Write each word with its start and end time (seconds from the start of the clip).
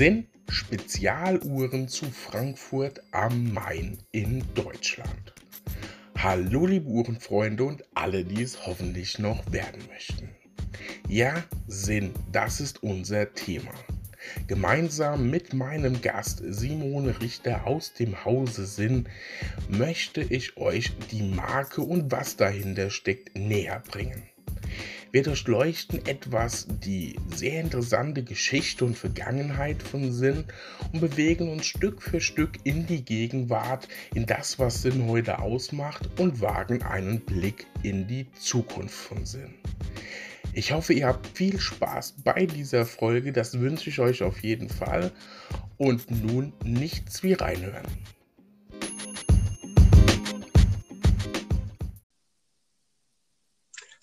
sind 0.00 0.28
Spezialuhren 0.48 1.86
zu 1.86 2.06
Frankfurt 2.06 3.02
am 3.10 3.52
Main 3.52 3.98
in 4.12 4.42
Deutschland. 4.54 5.34
Hallo 6.16 6.64
liebe 6.64 6.88
Uhrenfreunde 6.88 7.64
und 7.64 7.84
alle, 7.94 8.24
die 8.24 8.40
es 8.40 8.66
hoffentlich 8.66 9.18
noch 9.18 9.52
werden 9.52 9.82
möchten. 9.92 10.30
Ja, 11.06 11.44
Sinn, 11.66 12.14
das 12.32 12.62
ist 12.62 12.82
unser 12.82 13.34
Thema. 13.34 13.72
Gemeinsam 14.46 15.28
mit 15.28 15.52
meinem 15.52 16.00
Gast 16.00 16.42
Simone 16.48 17.20
Richter 17.20 17.66
aus 17.66 17.92
dem 17.92 18.24
Hause 18.24 18.64
Sinn 18.64 19.06
möchte 19.68 20.22
ich 20.22 20.56
euch 20.56 20.96
die 21.12 21.24
Marke 21.24 21.82
und 21.82 22.10
was 22.10 22.36
dahinter 22.36 22.88
steckt 22.88 23.36
näher 23.36 23.82
bringen. 23.90 24.22
Wir 25.12 25.24
durchleuchten 25.24 26.06
etwas 26.06 26.68
die 26.68 27.16
sehr 27.34 27.60
interessante 27.60 28.22
Geschichte 28.22 28.84
und 28.84 28.96
Vergangenheit 28.96 29.82
von 29.82 30.12
Sinn 30.12 30.44
und 30.92 31.00
bewegen 31.00 31.50
uns 31.50 31.66
Stück 31.66 32.00
für 32.00 32.20
Stück 32.20 32.58
in 32.62 32.86
die 32.86 33.04
Gegenwart, 33.04 33.88
in 34.14 34.26
das, 34.26 34.60
was 34.60 34.82
Sinn 34.82 35.08
heute 35.08 35.40
ausmacht 35.40 36.08
und 36.20 36.40
wagen 36.40 36.84
einen 36.84 37.20
Blick 37.20 37.66
in 37.82 38.06
die 38.06 38.30
Zukunft 38.38 38.94
von 38.94 39.26
Sinn. 39.26 39.54
Ich 40.52 40.70
hoffe, 40.70 40.92
ihr 40.92 41.08
habt 41.08 41.26
viel 41.26 41.58
Spaß 41.58 42.14
bei 42.22 42.46
dieser 42.46 42.86
Folge, 42.86 43.32
das 43.32 43.58
wünsche 43.58 43.90
ich 43.90 43.98
euch 43.98 44.22
auf 44.22 44.40
jeden 44.44 44.68
Fall. 44.68 45.10
Und 45.76 46.10
nun 46.10 46.52
nichts 46.62 47.22
wie 47.22 47.32
reinhören. 47.32 47.86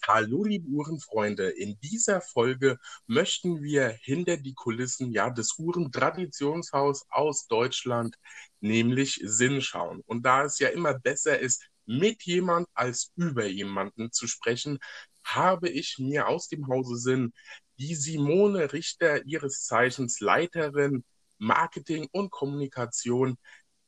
Hallo 0.07 0.45
liebe 0.45 0.69
Uhrenfreunde, 0.69 1.49
in 1.49 1.77
dieser 1.81 2.21
Folge 2.21 2.79
möchten 3.07 3.61
wir 3.61 3.89
hinter 3.89 4.37
die 4.37 4.53
Kulissen 4.53 5.11
ja 5.11 5.29
des 5.29 5.59
Uhrentraditionshaus 5.59 7.05
aus 7.09 7.47
Deutschland, 7.47 8.15
nämlich 8.61 9.19
Sinn 9.21 9.61
schauen. 9.61 10.01
Und 10.05 10.25
da 10.25 10.45
es 10.45 10.59
ja 10.59 10.69
immer 10.69 10.97
besser 10.97 11.37
ist, 11.37 11.67
mit 11.85 12.23
jemand 12.23 12.69
als 12.73 13.11
über 13.17 13.47
jemanden 13.47 14.13
zu 14.13 14.27
sprechen, 14.27 14.79
habe 15.25 15.67
ich 15.67 15.97
mir 15.99 16.29
aus 16.29 16.47
dem 16.47 16.67
Hause 16.69 16.95
Sinn 16.95 17.33
die 17.77 17.93
Simone 17.93 18.71
Richter, 18.71 19.25
ihres 19.25 19.65
Zeichens 19.65 20.21
Leiterin 20.21 21.03
Marketing 21.37 22.07
und 22.13 22.31
Kommunikation, 22.31 23.37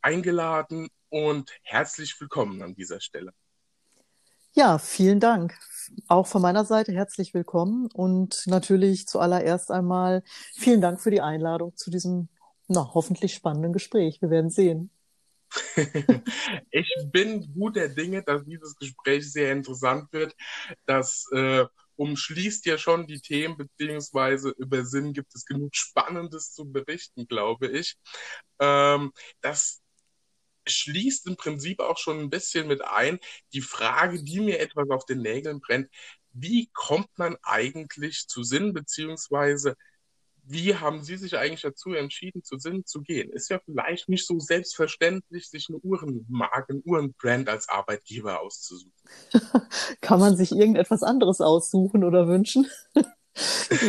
eingeladen 0.02 0.90
und 1.08 1.50
herzlich 1.64 2.20
willkommen 2.20 2.62
an 2.62 2.76
dieser 2.76 3.00
Stelle. 3.00 3.34
Ja, 4.54 4.80
vielen 4.80 5.20
Dank. 5.20 5.58
Auch 6.08 6.28
von 6.28 6.42
meiner 6.42 6.66
Seite 6.66 6.92
herzlich 6.92 7.34
willkommen 7.34 7.88
und 7.94 8.44
natürlich 8.46 9.08
zuallererst 9.08 9.72
einmal 9.72 10.24
vielen 10.56 10.82
Dank 10.82 11.02
für 11.02 11.12
die 11.12 11.22
Einladung 11.22 11.76
zu 11.76 11.92
diesem 11.92 12.30
na, 12.68 12.92
hoffentlich 12.94 13.34
spannenden 13.34 13.74
Gespräch. 13.74 14.22
Wir 14.22 14.30
werden 14.30 14.50
sehen. 14.52 14.92
ich 16.72 16.96
bin 17.12 17.52
guter 17.54 17.90
Dinge, 17.90 18.24
dass 18.24 18.46
dieses 18.46 18.76
Gespräch 18.76 19.32
sehr 19.32 19.52
interessant 19.52 20.12
wird. 20.12 20.36
Das 20.86 21.26
äh, 21.32 21.66
umschließt 21.96 22.66
ja 22.66 22.78
schon 22.78 23.08
die 23.08 23.20
Themen, 23.20 23.58
beziehungsweise 23.58 24.52
über 24.58 24.86
Sinn 24.86 25.14
gibt 25.14 25.34
es 25.36 25.46
genug 25.46 25.76
Spannendes 25.76 26.54
zu 26.54 26.72
berichten, 26.72 27.28
glaube 27.28 27.68
ich. 27.68 27.98
Ähm, 28.60 29.12
das 29.42 29.82
schließt 30.70 31.28
im 31.28 31.36
Prinzip 31.36 31.80
auch 31.80 31.98
schon 31.98 32.20
ein 32.20 32.30
bisschen 32.30 32.68
mit 32.68 32.84
ein, 32.84 33.20
die 33.54 33.62
Frage, 33.62 34.24
die 34.24 34.40
mir 34.40 34.60
etwas 34.60 34.90
auf 34.90 35.06
den 35.06 35.22
Nägeln 35.22 35.60
brennt, 35.60 35.90
wie 36.32 36.70
kommt 36.74 37.10
man 37.18 37.38
eigentlich 37.42 38.28
zu 38.28 38.44
Sinn, 38.44 38.74
beziehungsweise 38.74 39.76
wie 40.52 40.76
haben 40.76 41.04
Sie 41.04 41.16
sich 41.16 41.38
eigentlich 41.38 41.62
dazu 41.62 41.94
entschieden, 41.94 42.44
zu 42.44 42.58
Sinn 42.58 42.84
zu 42.84 43.02
gehen? 43.02 43.30
Ist 43.32 43.50
ja 43.50 43.60
vielleicht 43.64 44.10
nicht 44.10 44.26
so 44.26 44.40
selbstverständlich, 44.40 45.48
sich 45.48 45.68
eine 45.70 45.78
Uhrenmarke, 45.78 46.74
ein 46.74 46.82
Uhrenbrand 46.84 47.48
als 47.50 47.70
Arbeitgeber 47.70 48.42
auszusuchen. 48.42 48.92
Kann 50.02 50.20
man 50.20 50.36
sich 50.36 50.52
irgendetwas 50.52 51.04
anderes 51.04 51.40
aussuchen 51.40 52.04
oder 52.04 52.28
wünschen? 52.28 52.68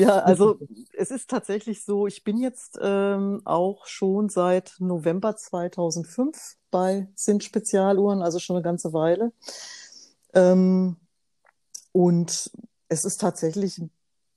Ja, 0.00 0.18
also 0.24 0.58
es 0.96 1.10
ist 1.10 1.30
tatsächlich 1.30 1.84
so, 1.84 2.06
ich 2.06 2.24
bin 2.24 2.38
jetzt 2.38 2.78
ähm, 2.80 3.42
auch 3.44 3.86
schon 3.86 4.28
seit 4.28 4.74
November 4.78 5.36
2005 5.36 6.56
bei 6.70 7.08
Sind 7.14 7.44
Spezialuhren, 7.44 8.22
also 8.22 8.38
schon 8.38 8.56
eine 8.56 8.62
ganze 8.62 8.92
Weile. 8.92 9.32
Ähm, 10.34 10.96
und 11.92 12.50
es 12.88 13.04
ist 13.04 13.20
tatsächlich 13.20 13.78
ein 13.78 13.90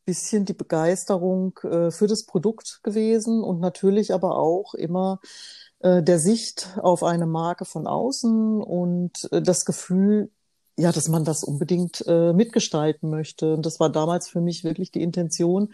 bisschen 0.06 0.46
die 0.46 0.54
Begeisterung 0.54 1.58
äh, 1.64 1.92
für 1.92 2.08
das 2.08 2.26
Produkt 2.26 2.82
gewesen 2.84 3.44
und 3.44 3.60
natürlich 3.60 4.14
aber 4.14 4.38
auch 4.38 4.74
immer 4.74 5.20
äh, 5.80 6.04
der 6.04 6.20
Sicht 6.20 6.78
auf 6.82 7.04
eine 7.04 7.26
Marke 7.26 7.66
von 7.66 7.88
außen 7.88 8.62
und 8.62 9.32
äh, 9.32 9.42
das 9.42 9.66
Gefühl, 9.66 10.30
ja, 10.78 10.92
dass 10.92 11.08
man 11.08 11.24
das 11.24 11.44
unbedingt 11.44 12.04
äh, 12.08 12.34
mitgestalten 12.34 13.10
möchte. 13.10 13.54
Und 13.54 13.66
das 13.66 13.80
war 13.80 13.90
damals 13.90 14.30
für 14.30 14.42
mich 14.42 14.64
wirklich 14.64 14.92
die 14.92 15.04
Intention, 15.04 15.74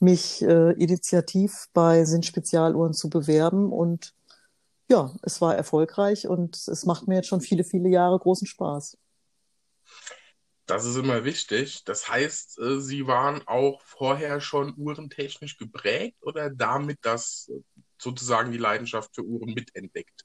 mich 0.00 0.42
äh, 0.42 0.72
initiativ 0.72 1.68
bei 1.72 2.04
Sinn 2.04 2.22
Spezialuhren 2.22 2.92
zu 2.92 3.10
bewerben. 3.10 3.72
Und 3.72 4.14
ja, 4.88 5.14
es 5.22 5.40
war 5.40 5.54
erfolgreich 5.54 6.26
und 6.26 6.56
es 6.56 6.84
macht 6.84 7.06
mir 7.06 7.16
jetzt 7.16 7.28
schon 7.28 7.40
viele, 7.40 7.64
viele 7.64 7.88
Jahre 7.88 8.18
großen 8.18 8.46
Spaß. 8.46 8.98
Das 10.66 10.84
ist 10.84 10.96
immer 10.96 11.24
wichtig. 11.24 11.84
Das 11.84 12.08
heißt, 12.08 12.58
äh, 12.60 12.80
Sie 12.80 13.06
waren 13.06 13.46
auch 13.46 13.80
vorher 13.82 14.40
schon 14.40 14.74
uhrentechnisch 14.76 15.58
geprägt 15.58 16.16
oder 16.22 16.50
damit 16.50 16.98
das 17.02 17.50
äh, 17.50 17.60
sozusagen 17.98 18.52
die 18.52 18.58
Leidenschaft 18.58 19.14
für 19.14 19.22
Uhren 19.22 19.52
mitentdeckt? 19.52 20.24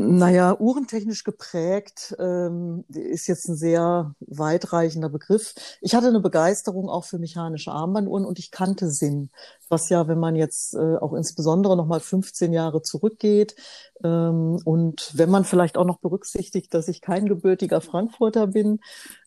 Naja, 0.00 0.56
uhrentechnisch 0.56 1.24
geprägt 1.24 2.14
ähm, 2.20 2.84
ist 2.88 3.26
jetzt 3.26 3.48
ein 3.48 3.56
sehr 3.56 4.14
weitreichender 4.20 5.08
Begriff. 5.08 5.56
Ich 5.80 5.92
hatte 5.92 6.06
eine 6.06 6.20
Begeisterung 6.20 6.88
auch 6.88 7.04
für 7.04 7.18
mechanische 7.18 7.72
Armbanduhren 7.72 8.24
und 8.24 8.38
ich 8.38 8.52
kannte 8.52 8.92
Sinn, 8.92 9.30
was 9.68 9.88
ja, 9.88 10.06
wenn 10.06 10.20
man 10.20 10.36
jetzt 10.36 10.74
äh, 10.74 10.96
auch 10.98 11.14
insbesondere 11.14 11.76
nochmal 11.76 11.98
15 11.98 12.52
Jahre 12.52 12.82
zurückgeht 12.82 13.56
ähm, 14.04 14.60
und 14.64 15.10
wenn 15.14 15.30
man 15.30 15.44
vielleicht 15.44 15.76
auch 15.76 15.84
noch 15.84 15.98
berücksichtigt, 15.98 16.72
dass 16.74 16.86
ich 16.86 17.00
kein 17.00 17.26
gebürtiger 17.26 17.80
Frankfurter 17.80 18.46
bin, 18.46 18.78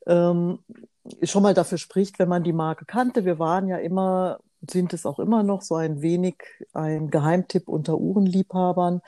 ähm, 0.08 0.60
schon 1.24 1.44
mal 1.44 1.54
dafür 1.54 1.80
spricht, 1.80 2.18
wenn 2.18 2.30
man 2.30 2.46
die 2.46 2.54
Marke 2.54 2.86
kannte. 2.86 3.26
Wir 3.26 3.40
waren 3.40 3.68
ja 3.68 3.76
immer, 3.76 4.40
sind 4.66 4.94
es 4.94 5.06
auch 5.06 5.20
immer 5.20 5.44
noch 5.44 5.64
so 5.64 5.76
ein 5.76 6.02
wenig 6.02 6.36
ein 6.72 7.10
Geheimtipp 7.10 7.68
unter 7.68 7.98
Uhrenliebhabern. 7.98 9.02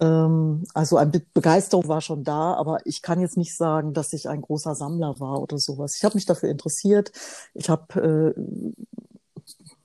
Ähm, 0.00 0.64
also 0.74 0.96
eine 0.96 1.10
Be 1.10 1.22
Begeisterung 1.34 1.88
war 1.88 2.00
schon 2.00 2.24
da, 2.24 2.54
aber 2.54 2.78
ich 2.84 3.02
kann 3.02 3.20
jetzt 3.20 3.36
nicht 3.36 3.56
sagen, 3.56 3.92
dass 3.92 4.12
ich 4.12 4.28
ein 4.28 4.40
großer 4.42 4.74
Sammler 4.74 5.20
war 5.20 5.40
oder 5.40 5.58
sowas. 5.58 5.96
Ich 5.96 6.04
habe 6.04 6.14
mich 6.14 6.26
dafür 6.26 6.48
interessiert. 6.48 7.12
Ich 7.54 7.68
habe 7.68 8.34
äh, 8.34 8.72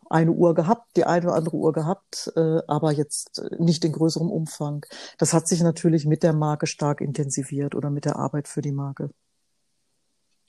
eine 0.10 0.32
Uhr 0.32 0.54
gehabt, 0.54 0.96
die 0.96 1.06
eine 1.06 1.26
oder 1.26 1.36
andere 1.36 1.56
Uhr 1.58 1.74
gehabt, 1.74 2.32
äh, 2.36 2.62
aber 2.68 2.92
jetzt 2.92 3.42
nicht 3.60 3.84
in 3.84 3.92
größerem 3.92 4.30
Umfang. 4.30 4.86
Das 5.18 5.34
hat 5.34 5.48
sich 5.48 5.62
natürlich 5.62 6.06
mit 6.06 6.24
der 6.24 6.34
Marke 6.34 6.68
stark 6.68 7.02
intensiviert 7.02 7.76
oder 7.76 7.90
mit 7.90 8.06
der 8.06 8.16
Arbeit 8.16 8.48
für 8.48 8.62
die 8.62 8.72
Marke. 8.72 9.10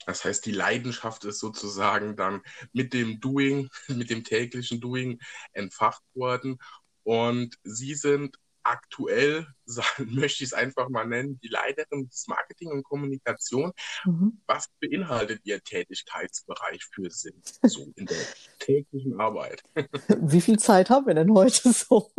Das 0.05 0.23
heißt, 0.23 0.45
die 0.45 0.51
Leidenschaft 0.51 1.25
ist 1.25 1.39
sozusagen 1.39 2.15
dann 2.15 2.41
mit 2.71 2.93
dem 2.93 3.19
Doing, 3.19 3.69
mit 3.89 4.09
dem 4.09 4.23
täglichen 4.23 4.79
Doing 4.79 5.19
entfacht 5.51 6.03
worden. 6.13 6.59
Und 7.03 7.57
Sie 7.63 7.95
sind 7.95 8.37
aktuell, 8.67 9.47
möchte 9.99 10.43
ich 10.43 10.49
es 10.49 10.53
einfach 10.53 10.89
mal 10.89 11.05
nennen, 11.05 11.39
die 11.43 11.47
Leiterin 11.47 12.07
des 12.09 12.27
Marketing 12.27 12.71
und 12.71 12.83
Kommunikation. 12.83 13.71
Mhm. 14.05 14.41
Was 14.47 14.69
beinhaltet 14.79 15.41
Ihr 15.43 15.61
Tätigkeitsbereich 15.61 16.83
für 16.93 17.09
Sinn, 17.09 17.41
so 17.63 17.91
in 17.95 18.05
der 18.05 18.17
täglichen 18.59 19.19
Arbeit? 19.19 19.63
Wie 20.19 20.41
viel 20.41 20.59
Zeit 20.59 20.89
haben 20.89 21.07
wir 21.07 21.15
denn 21.15 21.33
heute 21.33 21.71
so? 21.73 22.09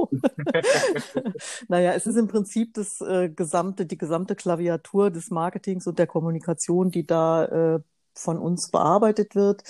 naja, 1.69 1.93
es 1.93 2.07
ist 2.07 2.17
im 2.17 2.29
Prinzip 2.29 2.75
das 2.75 3.01
äh, 3.01 3.29
gesamte, 3.29 3.87
die 3.87 3.99
gesamte 3.99 4.35
Klaviatur 4.35 5.11
des 5.11 5.31
Marketings 5.31 5.87
und 5.87 5.99
der 5.99 6.07
Kommunikation, 6.07 6.91
die 6.91 7.07
da 7.07 7.77
äh, 7.77 7.81
von 8.15 8.39
uns 8.39 8.71
bearbeitet 8.71 9.35
wird. 9.35 9.63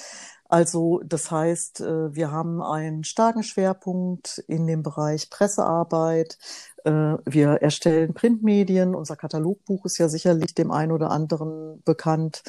Also 0.48 1.02
das 1.04 1.30
heißt, 1.30 1.82
äh, 1.82 2.14
wir 2.14 2.30
haben 2.30 2.62
einen 2.62 3.04
starken 3.04 3.42
Schwerpunkt 3.42 4.42
in 4.48 4.66
dem 4.66 4.82
Bereich 4.82 5.28
Pressearbeit. 5.30 6.38
Äh, 6.84 6.90
wir 7.26 7.60
erstellen 7.60 8.14
Printmedien. 8.14 8.94
Unser 8.94 9.16
Katalogbuch 9.16 9.84
ist 9.84 9.98
ja 9.98 10.08
sicherlich 10.08 10.54
dem 10.54 10.70
einen 10.70 10.92
oder 10.92 11.10
anderen 11.10 11.82
bekannt. 11.84 12.42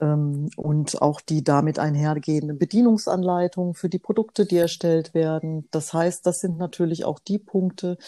Ähm, 0.00 0.48
und 0.56 1.02
auch 1.02 1.20
die 1.20 1.42
damit 1.42 1.78
einhergehenden 1.78 2.58
Bedienungsanleitungen 2.58 3.74
für 3.74 3.88
die 3.88 3.98
Produkte, 3.98 4.46
die 4.46 4.56
erstellt 4.56 5.14
werden. 5.14 5.68
Das 5.70 5.92
heißt, 5.92 6.24
das 6.26 6.40
sind 6.40 6.58
natürlich 6.58 7.04
auch 7.04 7.18
die 7.18 7.38
Punkte, 7.38 7.98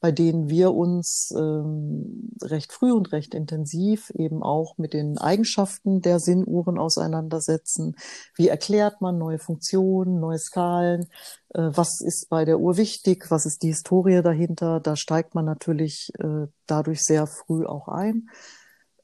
bei 0.00 0.12
denen 0.12 0.48
wir 0.48 0.74
uns 0.74 1.34
ähm, 1.36 2.30
recht 2.42 2.72
früh 2.72 2.92
und 2.92 3.12
recht 3.12 3.34
intensiv 3.34 4.10
eben 4.10 4.42
auch 4.42 4.78
mit 4.78 4.92
den 4.92 5.18
Eigenschaften 5.18 6.00
der 6.00 6.20
Sinnuhren 6.20 6.78
auseinandersetzen. 6.78 7.96
Wie 8.34 8.48
erklärt 8.48 9.00
man 9.00 9.18
neue 9.18 9.38
Funktionen, 9.38 10.20
neue 10.20 10.38
Skalen? 10.38 11.06
Äh, 11.50 11.70
was 11.72 12.00
ist 12.00 12.28
bei 12.28 12.44
der 12.44 12.60
Uhr 12.60 12.76
wichtig? 12.76 13.30
Was 13.30 13.46
ist 13.46 13.62
die 13.62 13.68
Historie 13.68 14.22
dahinter? 14.22 14.80
Da 14.80 14.96
steigt 14.96 15.34
man 15.34 15.44
natürlich 15.44 16.12
äh, 16.18 16.46
dadurch 16.66 17.04
sehr 17.04 17.26
früh 17.26 17.66
auch 17.66 17.88
ein. 17.88 18.28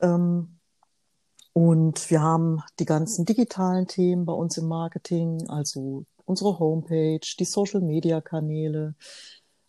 Ähm, 0.00 0.56
und 1.56 2.11
wir 2.11 2.20
haben 2.20 2.62
die 2.79 2.85
ganzen 2.85 3.25
digitalen 3.25 3.87
Themen 3.87 4.26
bei 4.26 4.35
uns 4.35 4.58
im 4.58 4.69
Marketing, 4.69 5.49
also 5.49 6.05
unsere 6.26 6.58
Homepage, 6.58 7.19
die 7.38 7.47
Social-Media-Kanäle, 7.47 8.94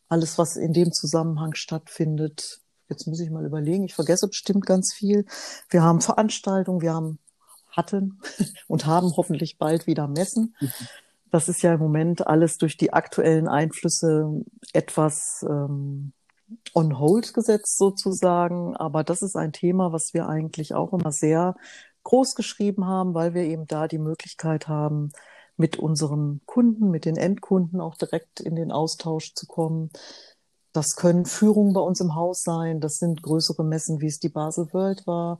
alles, 0.09 0.37
was 0.37 0.57
in 0.57 0.73
dem 0.73 0.91
Zusammenhang 0.91 1.53
stattfindet. 1.53 2.59
Jetzt 2.89 3.07
muss 3.07 3.21
ich 3.21 3.29
mal 3.29 3.45
überlegen, 3.45 3.85
ich 3.85 3.95
vergesse 3.95 4.27
bestimmt 4.27 4.65
ganz 4.65 4.93
viel. 4.93 5.23
Wir 5.69 5.81
haben 5.81 6.01
Veranstaltungen, 6.01 6.81
wir 6.81 6.93
haben 6.93 7.19
hatten 7.71 8.19
und 8.67 8.85
haben 8.85 9.15
hoffentlich 9.15 9.57
bald 9.57 9.87
wieder 9.87 10.09
Messen. 10.09 10.57
Das 11.31 11.47
ist 11.47 11.61
ja 11.61 11.73
im 11.73 11.79
Moment 11.79 12.27
alles 12.27 12.57
durch 12.57 12.75
die 12.75 12.91
aktuellen 12.91 13.47
Einflüsse 13.47 14.43
etwas 14.73 15.45
ähm, 15.49 16.11
on 16.73 16.99
hold 16.99 17.33
gesetzt 17.33 17.77
sozusagen. 17.77 18.75
Aber 18.75 19.03
das 19.03 19.21
ist 19.21 19.35
ein 19.35 19.53
Thema, 19.53 19.91
was 19.91 20.13
wir 20.13 20.27
eigentlich 20.27 20.73
auch 20.73 20.93
immer 20.93 21.11
sehr 21.11 21.55
groß 22.03 22.35
geschrieben 22.35 22.85
haben, 22.85 23.13
weil 23.13 23.33
wir 23.33 23.43
eben 23.43 23.67
da 23.67 23.87
die 23.87 23.97
Möglichkeit 23.97 24.67
haben, 24.67 25.11
mit 25.57 25.77
unseren 25.77 26.41
Kunden, 26.45 26.91
mit 26.91 27.05
den 27.05 27.17
Endkunden 27.17 27.81
auch 27.81 27.95
direkt 27.95 28.39
in 28.39 28.55
den 28.55 28.71
Austausch 28.71 29.33
zu 29.33 29.47
kommen. 29.47 29.89
Das 30.71 30.95
können 30.95 31.25
Führungen 31.25 31.73
bei 31.73 31.81
uns 31.81 31.99
im 31.99 32.15
Haus 32.15 32.43
sein, 32.43 32.79
das 32.79 32.97
sind 32.97 33.23
größere 33.23 33.63
Messen, 33.63 33.99
wie 33.99 34.07
es 34.07 34.19
die 34.19 34.29
Basel 34.29 34.71
World 34.71 35.07
war, 35.07 35.39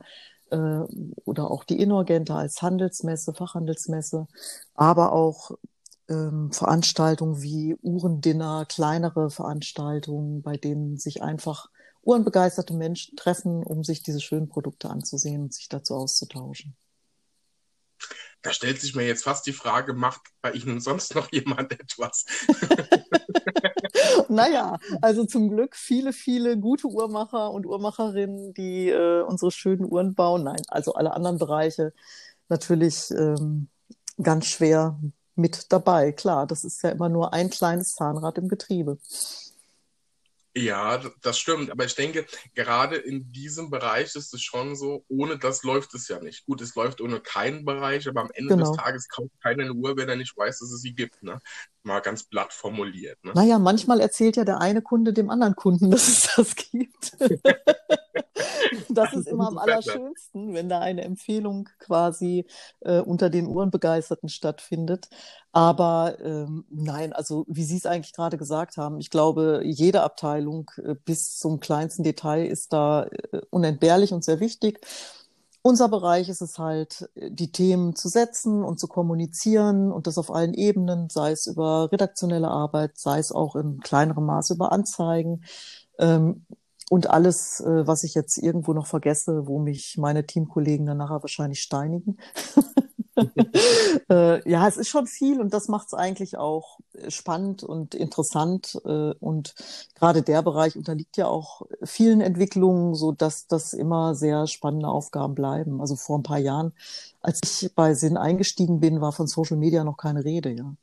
äh, 0.50 0.80
oder 1.24 1.50
auch 1.50 1.64
die 1.64 1.80
Inorgenta 1.80 2.36
als 2.36 2.60
Handelsmesse, 2.60 3.32
Fachhandelsmesse, 3.34 4.26
aber 4.74 5.12
auch 5.12 5.52
ähm, 6.08 6.52
Veranstaltungen 6.52 7.42
wie 7.42 7.76
Uhrendinner, 7.82 8.66
kleinere 8.66 9.30
Veranstaltungen, 9.30 10.42
bei 10.42 10.56
denen 10.56 10.96
sich 10.96 11.22
einfach 11.22 11.68
uhrenbegeisterte 12.02 12.74
Menschen 12.74 13.16
treffen, 13.16 13.62
um 13.62 13.84
sich 13.84 14.02
diese 14.02 14.20
schönen 14.20 14.48
Produkte 14.48 14.88
anzusehen 14.88 15.42
und 15.42 15.54
sich 15.54 15.68
dazu 15.68 15.94
auszutauschen. 15.94 16.76
Da 18.42 18.52
stellt 18.52 18.80
sich 18.80 18.94
mir 18.94 19.04
jetzt 19.04 19.24
fast 19.24 19.46
die 19.46 19.52
Frage, 19.52 19.94
macht 19.94 20.22
bei 20.40 20.52
Ihnen 20.52 20.80
sonst 20.80 21.14
noch 21.16 21.30
jemand 21.32 21.72
etwas? 21.72 22.24
naja, 24.28 24.78
also 25.02 25.24
zum 25.24 25.50
Glück 25.50 25.74
viele, 25.74 26.12
viele 26.12 26.56
gute 26.56 26.86
Uhrmacher 26.86 27.50
und 27.50 27.66
Uhrmacherinnen, 27.66 28.54
die 28.54 28.90
äh, 28.90 29.22
unsere 29.22 29.50
schönen 29.50 29.84
Uhren 29.84 30.14
bauen. 30.14 30.44
Nein, 30.44 30.62
also 30.68 30.94
alle 30.94 31.12
anderen 31.14 31.38
Bereiche 31.38 31.92
natürlich 32.48 33.10
ähm, 33.10 33.68
ganz 34.22 34.46
schwer 34.46 34.98
mit 35.38 35.72
dabei. 35.72 36.12
Klar, 36.12 36.46
das 36.46 36.64
ist 36.64 36.82
ja 36.82 36.90
immer 36.90 37.08
nur 37.08 37.32
ein 37.32 37.50
kleines 37.50 37.94
Zahnrad 37.94 38.38
im 38.38 38.48
Getriebe. 38.48 38.98
Ja, 40.58 41.00
das 41.22 41.38
stimmt. 41.38 41.70
Aber 41.70 41.84
ich 41.84 41.94
denke, 41.94 42.26
gerade 42.54 42.96
in 42.96 43.30
diesem 43.30 43.70
Bereich 43.70 44.14
ist 44.16 44.34
es 44.34 44.42
schon 44.42 44.74
so, 44.76 45.04
ohne 45.08 45.38
das 45.38 45.62
läuft 45.62 45.94
es 45.94 46.08
ja 46.08 46.20
nicht. 46.20 46.46
Gut, 46.46 46.60
es 46.60 46.74
läuft 46.74 47.00
ohne 47.00 47.20
keinen 47.20 47.64
Bereich, 47.64 48.08
aber 48.08 48.22
am 48.22 48.30
Ende 48.34 48.56
genau. 48.56 48.70
des 48.70 48.76
Tages 48.76 49.08
kauft 49.08 49.30
keiner 49.42 49.64
eine 49.64 49.74
Uhr, 49.74 49.96
wenn 49.96 50.08
er 50.08 50.16
nicht 50.16 50.36
weiß, 50.36 50.58
dass 50.58 50.72
es 50.72 50.80
sie 50.80 50.94
gibt. 50.94 51.22
Ne? 51.22 51.38
Mal 51.82 52.00
ganz 52.00 52.24
platt 52.24 52.52
formuliert. 52.52 53.22
Ne? 53.24 53.32
Naja, 53.34 53.58
manchmal 53.58 54.00
erzählt 54.00 54.36
ja 54.36 54.44
der 54.44 54.60
eine 54.60 54.82
Kunde 54.82 55.12
dem 55.12 55.30
anderen 55.30 55.54
Kunden, 55.54 55.90
dass 55.92 56.08
es 56.08 56.28
das 56.34 56.56
gibt. 56.56 57.16
das 58.98 59.12
ist 59.14 59.28
immer 59.28 59.48
am 59.48 59.58
allerschönsten, 59.58 60.54
wenn 60.54 60.68
da 60.68 60.80
eine 60.80 61.02
Empfehlung 61.02 61.68
quasi 61.78 62.46
äh, 62.80 63.00
unter 63.00 63.30
den 63.30 63.46
Uhrenbegeisterten 63.46 64.28
stattfindet. 64.28 65.08
Aber 65.52 66.18
ähm, 66.22 66.64
nein, 66.70 67.12
also 67.12 67.44
wie 67.48 67.64
Sie 67.64 67.76
es 67.76 67.86
eigentlich 67.86 68.12
gerade 68.12 68.36
gesagt 68.36 68.76
haben, 68.76 69.00
ich 69.00 69.10
glaube, 69.10 69.62
jede 69.64 70.02
Abteilung 70.02 70.70
äh, 70.76 70.94
bis 70.94 71.36
zum 71.38 71.60
kleinsten 71.60 72.02
Detail 72.02 72.46
ist 72.46 72.72
da 72.72 73.04
äh, 73.04 73.40
unentbehrlich 73.50 74.12
und 74.12 74.24
sehr 74.24 74.40
wichtig. 74.40 74.80
Unser 75.62 75.88
Bereich 75.88 76.28
ist 76.28 76.40
es 76.40 76.58
halt, 76.58 77.10
die 77.16 77.50
Themen 77.50 77.96
zu 77.96 78.08
setzen 78.08 78.62
und 78.62 78.78
zu 78.78 78.86
kommunizieren 78.86 79.90
und 79.92 80.06
das 80.06 80.16
auf 80.16 80.30
allen 80.30 80.54
Ebenen, 80.54 81.10
sei 81.10 81.32
es 81.32 81.46
über 81.46 81.90
redaktionelle 81.90 82.48
Arbeit, 82.48 82.96
sei 82.96 83.18
es 83.18 83.32
auch 83.32 83.56
in 83.56 83.80
kleinerem 83.80 84.24
Maße 84.24 84.54
über 84.54 84.72
Anzeigen. 84.72 85.44
Ähm, 85.98 86.46
und 86.90 87.10
alles, 87.10 87.60
äh, 87.60 87.86
was 87.86 88.02
ich 88.04 88.14
jetzt 88.14 88.38
irgendwo 88.38 88.72
noch 88.72 88.86
vergesse, 88.86 89.46
wo 89.46 89.58
mich 89.58 89.96
meine 89.98 90.26
Teamkollegen 90.26 90.86
dann 90.86 90.98
nachher 90.98 91.22
wahrscheinlich 91.22 91.60
steinigen. 91.60 92.18
äh, 94.10 94.50
ja, 94.50 94.66
es 94.66 94.76
ist 94.76 94.88
schon 94.88 95.06
viel 95.06 95.40
und 95.40 95.52
das 95.52 95.68
macht 95.68 95.88
es 95.88 95.94
eigentlich 95.94 96.38
auch 96.38 96.78
äh, 96.94 97.10
spannend 97.10 97.62
und 97.62 97.94
interessant. 97.94 98.80
Äh, 98.84 99.12
und 99.20 99.54
gerade 99.94 100.22
der 100.22 100.42
Bereich 100.42 100.76
unterliegt 100.76 101.16
ja 101.16 101.26
auch 101.26 101.62
vielen 101.82 102.20
Entwicklungen, 102.20 102.94
so 102.94 103.12
dass 103.12 103.46
das 103.46 103.72
immer 103.72 104.14
sehr 104.14 104.46
spannende 104.46 104.88
Aufgaben 104.88 105.34
bleiben. 105.34 105.80
Also 105.80 105.96
vor 105.96 106.18
ein 106.18 106.22
paar 106.22 106.38
Jahren, 106.38 106.72
als 107.20 107.40
ich 107.44 107.74
bei 107.74 107.94
Sinn 107.94 108.16
eingestiegen 108.16 108.80
bin, 108.80 109.00
war 109.00 109.12
von 109.12 109.26
Social 109.26 109.56
Media 109.56 109.84
noch 109.84 109.96
keine 109.96 110.24
Rede, 110.24 110.50
ja 110.50 110.74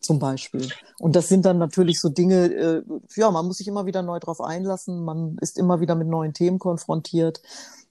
zum 0.00 0.18
Beispiel. 0.18 0.68
Und 0.98 1.16
das 1.16 1.28
sind 1.28 1.44
dann 1.44 1.58
natürlich 1.58 2.00
so 2.00 2.08
Dinge, 2.08 2.46
äh, 2.52 2.82
ja, 3.16 3.30
man 3.30 3.46
muss 3.46 3.58
sich 3.58 3.68
immer 3.68 3.86
wieder 3.86 4.02
neu 4.02 4.18
drauf 4.18 4.40
einlassen, 4.40 5.04
man 5.04 5.36
ist 5.40 5.58
immer 5.58 5.80
wieder 5.80 5.94
mit 5.94 6.08
neuen 6.08 6.34
Themen 6.34 6.58
konfrontiert. 6.58 7.42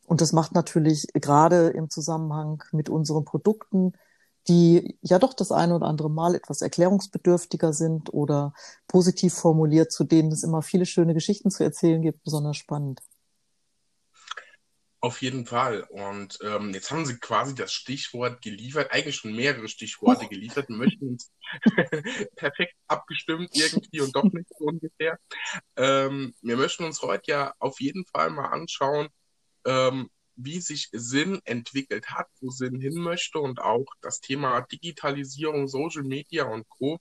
Und 0.05 0.21
das 0.21 0.33
macht 0.33 0.53
natürlich 0.53 1.07
gerade 1.13 1.69
im 1.69 1.89
Zusammenhang 1.89 2.63
mit 2.71 2.89
unseren 2.89 3.25
Produkten, 3.25 3.93
die 4.47 4.97
ja 5.01 5.19
doch 5.19 5.33
das 5.33 5.51
eine 5.51 5.75
oder 5.75 5.85
andere 5.85 6.09
Mal 6.09 6.33
etwas 6.33 6.61
erklärungsbedürftiger 6.61 7.73
sind 7.73 8.11
oder 8.13 8.53
positiv 8.87 9.33
formuliert, 9.35 9.91
zu 9.91 10.03
denen 10.03 10.31
es 10.31 10.43
immer 10.43 10.63
viele 10.63 10.87
schöne 10.87 11.13
Geschichten 11.13 11.51
zu 11.51 11.63
erzählen 11.63 12.01
gibt, 12.01 12.23
besonders 12.23 12.57
spannend. 12.57 13.01
Auf 15.01 15.21
jeden 15.21 15.45
Fall. 15.45 15.83
Und 15.83 16.39
ähm, 16.43 16.73
jetzt 16.73 16.91
haben 16.91 17.05
Sie 17.05 17.17
quasi 17.19 17.55
das 17.55 17.71
Stichwort 17.71 18.41
geliefert, 18.41 18.91
eigentlich 18.91 19.15
schon 19.15 19.33
mehrere 19.33 19.69
Stichworte 19.69 20.25
oh. 20.25 20.29
geliefert, 20.29 20.67
Wir 20.67 20.75
möchten 20.75 21.07
uns 21.07 21.31
perfekt 22.35 22.75
abgestimmt 22.87 23.49
irgendwie 23.53 24.01
und 24.01 24.13
doch 24.13 24.25
nicht 24.25 24.49
so 24.49 24.65
ungefähr. 24.65 25.17
Ähm, 25.77 26.33
wir 26.41 26.57
möchten 26.57 26.83
uns 26.83 27.01
heute 27.01 27.31
ja 27.31 27.53
auf 27.59 27.79
jeden 27.79 28.05
Fall 28.07 28.29
mal 28.29 28.47
anschauen, 28.47 29.07
ähm, 29.65 30.09
wie 30.41 30.61
sich 30.61 30.89
Sinn 30.91 31.39
entwickelt 31.45 32.09
hat, 32.09 32.27
wo 32.39 32.49
Sinn 32.49 32.79
hin 32.79 32.95
möchte 32.95 33.39
und 33.39 33.61
auch 33.61 33.85
das 34.01 34.21
Thema 34.21 34.61
Digitalisierung, 34.61 35.67
Social 35.67 36.03
Media 36.03 36.45
und 36.45 36.67
Co. 36.69 36.99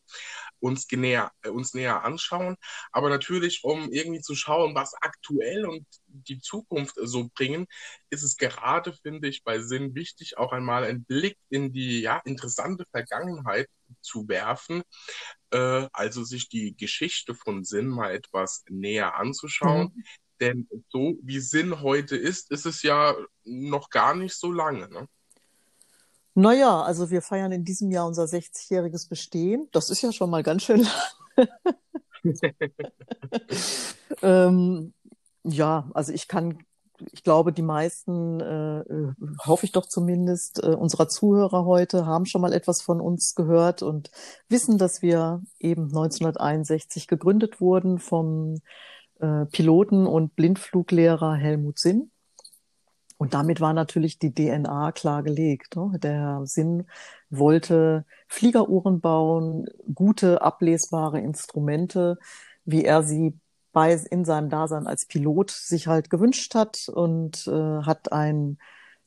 uns 0.61 0.87
näher, 0.91 1.33
äh, 1.43 1.51
uns 1.51 1.75
näher 1.75 2.05
anschauen. 2.05 2.57
Aber 2.93 3.09
natürlich, 3.09 3.61
um 3.63 3.91
irgendwie 3.93 4.21
zu 4.21 4.35
schauen, 4.35 4.75
was 4.75 4.95
aktuell 4.95 5.67
und 5.67 5.87
die 6.07 6.41
Zukunft 6.41 6.97
so 7.01 7.29
bringen, 7.35 7.67
ist 8.11 8.23
es 8.23 8.37
gerade, 8.37 8.93
finde 8.93 9.29
ich, 9.29 9.45
bei 9.45 9.61
Sinn 9.61 9.95
wichtig, 9.95 10.39
auch 10.39 10.53
einmal 10.53 10.85
einen 10.85 11.05
Blick 11.05 11.39
in 11.51 11.73
die 11.73 12.01
ja, 12.01 12.19
interessante 12.25 12.87
Vergangenheit 12.91 13.69
zu 14.01 14.29
werfen. 14.29 14.83
Äh, 15.51 15.89
also 15.93 16.25
sich 16.25 16.49
die 16.49 16.77
Geschichte 16.77 17.35
von 17.35 17.65
Sinn 17.65 17.89
mal 17.89 18.13
etwas 18.15 18.65
näher 18.69 19.15
anzuschauen. 19.17 19.93
Mhm 19.95 20.05
denn 20.41 20.69
so 20.89 21.17
wie 21.23 21.41
Sinn 21.41 21.81
heute 21.81 22.17
ist, 22.17 22.51
ist 22.51 22.67
es 22.67 22.83
ja 22.83 23.15
noch 23.45 23.91
gar 23.91 24.15
nicht 24.15 24.35
so 24.35 24.53
lange. 24.53 24.89
Ne? 24.89 25.09
Naja, 26.35 26.83
also 26.83 27.11
wir 27.11 27.21
feiern 27.21 27.51
in 27.51 27.65
diesem 27.65 27.91
Jahr 27.91 28.07
unser 28.07 28.25
60-jähriges 28.25 29.09
Bestehen. 29.09 29.69
Das 29.73 29.91
ist 29.91 30.03
ja 30.03 30.13
schon 30.13 30.31
mal 30.31 30.45
ganz 30.45 30.63
schön 30.63 30.87
lang. 31.37 31.49
ähm, 34.23 34.93
ja, 35.43 35.91
also 35.95 36.13
ich 36.13 36.29
kann, 36.29 36.59
ich 37.13 37.25
glaube, 37.25 37.53
die 37.53 37.63
meisten, 37.63 38.39
äh, 38.41 38.81
äh, 38.81 39.15
hoffe 39.47 39.67
ich 39.67 39.73
doch 39.73 39.87
zumindest, 39.87 40.63
äh, 40.63 40.69
unserer 40.69 41.09
Zuhörer 41.09 41.65
heute 41.65 42.07
haben 42.07 42.27
schon 42.27 42.41
mal 42.41 42.53
etwas 42.53 42.83
von 42.83 43.01
uns 43.01 43.35
gehört 43.35 43.83
und 43.83 44.13
wissen, 44.49 44.79
dass 44.79 45.03
wir 45.03 45.43
eben 45.59 45.87
1961 45.87 47.09
gegründet 47.09 47.61
wurden 47.61 47.99
vom 47.99 48.61
äh, 49.21 49.47
Piloten 49.47 50.07
und 50.07 50.35
Blindfluglehrer 50.37 51.35
Helmut 51.35 51.79
Sinn. 51.79 52.11
Und 53.19 53.35
damit 53.35 53.61
war 53.61 53.73
natürlich 53.73 54.19
die 54.21 54.33
DNA 54.33 54.93
klar 54.93 55.25
gelegt. 55.25 55.75
Ne? 55.75 55.99
Der 55.99 56.43
Sinn 56.45 56.87
wollte 57.31 58.05
Fliegeruhren 58.29 59.01
bauen, 59.01 59.67
gute, 59.93 60.41
ablesbare 60.41 61.21
Instrumente, 61.21 62.19
wie 62.65 62.85
er 62.85 63.03
sie 63.03 63.37
bei, 63.73 63.93
in 63.95 64.25
seinem 64.25 64.51
Dasein 64.51 64.87
als 64.87 65.07
Pilot 65.07 65.51
sich 65.51 65.89
halt 65.89 66.11
gewünscht 66.11 66.55
hat 66.55 66.89
und 66.89 67.47
äh, 67.49 67.83
hat 67.83 68.13
ein 68.13 68.59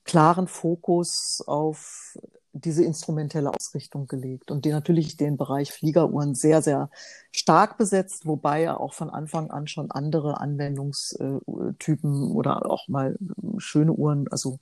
klaren 0.03 0.47
Fokus 0.47 1.43
auf 1.47 2.17
diese 2.53 2.83
instrumentelle 2.83 3.53
Ausrichtung 3.53 4.07
gelegt 4.07 4.51
und 4.51 4.65
die 4.65 4.71
natürlich 4.71 5.15
den 5.17 5.37
Bereich 5.37 5.71
Fliegeruhren 5.71 6.35
sehr, 6.35 6.61
sehr 6.61 6.89
stark 7.31 7.77
besetzt, 7.77 8.25
wobei 8.25 8.63
er 8.63 8.79
auch 8.79 8.93
von 8.93 9.09
Anfang 9.09 9.49
an 9.51 9.67
schon 9.67 9.89
andere 9.91 10.39
Anwendungstypen 10.39 12.31
oder 12.31 12.69
auch 12.69 12.87
mal 12.87 13.17
schöne 13.57 13.93
Uhren, 13.93 14.27
also 14.29 14.59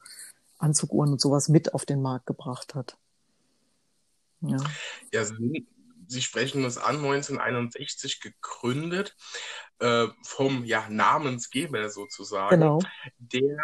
Anzuguhren 0.59 1.13
und 1.13 1.21
sowas 1.21 1.49
mit 1.49 1.73
auf 1.73 1.85
den 1.85 2.01
Markt 2.01 2.27
gebracht 2.27 2.75
hat. 2.75 2.97
Ja, 4.41 4.57
ja 5.11 5.25
Sie, 5.25 5.67
Sie 6.07 6.21
sprechen 6.21 6.63
das 6.63 6.77
an, 6.77 6.97
1961 6.97 8.21
gegründet, 8.21 9.15
äh, 9.79 10.07
vom 10.23 10.65
ja, 10.65 10.87
Namensgeber 10.89 11.89
sozusagen, 11.89 12.59
genau. 12.59 12.79
der 13.17 13.57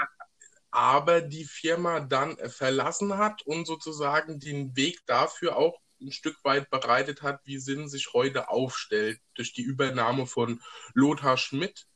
aber 0.76 1.22
die 1.22 1.46
Firma 1.46 2.02
dann 2.02 2.38
verlassen 2.50 3.18
hat 3.18 3.42
und 3.44 3.66
sozusagen 3.66 4.42
den 4.42 4.76
Weg 4.76 5.00
dafür 5.06 5.56
auch 5.56 5.80
ein 6.02 6.12
Stück 6.12 6.36
weit 6.44 6.70
bereitet 6.70 7.22
hat, 7.22 7.40
wie 7.46 7.60
Sinn 7.60 7.88
sich 7.88 8.12
heute 8.14 8.50
aufstellt, 8.50 9.22
durch 9.36 9.54
die 9.54 9.62
Übernahme 9.62 10.28
von 10.28 10.62
Lothar 10.94 11.38
Schmidt, 11.38 11.88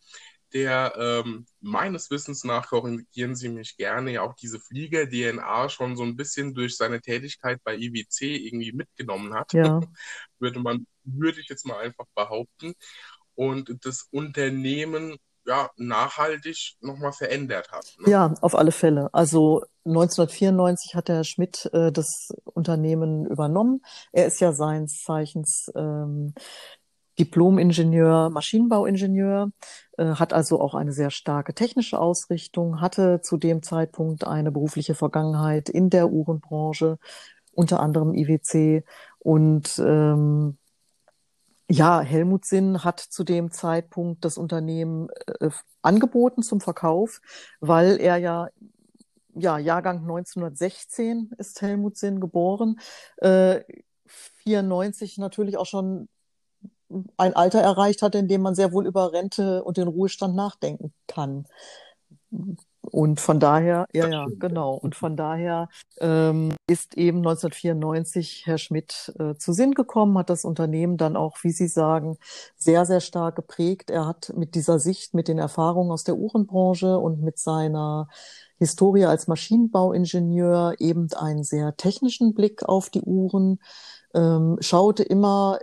der 0.54 0.94
ähm, 0.98 1.46
meines 1.60 2.10
Wissens 2.10 2.46
nach, 2.46 2.70
korrigieren 2.70 3.36
Sie 3.36 3.50
mich 3.50 3.76
gerne, 3.76 4.14
ja 4.14 4.22
auch 4.22 4.34
diese 4.36 4.62
Flieger-DNA 4.62 5.68
schon 5.68 5.98
so 5.98 6.04
ein 6.04 6.16
bisschen 6.16 6.54
durch 6.54 6.78
seine 6.78 7.02
Tätigkeit 7.02 7.60
bei 7.66 7.76
IWC 7.76 8.22
irgendwie 8.22 8.72
mitgenommen 8.72 9.34
hat. 9.34 9.52
Ja. 9.52 9.82
würde 10.40 10.62
man, 10.62 10.88
würde 11.04 11.42
ich 11.42 11.50
jetzt 11.50 11.66
mal 11.66 11.80
einfach 11.80 12.06
behaupten. 12.16 12.74
Und 13.36 13.86
das 13.86 14.08
Unternehmen 14.10 15.18
ja, 15.50 15.72
nachhaltig 15.78 16.76
nochmal 16.80 17.12
verändert 17.12 17.72
hat. 17.72 17.96
Ne? 18.00 18.12
Ja, 18.12 18.34
auf 18.42 18.54
alle 18.54 18.72
Fälle. 18.72 19.10
Also 19.14 19.64
1994 19.84 20.94
hat 20.94 21.10
Herr 21.10 21.24
Schmidt 21.24 21.68
äh, 21.74 21.92
das 21.92 22.30
Unternehmen 22.46 23.26
übernommen. 23.26 23.82
Er 24.12 24.28
ist 24.28 24.40
ja 24.42 24.54
seines 24.54 25.02
Zeichens 25.04 25.72
ähm, 25.76 26.36
Diplom-Ingenieur, 27.18 28.30
Maschinenbauingenieur, 28.30 29.52
äh, 29.98 30.06
hat 30.06 30.34
also 30.34 30.62
auch 30.62 30.76
eine 30.76 30.94
sehr 30.94 31.10
starke 31.10 31.56
technische 31.56 32.00
Ausrichtung, 32.00 32.80
hatte 32.80 33.22
zu 33.22 33.38
dem 33.38 33.64
Zeitpunkt 33.64 34.28
eine 34.28 34.52
berufliche 34.52 34.94
Vergangenheit 34.94 35.68
in 35.68 35.90
der 35.90 36.12
Uhrenbranche, 36.12 37.00
unter 37.54 37.80
anderem 37.80 38.14
IWC 38.14 38.84
und 39.18 39.80
ähm, 39.80 40.60
ja, 41.70 42.02
Helmut 42.02 42.46
Sinn 42.46 42.84
hat 42.84 43.00
zu 43.00 43.24
dem 43.24 43.52
Zeitpunkt 43.52 44.26
das 44.26 44.38
Unternehmen 44.38 45.10
äh, 45.40 45.50
angeboten 45.82 46.42
zum 46.44 46.62
Verkauf, 46.62 47.22
weil 47.60 48.00
er 48.00 48.18
ja 48.18 48.50
ja, 49.36 49.58
Jahrgang 49.58 50.00
1916 50.00 51.32
ist 51.38 51.62
Helmut 51.62 51.98
Sinn 51.98 52.20
geboren, 52.20 52.80
äh, 53.18 53.62
94 54.08 55.18
natürlich 55.18 55.58
auch 55.58 55.66
schon 55.66 56.10
ein 57.18 57.36
Alter 57.36 57.62
erreicht 57.62 58.02
hat, 58.02 58.16
in 58.16 58.28
dem 58.28 58.42
man 58.42 58.56
sehr 58.56 58.72
wohl 58.72 58.88
über 58.88 59.14
Rente 59.14 59.64
und 59.64 59.78
den 59.78 59.88
Ruhestand 59.88 60.36
nachdenken 60.36 60.94
kann. 61.08 61.46
Und 62.82 63.20
von 63.20 63.40
daher, 63.40 63.86
ja, 63.94 64.08
ja, 64.08 64.28
genau. 64.38 64.74
Und 64.74 64.96
von 64.96 65.16
daher 65.16 65.68
ähm, 66.00 66.54
ist 66.68 66.98
eben 66.98 67.20
1994 67.20 68.44
Herr 68.46 68.58
Schmidt 68.58 69.14
äh, 69.20 69.36
zu 69.36 69.54
Sinn 69.54 69.74
gekommen, 69.74 70.18
hat 70.18 70.30
das 70.30 70.46
Unternehmen 70.46 70.98
dann 70.98 71.16
auch, 71.16 71.38
wie 71.44 71.52
Sie 71.52 71.68
sagen, 71.68 72.18
sehr, 72.58 72.86
sehr 72.86 73.02
stark 73.02 73.36
geprägt. 73.36 73.90
Er 73.90 74.08
hat 74.08 74.34
mit 74.36 74.56
dieser 74.56 74.80
Sicht, 74.80 75.14
mit 75.14 75.28
den 75.28 75.40
Erfahrungen 75.40 75.92
aus 75.92 76.04
der 76.04 76.16
Uhrenbranche 76.16 76.98
und 76.98 77.22
mit 77.22 77.38
seiner 77.38 78.08
Historie 78.58 79.06
als 79.06 79.28
Maschinenbauingenieur 79.28 80.76
eben 80.80 81.12
einen 81.14 81.44
sehr 81.44 81.76
technischen 81.78 82.34
Blick 82.34 82.64
auf 82.64 82.90
die 82.90 83.02
Uhren, 83.02 83.60
ähm, 84.14 84.58
schaute 84.62 85.04
immer 85.04 85.60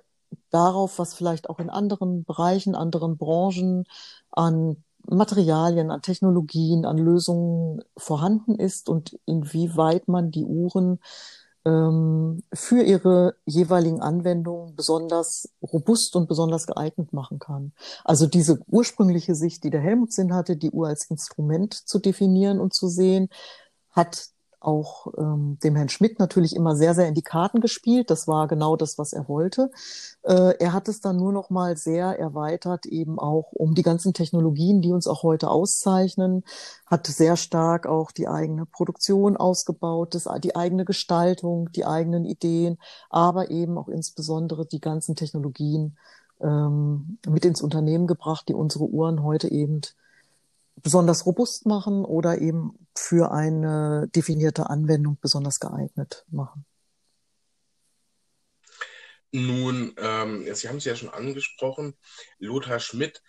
darauf, 0.50 0.99
was 0.99 1.14
vielleicht 1.14 1.50
auch 1.50 1.61
in 1.61 1.70
anderen 1.70 2.25
Bereichen, 2.25 2.75
anderen 2.75 3.16
Branchen 3.16 3.85
an 4.30 4.82
Materialien, 5.10 5.90
an 5.90 6.02
Technologien, 6.02 6.84
an 6.84 6.98
Lösungen 6.98 7.82
vorhanden 7.96 8.56
ist 8.56 8.88
und 8.88 9.18
inwieweit 9.26 10.08
man 10.08 10.30
die 10.30 10.44
Uhren 10.44 10.98
ähm, 11.66 12.42
für 12.54 12.82
ihre 12.82 13.34
jeweiligen 13.44 14.00
Anwendungen 14.00 14.76
besonders 14.76 15.48
robust 15.62 16.14
und 16.16 16.28
besonders 16.28 16.66
geeignet 16.66 17.12
machen 17.12 17.38
kann. 17.38 17.72
Also 18.04 18.26
diese 18.26 18.60
ursprüngliche 18.68 19.34
Sicht, 19.34 19.64
die 19.64 19.70
der 19.70 19.80
Helmut 19.80 20.12
Sinn 20.12 20.32
hatte, 20.32 20.56
die 20.56 20.70
Uhr 20.70 20.88
als 20.88 21.10
Instrument 21.10 21.75
zu 21.75 21.98
definieren 21.98 22.60
und 22.60 22.72
zu 22.72 22.88
sehen, 22.88 23.28
hat 23.90 24.28
auch 24.66 25.06
ähm, 25.16 25.58
dem 25.62 25.76
Herrn 25.76 25.88
Schmidt 25.88 26.18
natürlich 26.18 26.56
immer 26.56 26.75
sehr, 26.75 26.94
sehr 26.94 27.06
in 27.06 27.14
die 27.14 27.23
Karten 27.23 27.61
gespielt. 27.61 28.11
Das 28.11 28.26
war 28.26 28.49
genau 28.49 28.76
das, 28.76 28.99
was 28.99 29.12
er 29.12 29.28
wollte. 29.28 29.70
Äh, 30.23 30.58
er 30.58 30.73
hat 30.73 30.88
es 30.88 31.00
dann 31.00 31.16
nur 31.16 31.32
noch 31.32 31.50
mal 31.50 31.76
sehr 31.76 32.18
erweitert, 32.18 32.87
eben 32.87 33.18
auch 33.18 33.52
um 33.52 33.75
die 33.75 33.82
ganzen 33.82 34.12
Technologien, 34.12 34.82
die 34.82 34.92
uns 34.92 35.06
auch 35.06 35.23
heute 35.23 35.49
auszeichnen, 35.49 36.42
hat 36.87 37.06
sehr 37.06 37.37
stark 37.37 37.87
auch 37.87 38.11
die 38.11 38.28
eigene 38.28 38.66
Produktion 38.66 39.37
ausgebaut, 39.37 40.14
das, 40.14 40.28
die 40.42 40.56
eigene 40.56 40.85
Gestaltung, 40.85 41.70
die 41.73 41.87
eigenen 41.87 42.25
Ideen, 42.25 42.78
aber 43.08 43.50
eben 43.50 43.78
auch 43.78 43.88
insbesondere 43.88 44.66
die 44.66 44.80
ganzen 44.80 45.14
Technologien 45.14 45.96
ähm, 46.40 47.18
mit 47.26 47.44
ins 47.44 47.62
Unternehmen 47.62 48.06
gebracht, 48.06 48.49
die 48.49 48.54
unsere 48.54 48.85
Uhren 48.85 49.23
heute 49.23 49.50
eben 49.50 49.80
besonders 50.83 51.26
robust 51.26 51.66
machen 51.66 52.04
oder 52.04 52.38
eben 52.40 52.88
für 52.97 53.33
eine 53.33 54.09
definierte 54.14 54.71
Anwendung 54.71 55.18
besonders 55.21 55.61
geeignet 55.61 56.25
machen. 56.28 56.64
Nun, 59.33 59.95
ähm, 59.99 60.54
Sie 60.54 60.68
haben 60.68 60.76
es 60.76 60.85
ja 60.85 60.97
schon 60.97 61.11
angesprochen, 61.11 61.95
Lothar 62.38 62.80
Schmidt 62.80 63.23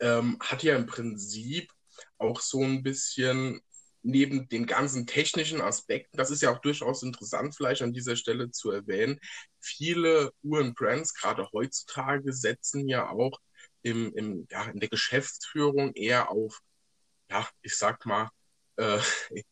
ähm, 0.00 0.36
hat 0.40 0.62
ja 0.62 0.76
im 0.76 0.86
Prinzip 0.86 1.72
auch 2.18 2.40
so 2.40 2.62
ein 2.62 2.82
bisschen 2.82 3.62
neben 4.02 4.48
den 4.48 4.66
ganzen 4.66 5.06
technischen 5.06 5.62
Aspekten, 5.62 6.18
das 6.18 6.30
ist 6.30 6.42
ja 6.42 6.52
auch 6.52 6.60
durchaus 6.60 7.02
interessant 7.02 7.56
vielleicht 7.56 7.80
an 7.80 7.94
dieser 7.94 8.16
Stelle 8.16 8.50
zu 8.50 8.70
erwähnen, 8.70 9.18
viele 9.60 10.32
Uhrenbrands, 10.42 11.14
gerade 11.14 11.48
heutzutage, 11.52 12.32
setzen 12.34 12.86
ja 12.86 13.08
auch 13.08 13.38
im, 13.82 14.12
im, 14.14 14.46
ja, 14.50 14.64
in 14.64 14.80
der 14.80 14.90
Geschäftsführung 14.90 15.94
eher 15.94 16.30
auf, 16.30 16.60
ja, 17.30 17.48
ich 17.62 17.76
sag 17.76 18.06
mal, 18.06 18.30
äh, 18.76 18.98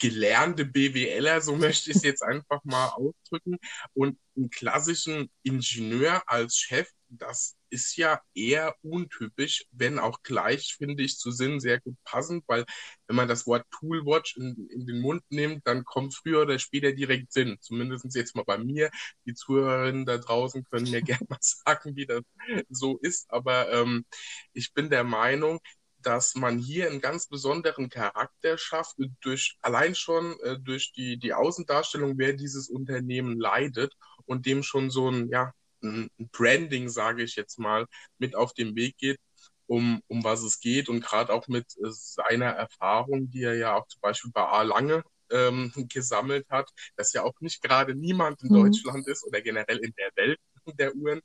gelernte 0.00 0.64
BWLer, 0.64 1.40
so 1.42 1.54
möchte 1.56 1.90
ich 1.90 1.96
es 1.96 2.02
jetzt 2.02 2.22
einfach 2.22 2.64
mal 2.64 2.88
ausdrücken. 2.88 3.58
Und 3.92 4.18
einen 4.36 4.50
klassischen 4.50 5.30
Ingenieur 5.42 6.22
als 6.26 6.56
Chef, 6.56 6.88
das 7.08 7.56
ist 7.70 7.96
ja 7.96 8.20
eher 8.34 8.74
untypisch, 8.82 9.64
wenn 9.72 9.98
auch 9.98 10.22
gleich, 10.22 10.74
finde 10.76 11.02
ich, 11.02 11.18
zu 11.18 11.30
Sinn 11.30 11.60
sehr 11.60 11.80
gut 11.80 11.96
passend, 12.04 12.44
weil 12.46 12.64
wenn 13.06 13.16
man 13.16 13.28
das 13.28 13.46
Wort 13.46 13.66
Toolwatch 13.70 14.36
in, 14.36 14.68
in 14.70 14.86
den 14.86 15.00
Mund 15.00 15.22
nimmt, 15.28 15.66
dann 15.66 15.84
kommt 15.84 16.14
früher 16.14 16.42
oder 16.42 16.58
später 16.58 16.92
direkt 16.92 17.32
Sinn. 17.32 17.58
Zumindest 17.60 18.06
jetzt 18.14 18.34
mal 18.34 18.44
bei 18.44 18.58
mir. 18.58 18.90
Die 19.26 19.34
Zuhörerinnen 19.34 20.06
da 20.06 20.18
draußen 20.18 20.64
können 20.64 20.90
mir 20.90 21.02
gerne 21.02 21.26
mal 21.28 21.38
sagen, 21.40 21.96
wie 21.96 22.06
das 22.06 22.22
so 22.70 22.98
ist. 22.98 23.30
Aber 23.30 23.70
ähm, 23.70 24.04
ich 24.52 24.72
bin 24.72 24.90
der 24.90 25.04
Meinung, 25.04 25.60
dass 26.02 26.34
man 26.34 26.58
hier 26.58 26.88
einen 26.88 27.00
ganz 27.00 27.26
besonderen 27.26 27.88
Charakter 27.88 28.58
schafft, 28.58 28.96
durch, 29.20 29.56
allein 29.62 29.94
schon 29.94 30.38
äh, 30.40 30.58
durch 30.58 30.92
die, 30.92 31.18
die 31.18 31.34
Außendarstellung, 31.34 32.18
wer 32.18 32.32
dieses 32.32 32.68
Unternehmen 32.68 33.38
leidet 33.38 33.94
und 34.26 34.46
dem 34.46 34.62
schon 34.62 34.90
so 34.90 35.10
ein, 35.10 35.28
ja, 35.28 35.52
ein 35.82 36.10
Branding, 36.32 36.88
sage 36.88 37.22
ich 37.22 37.36
jetzt 37.36 37.58
mal, 37.58 37.86
mit 38.18 38.34
auf 38.34 38.52
den 38.52 38.76
Weg 38.76 38.96
geht, 38.98 39.18
um, 39.66 40.02
um 40.08 40.24
was 40.24 40.42
es 40.42 40.60
geht 40.60 40.88
und 40.88 41.00
gerade 41.00 41.32
auch 41.32 41.48
mit 41.48 41.66
äh, 41.78 41.90
seiner 41.90 42.50
Erfahrung, 42.50 43.30
die 43.30 43.44
er 43.44 43.54
ja 43.54 43.76
auch 43.76 43.86
zum 43.86 44.00
Beispiel 44.00 44.30
bei 44.32 44.42
A. 44.42 44.62
Lange 44.62 45.04
ähm, 45.30 45.72
gesammelt 45.88 46.46
hat, 46.50 46.70
dass 46.96 47.12
ja 47.12 47.22
auch 47.22 47.40
nicht 47.40 47.62
gerade 47.62 47.94
niemand 47.94 48.42
in 48.42 48.48
mhm. 48.48 48.64
Deutschland 48.64 49.06
ist 49.06 49.24
oder 49.24 49.40
generell 49.40 49.78
in 49.78 49.94
der 49.96 50.10
Welt 50.16 50.38
der 50.78 50.94
Uhren. 50.94 51.20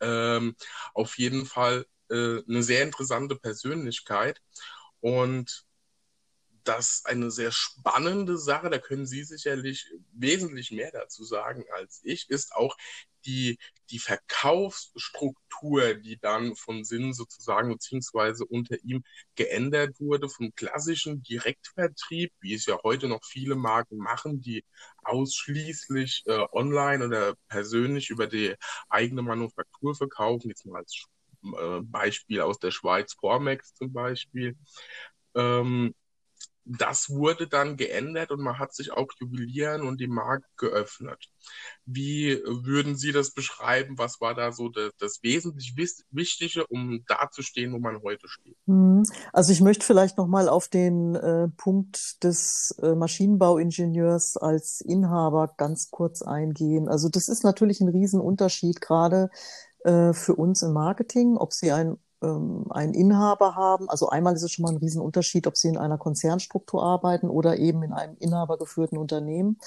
Ähm, 0.00 0.56
auf 0.94 1.18
jeden 1.18 1.46
Fall 1.46 1.86
äh, 2.10 2.42
eine 2.48 2.62
sehr 2.62 2.82
interessante 2.82 3.36
Persönlichkeit. 3.36 4.40
Und 5.00 5.64
das 6.64 7.02
eine 7.06 7.30
sehr 7.30 7.52
spannende 7.52 8.36
Sache, 8.38 8.70
da 8.70 8.78
können 8.78 9.06
Sie 9.06 9.24
sicherlich 9.24 9.90
wesentlich 10.12 10.70
mehr 10.70 10.90
dazu 10.92 11.24
sagen 11.24 11.64
als 11.72 12.00
ich, 12.04 12.28
ist 12.30 12.54
auch 12.54 12.76
die, 13.26 13.58
die 13.90 13.98
Verkaufsstruktur, 13.98 15.94
die 15.94 16.18
dann 16.18 16.56
von 16.56 16.84
Sinn 16.84 17.12
sozusagen 17.12 17.70
beziehungsweise 17.70 18.44
unter 18.46 18.76
ihm 18.84 19.04
geändert 19.34 20.00
wurde, 20.00 20.28
vom 20.28 20.54
klassischen 20.54 21.22
Direktvertrieb, 21.22 22.32
wie 22.40 22.54
es 22.54 22.66
ja 22.66 22.78
heute 22.82 23.08
noch 23.08 23.24
viele 23.24 23.56
Marken 23.56 23.98
machen, 23.98 24.40
die 24.40 24.64
ausschließlich 25.02 26.22
äh, 26.26 26.46
online 26.52 27.04
oder 27.06 27.34
persönlich 27.48 28.10
über 28.10 28.26
die 28.26 28.54
eigene 28.88 29.22
Manufaktur 29.22 29.94
verkaufen, 29.94 30.48
jetzt 30.48 30.66
mal 30.66 30.78
als 30.78 31.06
Beispiel 31.82 32.40
aus 32.40 32.58
der 32.58 32.70
Schweiz, 32.70 33.16
Cormex 33.16 33.74
zum 33.74 33.92
Beispiel, 33.92 34.56
ähm, 35.34 35.94
das 36.64 37.10
wurde 37.10 37.48
dann 37.48 37.76
geändert 37.76 38.30
und 38.30 38.40
man 38.40 38.58
hat 38.58 38.74
sich 38.74 38.92
auch 38.92 39.08
Juwelieren 39.18 39.82
und 39.82 40.00
den 40.00 40.10
Markt 40.10 40.46
geöffnet. 40.56 41.28
Wie 41.84 42.40
würden 42.44 42.96
Sie 42.96 43.12
das 43.12 43.32
beschreiben? 43.32 43.98
Was 43.98 44.20
war 44.20 44.34
da 44.34 44.52
so 44.52 44.68
das, 44.68 44.92
das 44.98 45.22
wesentlich 45.22 45.74
Wichtige, 46.10 46.66
um 46.68 47.04
dazustehen, 47.08 47.72
wo 47.72 47.78
man 47.78 48.02
heute 48.02 48.28
steht? 48.28 48.56
Mhm. 48.66 49.02
Also 49.32 49.52
ich 49.52 49.60
möchte 49.60 49.84
vielleicht 49.84 50.16
nochmal 50.16 50.48
auf 50.48 50.68
den 50.68 51.16
äh, 51.16 51.48
Punkt 51.56 52.22
des 52.22 52.76
äh, 52.82 52.94
Maschinenbauingenieurs 52.94 54.36
als 54.36 54.80
Inhaber 54.80 55.54
ganz 55.56 55.90
kurz 55.90 56.22
eingehen. 56.22 56.88
Also 56.88 57.08
das 57.08 57.28
ist 57.28 57.42
natürlich 57.42 57.80
ein 57.80 57.88
Riesenunterschied, 57.88 58.80
gerade 58.80 59.30
äh, 59.84 60.12
für 60.12 60.34
uns 60.34 60.62
im 60.62 60.72
Marketing, 60.72 61.36
ob 61.36 61.52
Sie 61.52 61.72
ein 61.72 61.96
ähm, 62.22 62.66
einen 62.70 62.94
Inhaber 62.94 63.54
haben. 63.54 63.88
Also 63.88 64.08
einmal 64.08 64.34
ist 64.34 64.42
es 64.42 64.52
schon 64.52 64.64
mal 64.64 64.72
ein 64.72 64.78
Riesenunterschied, 64.78 65.46
ob 65.46 65.56
sie 65.56 65.68
in 65.68 65.78
einer 65.78 65.98
Konzernstruktur 65.98 66.82
arbeiten 66.82 67.28
oder 67.30 67.58
eben 67.58 67.82
in 67.82 67.92
einem 67.92 68.16
inhabergeführten 68.18 68.98
Unternehmen. 68.98 69.58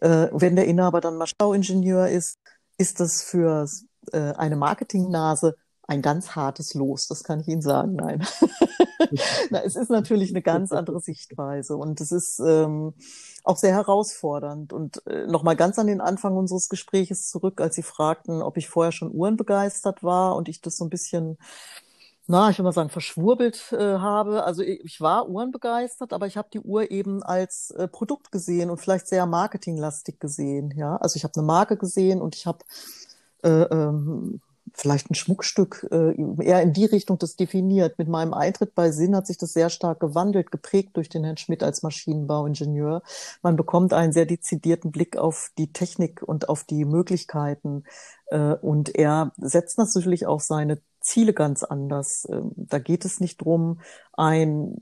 Äh, 0.00 0.28
wenn 0.32 0.56
der 0.56 0.66
Inhaber 0.66 1.00
dann 1.00 1.16
Maschinenbauingenieur 1.16 2.08
ist, 2.08 2.38
ist 2.78 3.00
das 3.00 3.22
für 3.22 3.66
äh, 4.12 4.32
eine 4.32 4.56
Marketingnase 4.56 5.56
ein 5.86 6.02
ganz 6.02 6.34
hartes 6.34 6.74
Los, 6.74 7.08
das 7.08 7.24
kann 7.24 7.40
ich 7.40 7.48
Ihnen 7.48 7.62
sagen. 7.62 7.94
Nein. 7.94 8.26
Na, 9.50 9.62
es 9.62 9.76
ist 9.76 9.90
natürlich 9.90 10.30
eine 10.30 10.42
ganz 10.42 10.72
andere 10.72 11.00
Sichtweise 11.00 11.76
und 11.76 12.00
es 12.00 12.10
ist 12.10 12.40
ähm, 12.40 12.94
auch 13.42 13.56
sehr 13.56 13.72
herausfordernd. 13.74 14.72
Und 14.72 15.06
äh, 15.06 15.26
nochmal 15.26 15.56
ganz 15.56 15.78
an 15.78 15.86
den 15.86 16.00
Anfang 16.00 16.36
unseres 16.36 16.68
Gespräches 16.68 17.28
zurück, 17.28 17.60
als 17.60 17.74
Sie 17.74 17.82
fragten, 17.82 18.42
ob 18.42 18.56
ich 18.56 18.68
vorher 18.68 18.92
schon 18.92 19.12
Uhren 19.12 19.36
begeistert 19.36 20.02
war 20.02 20.36
und 20.36 20.48
ich 20.48 20.60
das 20.60 20.76
so 20.76 20.84
ein 20.84 20.90
bisschen 20.90 21.36
na, 22.26 22.48
ich 22.48 22.58
will 22.58 22.64
mal 22.64 22.72
sagen, 22.72 22.88
verschwurbelt 22.88 23.72
äh, 23.72 23.98
habe. 23.98 24.44
Also 24.44 24.62
ich 24.62 25.00
war 25.00 25.28
uhrenbegeistert, 25.28 26.14
aber 26.14 26.26
ich 26.26 26.38
habe 26.38 26.48
die 26.52 26.60
Uhr 26.60 26.90
eben 26.90 27.22
als 27.22 27.70
äh, 27.72 27.86
Produkt 27.86 28.32
gesehen 28.32 28.70
und 28.70 28.78
vielleicht 28.78 29.08
sehr 29.08 29.26
marketinglastig 29.26 30.20
gesehen. 30.20 30.72
Ja, 30.74 30.96
also 30.96 31.16
ich 31.16 31.24
habe 31.24 31.34
eine 31.36 31.44
Marke 31.44 31.76
gesehen 31.76 32.22
und 32.22 32.34
ich 32.34 32.46
habe 32.46 32.60
äh, 33.42 33.50
ähm, 33.50 34.40
vielleicht 34.74 35.10
ein 35.10 35.14
Schmuckstück 35.14 35.86
äh, 35.90 36.14
eher 36.42 36.60
in 36.60 36.72
die 36.72 36.84
Richtung 36.84 37.16
das 37.18 37.36
definiert. 37.36 37.96
Mit 37.96 38.08
meinem 38.08 38.34
Eintritt 38.34 38.74
bei 38.74 38.90
Sinn 38.90 39.14
hat 39.14 39.26
sich 39.26 39.38
das 39.38 39.52
sehr 39.52 39.70
stark 39.70 40.00
gewandelt, 40.00 40.50
geprägt 40.50 40.96
durch 40.96 41.08
den 41.08 41.22
Herrn 41.24 41.36
Schmidt 41.36 41.62
als 41.62 41.82
Maschinenbauingenieur. 41.82 43.02
Man 43.40 43.56
bekommt 43.56 43.92
einen 43.92 44.12
sehr 44.12 44.26
dezidierten 44.26 44.90
Blick 44.90 45.16
auf 45.16 45.52
die 45.56 45.72
Technik 45.72 46.22
und 46.22 46.48
auf 46.48 46.64
die 46.64 46.84
Möglichkeiten. 46.84 47.84
Äh, 48.26 48.54
und 48.54 48.94
er 48.94 49.32
setzt 49.38 49.78
natürlich 49.78 50.26
auch 50.26 50.40
seine 50.40 50.80
Ziele 51.00 51.32
ganz 51.32 51.62
anders. 51.62 52.26
Ähm, 52.30 52.52
da 52.56 52.80
geht 52.80 53.04
es 53.04 53.20
nicht 53.20 53.38
drum, 53.38 53.80
ein 54.12 54.76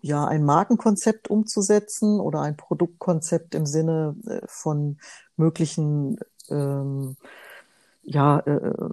ja, 0.00 0.26
ein 0.26 0.44
Markenkonzept 0.44 1.30
umzusetzen 1.30 2.20
oder 2.20 2.42
ein 2.42 2.58
Produktkonzept 2.58 3.54
im 3.54 3.64
Sinne 3.64 4.14
äh, 4.26 4.40
von 4.46 4.98
möglichen 5.36 6.18
ähm, 6.50 7.16
ja, 8.04 8.38
äh, 8.40 8.50
äh, 8.50 8.88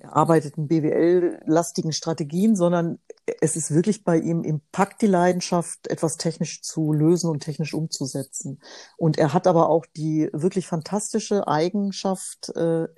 erarbeiteten 0.00 0.66
BWL-lastigen 0.66 1.92
Strategien, 1.92 2.56
sondern 2.56 2.98
es 3.40 3.56
ist 3.56 3.72
wirklich 3.72 4.04
bei 4.04 4.18
ihm 4.18 4.42
im 4.42 4.60
Pakt 4.72 5.02
die 5.02 5.06
Leidenschaft, 5.06 5.88
etwas 5.88 6.16
technisch 6.16 6.62
zu 6.62 6.92
lösen 6.92 7.30
und 7.30 7.40
technisch 7.40 7.72
umzusetzen. 7.72 8.60
Und 8.96 9.16
er 9.18 9.32
hat 9.32 9.46
aber 9.46 9.68
auch 9.68 9.86
die 9.96 10.28
wirklich 10.32 10.66
fantastische 10.66 11.46
Eigenschaft, 11.46 12.48
äh, 12.56 12.88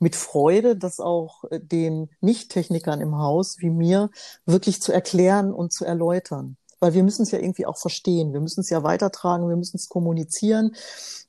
mit 0.00 0.16
Freude, 0.16 0.76
das 0.76 0.98
auch 0.98 1.44
äh, 1.50 1.60
den 1.60 2.10
Nicht-Technikern 2.20 3.00
im 3.00 3.16
Haus 3.16 3.58
wie 3.58 3.70
mir 3.70 4.10
wirklich 4.46 4.82
zu 4.82 4.92
erklären 4.92 5.52
und 5.52 5.72
zu 5.72 5.84
erläutern. 5.84 6.56
Weil 6.80 6.94
wir 6.94 7.04
müssen 7.04 7.22
es 7.22 7.30
ja 7.30 7.38
irgendwie 7.38 7.66
auch 7.66 7.78
verstehen. 7.78 8.32
Wir 8.32 8.40
müssen 8.40 8.60
es 8.60 8.70
ja 8.70 8.82
weitertragen, 8.82 9.48
wir 9.48 9.56
müssen 9.56 9.76
es 9.76 9.88
kommunizieren. 9.88 10.74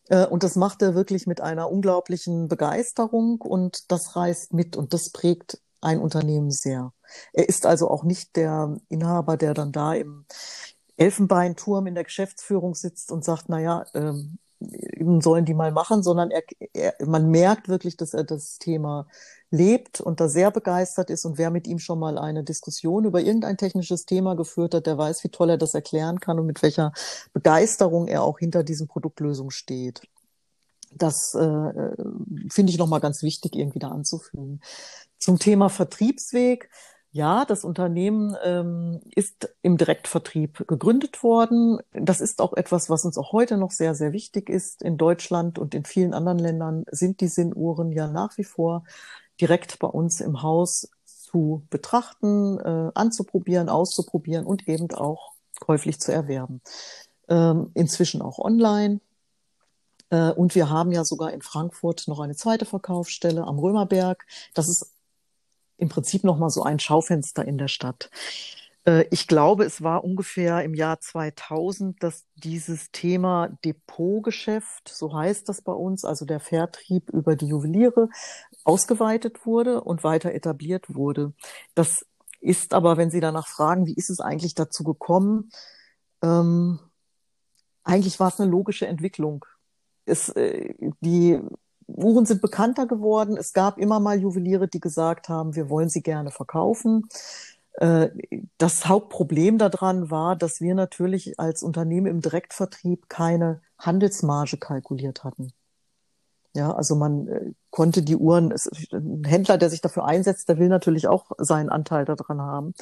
Äh, 0.10 0.26
und 0.26 0.44
das 0.44 0.56
macht 0.56 0.82
er 0.82 0.96
wirklich 0.96 1.28
mit 1.28 1.42
einer 1.42 1.72
unglaublichen 1.72 2.48
Begeisterung 2.48 3.42
und 3.42 3.92
das 3.92 4.16
reißt 4.16 4.54
mit 4.54 4.76
und 4.76 4.94
das 4.94 5.10
prägt 5.10 5.62
ein 5.82 6.00
Unternehmen 6.00 6.52
sehr. 6.52 6.94
Er 7.34 7.50
ist 7.50 7.66
also 7.66 7.90
auch 7.90 8.04
nicht 8.04 8.36
der 8.36 8.78
Inhaber, 8.90 9.38
der 9.38 9.54
dann 9.54 9.72
da 9.72 9.94
im 9.94 10.26
Elfenbeinturm 10.98 11.88
in 11.88 11.96
der 11.96 12.04
Geschäftsführung 12.04 12.76
sitzt 12.76 13.12
und 13.12 13.26
sagt, 13.26 13.50
naja, 13.50 13.86
ähm, 13.94 14.38
sollen 15.22 15.46
die 15.46 15.56
mal 15.56 15.72
machen, 15.72 16.04
sondern 16.04 16.30
er, 16.30 16.44
er, 16.74 16.94
man 17.04 17.30
merkt 17.32 17.68
wirklich, 17.68 17.98
dass 17.98 18.14
er 18.14 18.24
das 18.24 18.60
Thema 18.60 19.08
lebt 19.52 20.00
und 20.00 20.22
da 20.22 20.30
sehr 20.30 20.50
begeistert 20.50 21.10
ist 21.10 21.26
und 21.26 21.38
wer 21.38 21.52
mit 21.52 21.68
ihm 21.68 21.78
schon 21.78 22.00
mal 22.00 22.18
eine 22.18 22.44
Diskussion 22.44 23.04
über 23.04 23.22
irgendein 23.22 23.58
technisches 23.58 24.06
Thema 24.06 24.36
geführt 24.36 24.74
hat, 24.74 24.88
der 24.88 24.98
weiß, 24.98 25.24
wie 25.26 25.30
toll 25.30 25.52
er 25.52 25.58
das 25.58 25.74
erklären 25.74 26.20
kann 26.20 26.40
und 26.40 26.46
mit 26.46 26.64
welcher 26.64 26.94
Begeisterung 27.34 28.08
er 28.08 28.24
auch 28.24 28.40
hinter 28.40 28.64
diesen 28.64 28.88
Produktlösungen 28.88 29.52
steht. 29.52 30.02
Das 30.94 31.34
äh, 31.36 31.96
finde 32.50 32.72
ich 32.72 32.78
nochmal 32.78 33.00
ganz 33.02 33.24
wichtig, 33.24 33.56
irgendwie 33.56 33.80
da 33.80 33.90
anzufügen. 33.90 34.62
Zum 35.20 35.38
Thema 35.38 35.70
Vertriebsweg. 35.70 36.70
Ja, 37.14 37.44
das 37.44 37.66
Unternehmen 37.66 38.38
ähm, 38.42 39.02
ist 39.14 39.54
im 39.62 39.76
Direktvertrieb 39.76 40.66
gegründet 40.66 41.24
worden. 41.24 41.80
Das 41.92 42.22
ist 42.22 42.40
auch 42.40 42.54
etwas, 42.54 42.90
was 42.90 43.04
uns 43.04 43.18
auch 43.18 43.34
heute 43.34 43.58
noch 43.58 43.72
sehr, 43.72 43.96
sehr 43.96 44.14
wichtig 44.14 44.50
ist. 44.50 44.82
In 44.82 44.98
Deutschland 44.98 45.60
und 45.60 45.76
in 45.76 45.84
vielen 45.84 46.14
anderen 46.14 46.40
Ländern 46.40 46.86
sind 46.90 47.20
die 47.20 47.28
Sinnuhren 47.28 47.92
ja 47.92 48.08
nach 48.08 48.38
wie 48.38 48.46
vor 48.46 48.86
direkt 49.42 49.80
bei 49.80 49.88
uns 49.88 50.22
im 50.22 50.44
Haus 50.44 50.90
zu 51.06 51.66
betrachten, 51.70 52.60
äh, 52.60 52.92
anzuprobieren, 52.94 53.70
auszuprobieren 53.70 54.46
und 54.46 54.68
eben 54.68 54.92
auch 54.92 55.34
käuflich 55.60 56.00
zu 56.00 56.12
erwerben. 56.12 56.62
Ähm, 57.28 57.72
inzwischen 57.74 58.22
auch 58.22 58.40
online. 58.40 59.00
Äh, 60.10 60.32
und 60.32 60.56
wir 60.56 60.70
haben 60.70 60.92
ja 60.92 61.04
sogar 61.04 61.32
in 61.32 61.42
Frankfurt 61.42 62.08
noch 62.08 62.20
eine 62.20 62.36
zweite 62.36 62.66
Verkaufsstelle 62.66 63.44
am 63.44 63.58
Römerberg. 63.60 64.26
Das 64.54 64.68
ist 64.68 64.92
im 65.78 65.90
Prinzip 65.90 66.24
noch 66.24 66.38
mal 66.38 66.50
so 66.50 66.64
ein 66.64 66.80
Schaufenster 66.80 67.46
in 67.46 67.58
der 67.58 67.68
Stadt. 67.68 68.10
Äh, 68.86 69.06
ich 69.12 69.28
glaube, 69.28 69.66
es 69.66 69.82
war 69.82 70.04
ungefähr 70.04 70.64
im 70.64 70.74
Jahr 70.74 71.00
2000, 71.00 72.02
dass 72.04 72.26
dieses 72.36 72.92
Thema 72.92 73.50
Depotgeschäft, 73.64 74.90
so 74.90 75.14
heißt 75.14 75.50
das 75.50 75.62
bei 75.62 75.74
uns, 75.74 76.06
also 76.06 76.26
der 76.26 76.40
Vertrieb 76.40 77.10
über 77.10 77.36
die 77.36 77.48
Juweliere, 77.48 78.10
ausgeweitet 78.64 79.46
wurde 79.46 79.82
und 79.82 80.04
weiter 80.04 80.34
etabliert 80.34 80.94
wurde. 80.94 81.34
Das 81.76 82.06
ist 82.40 82.74
aber, 82.74 82.98
wenn 82.98 83.12
Sie 83.12 83.20
danach 83.20 83.48
fragen, 83.48 83.86
wie 83.86 83.94
ist 83.94 84.10
es 84.10 84.20
eigentlich 84.20 84.56
dazu 84.56 84.84
gekommen, 84.84 85.52
ähm, 86.22 86.80
eigentlich 87.84 88.20
war 88.20 88.30
es 88.30 88.40
eine 88.40 88.50
logische 88.50 88.88
Entwicklung. 88.88 89.46
Es, 90.06 90.30
äh, 90.30 90.74
die 91.02 91.40
Uhren 91.88 92.26
sind 92.26 92.42
bekannter 92.42 92.88
geworden. 92.88 93.38
Es 93.38 93.54
gab 93.54 93.78
immer 93.78 94.00
mal 94.00 94.20
Juweliere, 94.20 94.68
die 94.68 94.80
gesagt 94.80 95.30
haben, 95.30 95.56
wir 95.56 95.70
wollen 95.70 95.90
sie 95.90 96.02
gerne 96.02 96.32
verkaufen. 96.32 97.08
Äh, 97.74 98.10
das 98.58 98.88
Hauptproblem 98.88 99.58
daran 99.58 100.12
war, 100.12 100.36
dass 100.36 100.62
wir 100.62 100.76
natürlich 100.76 101.40
als 101.40 101.64
Unternehmen 101.64 102.08
im 102.08 102.22
Direktvertrieb 102.22 103.10
keine 103.10 103.62
Handelsmarge 103.78 104.58
kalkuliert 104.58 105.24
hatten. 105.24 105.54
Ja, 106.54 106.74
also 106.74 106.96
man 106.96 107.28
äh, 107.28 107.54
konnte 107.70 108.04
die 108.04 108.18
Uhren, 108.18 108.54
ein 108.92 109.24
Händler, 109.24 109.58
der 109.58 109.70
sich 109.70 109.80
dafür 109.80 110.04
einsetzt, 110.06 110.50
der 110.50 110.58
will 110.60 110.68
natürlich 110.68 111.08
auch 111.08 111.32
seinen 111.38 111.70
Anteil 111.70 112.04
daran 112.04 112.42
haben 112.42 112.74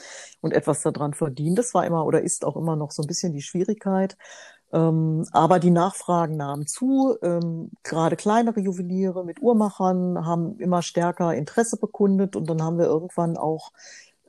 und 0.42 0.54
etwas 0.54 0.82
daran 0.82 1.14
verdienen. 1.14 1.56
Das 1.56 1.74
war 1.76 1.86
immer 1.86 2.06
oder 2.06 2.22
ist 2.22 2.46
auch 2.46 2.58
immer 2.58 2.76
noch 2.76 2.92
so 2.92 3.04
ein 3.04 3.08
bisschen 3.08 3.32
die 3.34 3.44
Schwierigkeit. 3.44 4.18
Ähm, 4.72 5.26
aber 5.32 5.60
die 5.60 5.72
Nachfragen 5.72 6.38
nahmen 6.38 6.68
zu. 6.68 7.16
Ähm, 7.22 7.72
gerade 7.84 8.16
kleinere 8.16 8.60
Juweliere 8.60 9.24
mit 9.26 9.42
Uhrmachern 9.42 10.26
haben 10.26 10.60
immer 10.60 10.82
stärker 10.82 11.34
Interesse 11.36 11.78
bekundet 11.78 12.36
und 12.36 12.50
dann 12.50 12.62
haben 12.64 12.78
wir 12.78 12.86
irgendwann 12.86 13.38
auch 13.38 13.72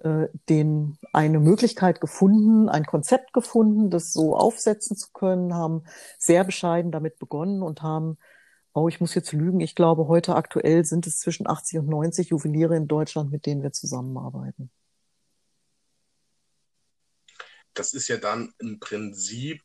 äh, 0.02 0.28
den 0.48 0.98
eine 1.12 1.40
Möglichkeit 1.40 2.00
gefunden, 2.00 2.68
ein 2.68 2.84
Konzept 2.86 3.32
gefunden, 3.32 3.90
das 3.90 4.12
so 4.12 4.34
aufsetzen 4.36 4.96
zu 4.96 5.08
können, 5.12 5.54
haben 5.54 5.84
sehr 6.18 6.44
bescheiden 6.44 6.90
damit 6.90 7.18
begonnen 7.18 7.62
und 7.62 7.82
haben 7.82 8.16
Oh, 8.72 8.88
ich 8.88 9.00
muss 9.00 9.14
jetzt 9.14 9.32
lügen. 9.32 9.60
Ich 9.60 9.74
glaube, 9.74 10.06
heute 10.06 10.36
aktuell 10.36 10.84
sind 10.84 11.06
es 11.06 11.18
zwischen 11.18 11.48
80 11.48 11.80
und 11.80 11.88
90 11.88 12.30
Juweliere 12.30 12.76
in 12.76 12.86
Deutschland, 12.86 13.32
mit 13.32 13.46
denen 13.46 13.62
wir 13.62 13.72
zusammenarbeiten. 13.72 14.70
Das 17.74 17.94
ist 17.94 18.08
ja 18.08 18.16
dann 18.16 18.52
im 18.58 18.78
Prinzip 18.78 19.62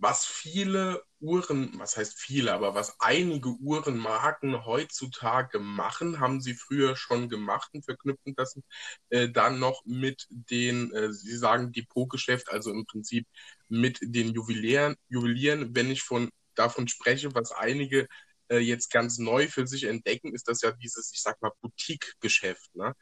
was 0.00 0.24
viele 0.24 1.02
Uhren, 1.20 1.78
was 1.78 1.96
heißt 1.96 2.18
viele, 2.18 2.54
aber 2.54 2.74
was 2.74 2.98
einige 3.00 3.50
Uhrenmarken 3.50 4.64
heutzutage 4.64 5.58
machen, 5.58 6.20
haben 6.20 6.40
sie 6.40 6.54
früher 6.54 6.96
schon 6.96 7.28
gemacht 7.28 7.70
und 7.74 7.84
verknüpfen 7.84 8.34
das 8.34 8.58
äh, 9.10 9.28
dann 9.28 9.58
noch 9.58 9.84
mit 9.84 10.26
den, 10.30 10.90
äh, 10.92 11.12
sie 11.12 11.36
sagen 11.36 11.72
Depotgeschäft, 11.72 12.50
also 12.50 12.70
im 12.72 12.86
Prinzip 12.86 13.26
mit 13.68 13.98
den 14.00 14.32
Juwelieren. 14.32 14.96
Juwelieren, 15.08 15.74
wenn 15.76 15.90
ich 15.90 16.02
von 16.02 16.30
davon 16.60 16.88
spreche, 16.88 17.34
was 17.34 17.52
einige 17.52 18.06
äh, 18.50 18.58
jetzt 18.58 18.90
ganz 18.90 19.18
neu 19.18 19.48
für 19.48 19.66
sich 19.66 19.84
entdecken, 19.84 20.34
ist 20.34 20.48
das 20.48 20.62
ja 20.62 20.72
dieses, 20.72 21.12
ich 21.14 21.22
sag 21.22 21.40
mal, 21.40 21.52
Boutique-Geschäft. 21.62 22.74
Ne? 22.74 22.94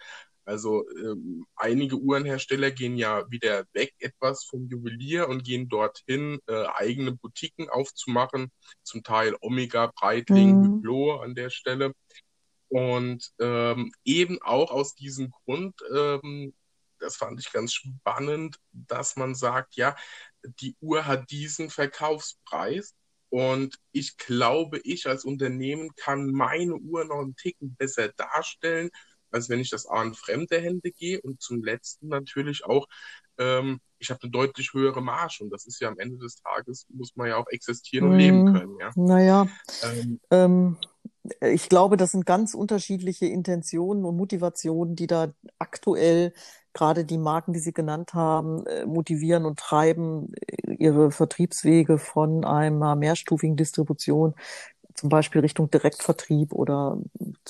Also 0.44 0.88
ähm, 0.90 1.46
einige 1.56 1.96
Uhrenhersteller 1.96 2.70
gehen 2.70 2.96
ja 2.96 3.30
wieder 3.30 3.64
weg 3.72 3.94
etwas 3.98 4.44
vom 4.44 4.66
Juwelier 4.68 5.28
und 5.28 5.44
gehen 5.44 5.68
dorthin, 5.68 6.38
äh, 6.46 6.64
eigene 6.74 7.12
Boutiquen 7.12 7.68
aufzumachen, 7.68 8.50
zum 8.82 9.02
Teil 9.02 9.36
Omega, 9.40 9.92
Breitling, 9.94 10.56
mhm. 10.56 10.66
Hublot 10.68 11.22
an 11.22 11.34
der 11.34 11.50
Stelle. 11.50 11.92
Und 12.68 13.30
ähm, 13.40 13.92
eben 14.04 14.40
auch 14.42 14.70
aus 14.70 14.94
diesem 14.94 15.30
Grund, 15.30 15.74
ähm, 15.94 16.54
das 16.98 17.16
fand 17.16 17.40
ich 17.40 17.52
ganz 17.52 17.72
spannend, 17.74 18.56
dass 18.72 19.16
man 19.16 19.34
sagt, 19.34 19.76
ja, 19.76 19.96
die 20.60 20.76
Uhr 20.80 21.06
hat 21.06 21.30
diesen 21.30 21.70
Verkaufspreis 21.70 22.94
und 23.30 23.76
ich 23.92 24.16
glaube, 24.16 24.80
ich 24.84 25.06
als 25.06 25.24
Unternehmen 25.24 25.94
kann 25.96 26.30
meine 26.30 26.74
Uhr 26.74 27.04
noch 27.04 27.20
einen 27.20 27.36
Ticken 27.36 27.74
besser 27.76 28.08
darstellen, 28.08 28.90
als 29.30 29.48
wenn 29.48 29.60
ich 29.60 29.70
das 29.70 29.86
A 29.86 30.02
in 30.02 30.14
fremde 30.14 30.58
Hände 30.60 30.90
gehe 30.90 31.20
und 31.20 31.40
zum 31.40 31.62
letzten 31.62 32.08
natürlich 32.08 32.64
auch, 32.64 32.86
ähm, 33.38 33.80
ich 33.98 34.10
habe 34.10 34.22
eine 34.22 34.30
deutlich 34.30 34.72
höhere 34.72 35.02
Marge 35.02 35.38
und 35.40 35.50
das 35.50 35.66
ist 35.66 35.80
ja 35.80 35.88
am 35.88 35.98
Ende 35.98 36.18
des 36.18 36.36
Tages, 36.36 36.86
muss 36.88 37.16
man 37.16 37.28
ja 37.28 37.36
auch 37.36 37.48
existieren 37.48 38.08
und 38.08 38.16
mm, 38.16 38.18
leben 38.18 38.42
mhm. 38.44 38.54
können. 38.54 38.76
Ja? 38.80 38.90
Naja, 38.94 39.48
ähm, 39.82 40.20
ähm, 40.30 40.76
ich 41.40 41.68
glaube, 41.68 41.96
das 41.96 42.12
sind 42.12 42.24
ganz 42.24 42.54
unterschiedliche 42.54 43.26
Intentionen 43.26 44.04
und 44.04 44.16
Motivationen, 44.16 44.96
die 44.96 45.06
da 45.06 45.34
aktuell 45.58 46.32
gerade 46.72 47.04
die 47.04 47.18
Marken, 47.18 47.52
die 47.52 47.58
Sie 47.58 47.72
genannt 47.72 48.14
haben, 48.14 48.66
äh, 48.66 48.86
motivieren 48.86 49.44
und 49.44 49.58
treiben 49.58 50.32
äh, 50.34 50.74
ihre 50.74 51.10
Vertriebswege 51.10 51.98
von 51.98 52.44
einer 52.44 52.94
mehrstufigen 52.96 53.56
Distribution 53.56 54.34
zum 54.98 55.08
Beispiel 55.08 55.40
Richtung 55.40 55.70
Direktvertrieb 55.70 56.52
oder 56.52 56.98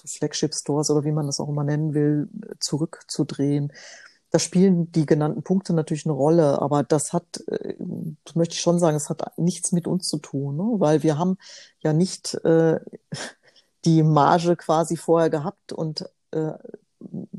Flagship 0.04 0.54
Stores 0.54 0.90
oder 0.90 1.04
wie 1.04 1.12
man 1.12 1.26
das 1.26 1.40
auch 1.40 1.48
immer 1.48 1.64
nennen 1.64 1.94
will, 1.94 2.28
zurückzudrehen. 2.60 3.72
Da 4.30 4.38
spielen 4.38 4.92
die 4.92 5.06
genannten 5.06 5.42
Punkte 5.42 5.72
natürlich 5.72 6.04
eine 6.04 6.12
Rolle, 6.12 6.60
aber 6.60 6.82
das 6.82 7.14
hat, 7.14 7.42
äh, 7.48 7.74
das 8.24 8.34
möchte 8.34 8.54
ich 8.54 8.60
schon 8.60 8.78
sagen, 8.78 8.96
es 8.96 9.08
hat 9.08 9.38
nichts 9.38 9.72
mit 9.72 9.86
uns 9.86 10.08
zu 10.08 10.18
tun, 10.18 10.56
ne? 10.56 10.64
weil 10.78 11.02
wir 11.02 11.18
haben 11.18 11.38
ja 11.80 11.94
nicht 11.94 12.34
äh, 12.44 12.78
die 13.84 14.02
Marge 14.02 14.56
quasi 14.56 14.96
vorher 14.96 15.30
gehabt 15.30 15.72
und 15.72 16.04
äh, 16.32 16.52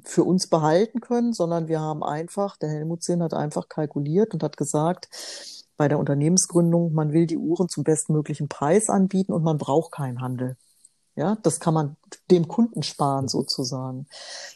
für 0.03 0.23
uns 0.23 0.47
behalten 0.47 1.01
können, 1.01 1.33
sondern 1.33 1.67
wir 1.67 1.79
haben 1.79 2.03
einfach, 2.03 2.57
der 2.57 2.69
Helmut 2.69 3.03
Sinn 3.03 3.21
hat 3.21 3.33
einfach 3.33 3.67
kalkuliert 3.67 4.33
und 4.33 4.43
hat 4.43 4.57
gesagt, 4.57 5.09
bei 5.77 5.87
der 5.87 5.99
Unternehmensgründung, 5.99 6.93
man 6.93 7.13
will 7.13 7.25
die 7.25 7.37
Uhren 7.37 7.69
zum 7.69 7.83
bestmöglichen 7.83 8.49
Preis 8.49 8.89
anbieten 8.89 9.31
und 9.33 9.43
man 9.43 9.57
braucht 9.57 9.93
keinen 9.93 10.21
Handel. 10.21 10.57
Ja, 11.15 11.37
das 11.43 11.59
kann 11.59 11.73
man 11.73 11.97
dem 12.31 12.47
Kunden 12.47 12.83
sparen 12.83 13.27
sozusagen. 13.27 14.07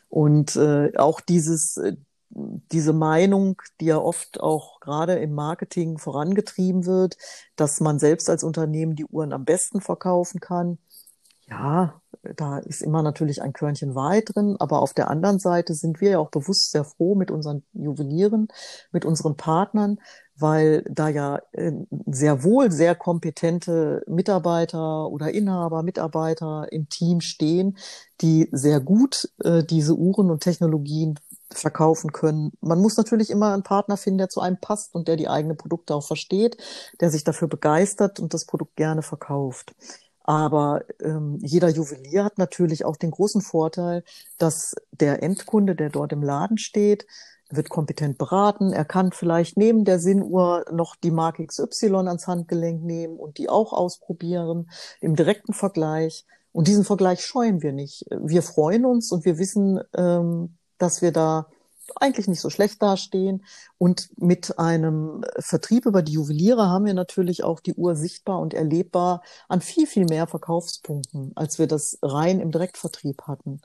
Und 0.10 0.56
äh, 0.56 0.92
auch 0.98 1.20
dieses, 1.22 1.78
äh, 1.78 1.96
diese 2.30 2.94
Meinung, 2.94 3.62
die 3.80 3.86
ja 3.86 3.98
oft 3.98 4.40
auch 4.40 4.80
gerade 4.80 5.16
im 5.16 5.34
Marketing 5.34 5.98
vorangetrieben 5.98 6.86
wird, 6.86 7.18
dass 7.56 7.80
man 7.80 8.00
selbst 8.00 8.30
als 8.30 8.44
Unternehmen 8.44 8.96
die 8.96 9.06
Uhren 9.06 9.34
am 9.34 9.46
besten 9.46 9.82
verkaufen 9.82 10.40
kann. 10.40 10.78
Ja, 11.50 12.02
da 12.38 12.58
ist 12.60 12.82
immer 12.82 13.04
natürlich 13.04 13.42
ein 13.42 13.52
Körnchen 13.52 13.96
Wahrheit 13.96 14.34
drin, 14.34 14.56
aber 14.60 14.82
auf 14.82 14.94
der 14.94 15.10
anderen 15.10 15.40
Seite 15.40 15.74
sind 15.74 16.00
wir 16.00 16.12
ja 16.12 16.20
auch 16.20 16.30
bewusst 16.32 16.72
sehr 16.72 16.86
froh 16.86 17.16
mit 17.16 17.32
unseren 17.32 17.64
Juwelieren, 17.74 18.48
mit 18.92 19.04
unseren 19.04 19.36
Partnern, 19.36 20.00
weil 20.38 20.84
da 20.90 21.10
ja 21.10 21.42
äh, 21.52 21.74
sehr 22.08 22.44
wohl 22.44 22.72
sehr 22.72 22.96
kompetente 22.96 24.04
Mitarbeiter 24.08 25.10
oder 25.10 25.32
Inhaber, 25.34 25.84
Mitarbeiter 25.84 26.68
im 26.72 26.88
Team 26.88 27.20
stehen, 27.20 27.78
die 28.22 28.48
sehr 28.54 28.80
gut 28.80 29.30
äh, 29.44 29.64
diese 29.66 29.96
Uhren 29.96 30.32
und 30.32 30.42
Technologien 30.42 31.20
verkaufen 31.52 32.14
können. 32.14 32.54
Man 32.62 32.80
muss 32.80 32.96
natürlich 32.98 33.30
immer 33.30 33.54
einen 33.54 33.64
Partner 33.64 33.98
finden, 33.98 34.20
der 34.20 34.30
zu 34.30 34.40
einem 34.40 34.58
passt 34.60 34.96
und 34.96 35.08
der 35.10 35.18
die 35.18 35.28
eigenen 35.28 35.58
Produkte 35.58 35.94
auch 35.94 36.08
versteht, 36.08 36.58
der 37.02 37.12
sich 37.12 37.24
dafür 37.26 37.48
begeistert 37.50 38.20
und 38.20 38.34
das 38.34 38.46
Produkt 38.46 38.76
gerne 38.78 39.02
verkauft. 39.04 39.76
Aber 40.24 40.84
ähm, 41.02 41.38
jeder 41.42 41.70
Juwelier 41.70 42.24
hat 42.24 42.38
natürlich 42.38 42.86
auch 42.86 42.96
den 42.96 43.12
großen 43.12 43.42
Vorteil, 43.42 44.04
dass 44.38 44.76
der 44.92 45.22
Endkunde, 45.22 45.76
der 45.76 45.90
dort 45.90 46.14
im 46.14 46.24
Laden 46.24 46.58
steht, 46.58 47.06
wird 47.50 47.70
kompetent 47.70 48.18
beraten. 48.18 48.72
Er 48.72 48.86
kann 48.86 49.12
vielleicht 49.12 49.58
neben 49.58 49.86
der 49.86 50.00
Sinnuhr 50.00 50.66
noch 50.72 50.96
die 50.96 51.12
Marke 51.12 51.46
XY 51.46 51.96
ans 52.08 52.28
Handgelenk 52.28 52.84
nehmen 52.84 53.18
und 53.18 53.38
die 53.38 53.50
auch 53.50 53.74
ausprobieren 53.74 54.70
im 55.02 55.16
direkten 55.16 55.54
Vergleich. 55.54 56.26
Und 56.52 56.68
diesen 56.68 56.84
Vergleich 56.84 57.26
scheuen 57.26 57.62
wir 57.62 57.74
nicht. 57.74 58.06
Wir 58.10 58.44
freuen 58.44 58.86
uns 58.86 59.12
und 59.12 59.26
wir 59.26 59.38
wissen, 59.38 59.80
ähm, 59.96 60.58
dass 60.78 61.02
wir 61.02 61.12
da 61.12 61.48
eigentlich 61.98 62.28
nicht 62.28 62.42
so 62.42 62.50
schlecht 62.50 62.82
dastehen. 62.82 63.46
Und 63.78 64.10
mit 64.18 64.60
einem 64.60 65.24
Vertrieb 65.40 65.86
über 65.86 66.02
die 66.02 66.14
Juweliere 66.14 66.68
haben 66.70 66.86
wir 66.86 66.94
natürlich 66.94 67.44
auch 67.44 67.60
die 67.60 67.74
Uhr 67.74 67.96
sichtbar 67.96 68.40
und 68.40 68.54
erlebbar 68.54 69.22
an 69.48 69.62
viel, 69.62 69.88
viel 69.88 70.06
mehr 70.06 70.28
Verkaufspunkten, 70.28 71.32
als 71.36 71.60
wir 71.60 71.68
das 71.68 72.00
rein 72.02 72.40
im 72.40 72.52
Direktvertrieb 72.52 73.24
hatten. 73.24 73.62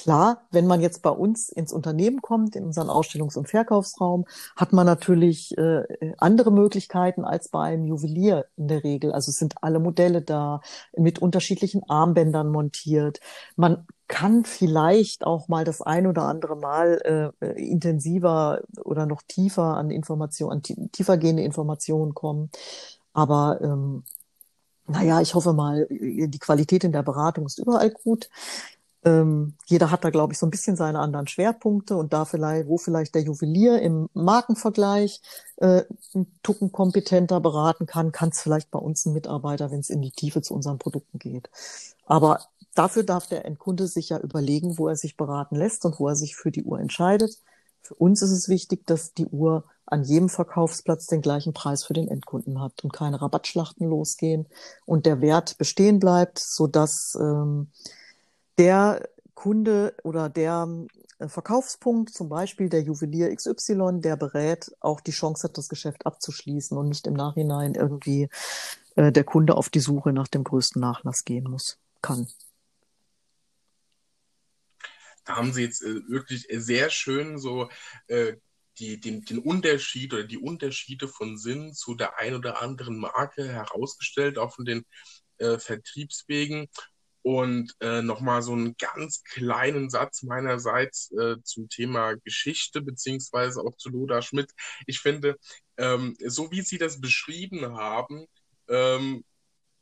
Klar, 0.00 0.46
wenn 0.50 0.66
man 0.66 0.80
jetzt 0.80 1.02
bei 1.02 1.10
uns 1.10 1.50
ins 1.50 1.74
Unternehmen 1.74 2.22
kommt, 2.22 2.56
in 2.56 2.64
unseren 2.64 2.88
Ausstellungs- 2.88 3.36
und 3.36 3.50
Verkaufsraum, 3.50 4.24
hat 4.56 4.72
man 4.72 4.86
natürlich 4.86 5.58
äh, 5.58 6.14
andere 6.16 6.50
Möglichkeiten 6.50 7.22
als 7.22 7.50
bei 7.50 7.64
einem 7.64 7.84
Juwelier 7.84 8.46
in 8.56 8.68
der 8.68 8.82
Regel. 8.82 9.12
Also 9.12 9.30
sind 9.30 9.62
alle 9.62 9.78
Modelle 9.78 10.22
da, 10.22 10.62
mit 10.96 11.18
unterschiedlichen 11.18 11.82
Armbändern 11.90 12.50
montiert. 12.50 13.20
Man 13.56 13.86
kann 14.08 14.46
vielleicht 14.46 15.26
auch 15.26 15.48
mal 15.48 15.64
das 15.64 15.82
ein 15.82 16.06
oder 16.06 16.22
andere 16.22 16.56
Mal 16.56 17.34
äh, 17.42 17.60
intensiver 17.60 18.62
oder 18.82 19.04
noch 19.04 19.20
tiefer 19.28 19.76
an 19.76 19.90
Informationen, 19.90 20.52
an 20.52 20.62
tiefergehende 20.92 21.42
Informationen 21.42 22.14
kommen. 22.14 22.50
Aber 23.12 23.60
ähm, 23.60 24.04
naja, 24.86 25.20
ich 25.20 25.34
hoffe 25.34 25.52
mal, 25.52 25.86
die 25.90 26.38
Qualität 26.38 26.84
in 26.84 26.92
der 26.92 27.02
Beratung 27.02 27.44
ist 27.44 27.58
überall 27.58 27.90
gut. 27.90 28.30
Ähm, 29.04 29.54
jeder 29.66 29.90
hat 29.90 30.04
da, 30.04 30.10
glaube 30.10 30.32
ich, 30.32 30.38
so 30.38 30.46
ein 30.46 30.50
bisschen 30.50 30.76
seine 30.76 30.98
anderen 30.98 31.26
Schwerpunkte 31.26 31.96
und 31.96 32.12
da 32.12 32.24
vielleicht, 32.24 32.68
wo 32.68 32.76
vielleicht 32.76 33.14
der 33.14 33.22
Juwelier 33.22 33.80
im 33.80 34.08
Markenvergleich 34.12 35.22
äh, 35.56 35.84
einen 36.14 36.38
Tucken 36.42 36.70
kompetenter 36.70 37.40
beraten 37.40 37.86
kann, 37.86 38.12
kann 38.12 38.28
es 38.28 38.40
vielleicht 38.40 38.70
bei 38.70 38.78
uns 38.78 39.06
ein 39.06 39.14
Mitarbeiter, 39.14 39.70
wenn 39.70 39.80
es 39.80 39.90
in 39.90 40.02
die 40.02 40.10
Tiefe 40.10 40.42
zu 40.42 40.54
unseren 40.54 40.78
Produkten 40.78 41.18
geht. 41.18 41.48
Aber 42.06 42.40
Dafür 42.74 43.02
darf 43.02 43.26
der 43.26 43.44
Endkunde 43.44 43.88
sich 43.88 44.10
ja 44.10 44.18
überlegen, 44.18 44.78
wo 44.78 44.88
er 44.88 44.96
sich 44.96 45.16
beraten 45.16 45.56
lässt 45.56 45.84
und 45.84 45.98
wo 45.98 46.08
er 46.08 46.16
sich 46.16 46.36
für 46.36 46.50
die 46.50 46.62
Uhr 46.62 46.78
entscheidet. 46.78 47.38
Für 47.82 47.94
uns 47.94 48.22
ist 48.22 48.30
es 48.30 48.48
wichtig, 48.48 48.86
dass 48.86 49.12
die 49.12 49.26
Uhr 49.26 49.64
an 49.86 50.04
jedem 50.04 50.28
Verkaufsplatz 50.28 51.06
den 51.06 51.20
gleichen 51.20 51.52
Preis 51.52 51.82
für 51.82 51.94
den 51.94 52.06
Endkunden 52.06 52.60
hat 52.60 52.84
und 52.84 52.92
keine 52.92 53.20
Rabattschlachten 53.20 53.88
losgehen 53.88 54.46
und 54.86 55.04
der 55.04 55.20
Wert 55.20 55.58
bestehen 55.58 55.98
bleibt, 55.98 56.38
so 56.38 56.68
dass 56.68 57.18
ähm, 57.20 57.72
der 58.58 59.08
Kunde 59.34 59.94
oder 60.02 60.28
der 60.28 60.68
äh, 61.18 61.28
Verkaufspunkt, 61.28 62.10
zum 62.10 62.28
Beispiel 62.28 62.68
der 62.68 62.82
Juwelier 62.82 63.34
XY, 63.34 64.00
der 64.00 64.16
berät, 64.16 64.70
auch 64.80 65.00
die 65.00 65.12
Chance 65.12 65.48
hat, 65.48 65.58
das 65.58 65.68
Geschäft 65.68 66.06
abzuschließen 66.06 66.76
und 66.76 66.88
nicht 66.88 67.06
im 67.06 67.14
Nachhinein 67.14 67.74
irgendwie 67.74 68.28
äh, 68.96 69.12
der 69.12 69.24
Kunde 69.24 69.56
auf 69.56 69.68
die 69.68 69.80
Suche 69.80 70.12
nach 70.12 70.28
dem 70.28 70.44
größten 70.44 70.80
Nachlass 70.80 71.24
gehen 71.24 71.44
muss, 71.44 71.78
kann 72.02 72.26
da 75.30 75.36
haben 75.36 75.52
sie 75.52 75.62
jetzt 75.62 75.82
äh, 75.82 76.08
wirklich 76.08 76.46
sehr 76.50 76.90
schön 76.90 77.38
so 77.38 77.70
äh, 78.08 78.34
die, 78.78 78.98
den, 78.98 79.24
den 79.24 79.38
Unterschied 79.38 80.12
oder 80.12 80.24
die 80.24 80.38
Unterschiede 80.38 81.08
von 81.08 81.36
Sinn 81.36 81.74
zu 81.74 81.94
der 81.94 82.18
ein 82.18 82.34
oder 82.34 82.62
anderen 82.62 82.98
Marke 82.98 83.46
herausgestellt, 83.46 84.38
auch 84.38 84.54
von 84.54 84.64
den 84.64 84.84
äh, 85.38 85.58
Vertriebswegen. 85.58 86.68
Und 87.22 87.74
äh, 87.80 88.02
nochmal 88.02 88.42
so 88.42 88.52
einen 88.52 88.76
ganz 88.78 89.22
kleinen 89.24 89.90
Satz 89.90 90.22
meinerseits 90.22 91.12
äh, 91.12 91.36
zum 91.42 91.68
Thema 91.68 92.14
Geschichte, 92.24 92.80
beziehungsweise 92.80 93.60
auch 93.60 93.76
zu 93.76 93.90
Loda 93.90 94.22
Schmidt. 94.22 94.50
Ich 94.86 95.00
finde, 95.00 95.36
ähm, 95.76 96.16
so 96.24 96.50
wie 96.50 96.62
Sie 96.62 96.78
das 96.78 97.00
beschrieben 97.00 97.76
haben, 97.76 98.26
ähm, 98.68 99.24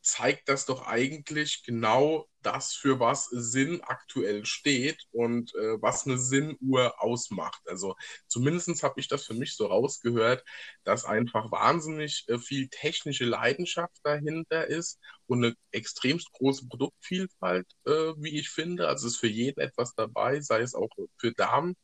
zeigt 0.08 0.48
das 0.48 0.64
doch 0.64 0.86
eigentlich 0.86 1.62
genau 1.64 2.26
das, 2.42 2.72
für 2.72 2.98
was 2.98 3.26
Sinn 3.26 3.82
aktuell 3.82 4.46
steht 4.46 5.04
und 5.12 5.54
äh, 5.54 5.80
was 5.82 6.06
eine 6.06 6.16
Sinnuhr 6.18 6.94
ausmacht. 7.02 7.60
Also 7.66 7.94
zumindest 8.26 8.82
habe 8.82 9.00
ich 9.00 9.08
das 9.08 9.24
für 9.26 9.34
mich 9.34 9.54
so 9.54 9.66
rausgehört, 9.66 10.44
dass 10.84 11.04
einfach 11.04 11.50
wahnsinnig 11.52 12.24
äh, 12.28 12.38
viel 12.38 12.68
technische 12.68 13.26
Leidenschaft 13.26 13.98
dahinter 14.02 14.66
ist 14.66 14.98
und 15.26 15.44
eine 15.44 15.54
extremst 15.72 16.32
große 16.32 16.68
Produktvielfalt, 16.68 17.66
äh, 17.86 18.14
wie 18.16 18.38
ich 18.38 18.48
finde. 18.48 18.88
Also 18.88 19.08
es 19.08 19.14
ist 19.14 19.20
für 19.20 19.28
jeden 19.28 19.60
etwas 19.60 19.94
dabei, 19.94 20.40
sei 20.40 20.60
es 20.60 20.74
auch 20.74 20.88
für 21.18 21.32
Damen 21.32 21.76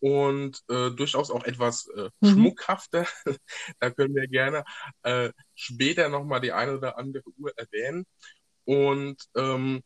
und 0.00 0.62
äh, 0.68 0.90
durchaus 0.90 1.30
auch 1.30 1.44
etwas 1.44 1.88
äh, 1.96 2.10
mhm. 2.20 2.28
schmuckhafter. 2.28 3.06
da 3.80 3.90
können 3.90 4.14
wir 4.14 4.26
gerne 4.28 4.64
äh, 5.02 5.30
später 5.54 6.08
nochmal 6.08 6.40
die 6.40 6.52
eine 6.52 6.76
oder 6.76 6.98
andere 6.98 7.24
Uhr 7.38 7.52
erwähnen. 7.56 8.06
Und 8.64 9.22
ähm, 9.36 9.82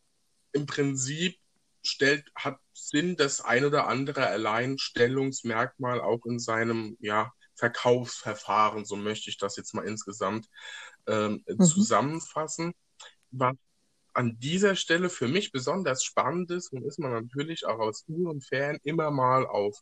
im 0.53 0.65
Prinzip 0.65 1.37
stellt, 1.83 2.25
hat 2.35 2.57
Sinn 2.73 3.15
das 3.15 3.41
ein 3.41 3.65
oder 3.65 3.87
andere 3.87 4.27
Alleinstellungsmerkmal 4.27 6.01
auch 6.01 6.25
in 6.25 6.39
seinem 6.39 6.97
ja, 6.99 7.31
Verkaufsverfahren, 7.55 8.85
so 8.85 8.95
möchte 8.95 9.29
ich 9.29 9.37
das 9.37 9.55
jetzt 9.55 9.73
mal 9.73 9.85
insgesamt 9.85 10.47
ähm, 11.07 11.43
mhm. 11.47 11.63
zusammenfassen. 11.63 12.73
Was 13.31 13.55
an 14.13 14.39
dieser 14.39 14.75
Stelle 14.75 15.09
für 15.09 15.27
mich 15.27 15.51
besonders 15.51 16.03
spannend 16.03 16.49
ist, 16.51 16.71
und 16.71 16.85
ist 16.85 16.99
man 16.99 17.11
natürlich 17.11 17.65
auch 17.65 17.79
als 17.79 18.05
Uhrenfan 18.07 18.79
immer 18.83 19.11
mal 19.11 19.45
auf 19.45 19.81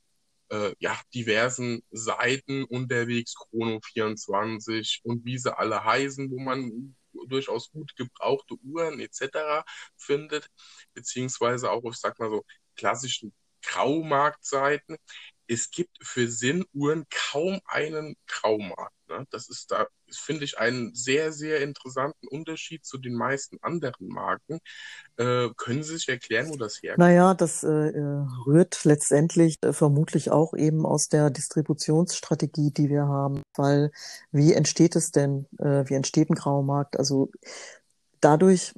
äh, 0.54 0.76
ja, 0.80 1.00
diversen 1.14 1.84
Seiten 1.92 2.64
unterwegs, 2.66 3.36
Chrono24 3.36 5.02
und 5.04 5.26
wie 5.26 5.38
sie 5.38 5.58
alle 5.58 5.84
heißen, 5.84 6.30
wo 6.32 6.40
man 6.40 6.96
durchaus 7.28 7.72
gut 7.72 7.96
gebrauchte 7.96 8.56
Uhren 8.64 9.00
etc. 9.00 9.66
findet, 9.98 10.48
beziehungsweise 10.94 11.72
auch 11.72 11.84
ich 11.86 11.98
sag 11.98 12.20
mal 12.20 12.30
so, 12.30 12.44
klassischen 12.76 13.34
Graumarktseiten. 13.64 14.98
Es 15.48 15.72
gibt 15.72 15.98
für 16.02 16.28
Sinnuhren 16.28 17.06
kaum 17.10 17.60
einen 17.66 18.16
Graumarkt. 18.28 18.94
Ne? 19.10 19.26
Das 19.30 19.50
ist 19.50 19.72
da, 19.72 19.88
finde 20.12 20.46
ich, 20.46 20.58
einen 20.58 20.94
sehr, 20.96 21.32
sehr 21.32 21.62
interessanten 21.62 22.28
Unterschied 22.28 22.86
zu 22.86 22.98
den 22.98 23.14
meisten 23.14 23.58
anderen 23.62 24.08
Marken. 24.08 24.60
Äh, 25.18 25.50
können 25.58 25.84
Sie 25.84 25.96
sich 25.96 26.10
erklären, 26.10 26.50
wo 26.50 26.56
das 26.56 26.82
herkommt? 26.82 27.00
Naja, 27.00 27.34
das 27.34 27.64
äh, 27.64 27.68
rührt 27.68 28.84
letztendlich 28.86 29.58
äh, 29.62 29.74
vermutlich 29.74 30.32
auch 30.32 30.54
eben 30.54 30.86
aus 30.86 31.08
der 31.10 31.30
Distributionsstrategie, 31.30 32.72
die 32.72 32.90
wir 32.90 33.08
haben. 33.08 33.42
Weil 33.56 33.92
wie 34.32 34.54
entsteht 34.54 34.96
es 34.96 35.12
denn? 35.12 35.48
Äh, 35.60 35.88
wie 35.90 35.96
entsteht 35.96 36.30
ein 36.30 36.36
Graumarkt? 36.36 36.98
Also 36.98 37.32
dadurch, 38.22 38.74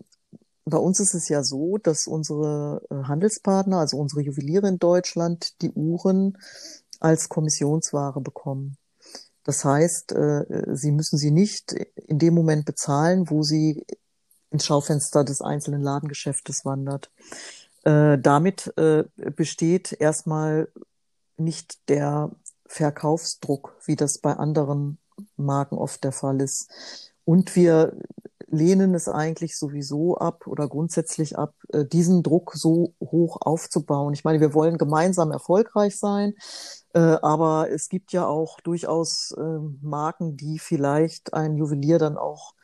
bei 0.66 0.78
uns 0.78 1.00
ist 1.00 1.14
es 1.14 1.30
ja 1.30 1.44
so, 1.44 1.78
dass 1.78 2.08
unsere 2.08 2.82
äh, 2.90 2.96
Handelspartner, 3.04 3.78
also 3.78 3.98
unsere 3.98 4.22
Juweliere 4.22 4.68
in 4.68 4.80
Deutschland, 4.80 5.62
die 5.62 5.72
Uhren 5.72 6.38
als 7.00 7.30
Kommissionsware 7.30 8.20
bekommen. 8.20 8.78
Das 9.44 9.64
heißt, 9.64 10.14
äh, 10.14 10.66
sie 10.74 10.92
müssen 10.92 11.18
sie 11.18 11.30
nicht 11.30 11.74
in 11.74 12.18
dem 12.18 12.34
Moment 12.34 12.66
bezahlen, 12.66 13.30
wo 13.30 13.44
sie 13.44 13.86
ins 14.50 14.66
Schaufenster 14.66 15.24
des 15.24 15.42
einzelnen 15.42 15.82
Ladengeschäftes 15.82 16.66
wandert. 16.66 17.12
Äh, 17.84 18.18
damit 18.18 18.74
besteht 19.36 19.94
erstmal 20.00 20.70
nicht 21.38 21.90
der 21.90 22.32
Verkaufsdruck, 22.66 23.76
wie 23.86 23.96
das 23.96 24.18
bei 24.18 24.34
anderen 24.34 24.98
Marken 25.38 25.78
oft 25.78 26.04
der 26.04 26.12
Fall 26.12 26.42
ist. 26.42 26.72
Und 27.26 27.56
wir 27.56 27.96
lehnen 28.56 28.96
es 28.96 29.08
eigentlich 29.08 29.58
sowieso 29.58 30.18
ab 30.18 30.48
oder 30.48 30.68
grundsätzlich 30.68 31.38
ab, 31.38 31.54
äh, 31.72 31.86
diesen 31.86 32.24
Druck 32.24 32.54
so 32.56 32.94
hoch 33.02 33.38
aufzubauen. 33.42 34.14
Ich 34.14 34.24
meine, 34.24 34.40
wir 34.40 34.54
wollen 34.54 34.78
gemeinsam 34.78 35.32
erfolgreich 35.32 35.98
sein, 36.00 36.34
äh, 36.94 37.00
aber 37.00 37.70
es 37.72 37.90
gibt 37.90 38.12
ja 38.14 38.28
auch 38.28 38.60
durchaus 38.62 39.36
äh, 39.38 39.60
Marken, 39.82 40.38
die 40.38 40.60
vielleicht 40.60 41.34
ein 41.34 41.56
Juwelier 41.56 42.00
dann 42.00 42.18
auch 42.18 42.56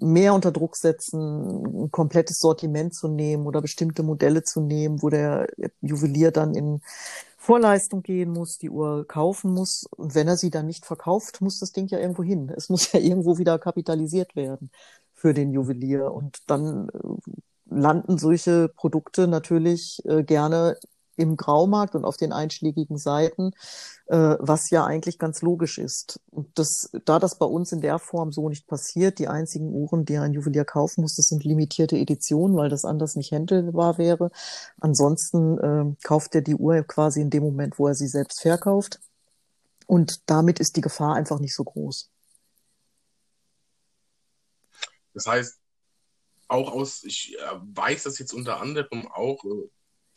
mehr 0.00 0.34
unter 0.34 0.52
Druck 0.52 0.76
setzen, 0.76 1.84
ein 1.84 1.90
komplettes 1.90 2.38
Sortiment 2.38 2.94
zu 2.94 3.08
nehmen 3.08 3.46
oder 3.46 3.60
bestimmte 3.60 4.02
Modelle 4.02 4.44
zu 4.44 4.60
nehmen, 4.60 5.02
wo 5.02 5.08
der 5.10 5.48
Juwelier 5.80 6.30
dann 6.30 6.54
in 6.54 6.80
Vorleistung 7.36 8.02
gehen 8.02 8.30
muss, 8.30 8.58
die 8.58 8.70
Uhr 8.70 9.06
kaufen 9.08 9.52
muss. 9.52 9.86
Und 9.96 10.14
wenn 10.14 10.28
er 10.28 10.36
sie 10.36 10.50
dann 10.50 10.66
nicht 10.66 10.84
verkauft, 10.86 11.40
muss 11.40 11.58
das 11.58 11.72
Ding 11.72 11.88
ja 11.88 11.98
irgendwo 11.98 12.22
hin. 12.22 12.52
Es 12.56 12.68
muss 12.68 12.92
ja 12.92 13.00
irgendwo 13.00 13.38
wieder 13.38 13.58
kapitalisiert 13.58 14.36
werden 14.36 14.70
für 15.18 15.34
den 15.34 15.52
Juwelier. 15.52 16.12
Und 16.12 16.38
dann 16.46 16.88
äh, 16.88 17.30
landen 17.66 18.18
solche 18.18 18.68
Produkte 18.68 19.26
natürlich 19.26 20.00
äh, 20.06 20.22
gerne 20.22 20.76
im 21.16 21.36
Graumarkt 21.36 21.96
und 21.96 22.04
auf 22.04 22.16
den 22.16 22.32
einschlägigen 22.32 22.96
Seiten, 22.96 23.50
äh, 24.06 24.36
was 24.38 24.70
ja 24.70 24.86
eigentlich 24.86 25.18
ganz 25.18 25.42
logisch 25.42 25.78
ist. 25.78 26.20
Und 26.30 26.56
das, 26.56 26.90
da 27.04 27.18
das 27.18 27.38
bei 27.38 27.46
uns 27.46 27.72
in 27.72 27.80
der 27.80 27.98
Form 27.98 28.30
so 28.30 28.48
nicht 28.48 28.68
passiert, 28.68 29.18
die 29.18 29.26
einzigen 29.26 29.74
Uhren, 29.74 30.04
die 30.04 30.16
ein 30.16 30.32
Juwelier 30.32 30.64
kaufen 30.64 31.02
muss, 31.02 31.16
das 31.16 31.26
sind 31.26 31.44
limitierte 31.44 31.96
Editionen, 31.96 32.56
weil 32.56 32.68
das 32.68 32.84
anders 32.84 33.16
nicht 33.16 33.32
händelbar 33.32 33.98
wäre. 33.98 34.30
Ansonsten 34.80 35.58
äh, 35.58 35.94
kauft 36.04 36.36
er 36.36 36.42
die 36.42 36.54
Uhr 36.54 36.82
quasi 36.84 37.20
in 37.20 37.30
dem 37.30 37.42
Moment, 37.42 37.78
wo 37.80 37.88
er 37.88 37.94
sie 37.94 38.08
selbst 38.08 38.40
verkauft. 38.40 39.00
Und 39.86 40.30
damit 40.30 40.60
ist 40.60 40.76
die 40.76 40.82
Gefahr 40.82 41.16
einfach 41.16 41.40
nicht 41.40 41.54
so 41.54 41.64
groß. 41.64 42.10
Das 45.18 45.26
heißt, 45.26 45.60
auch 46.46 46.72
aus, 46.72 47.02
ich 47.02 47.36
äh, 47.36 47.56
weiß 47.74 48.04
das 48.04 48.20
jetzt 48.20 48.32
unter 48.32 48.60
anderem 48.60 49.08
auch, 49.08 49.44
äh, 49.44 49.68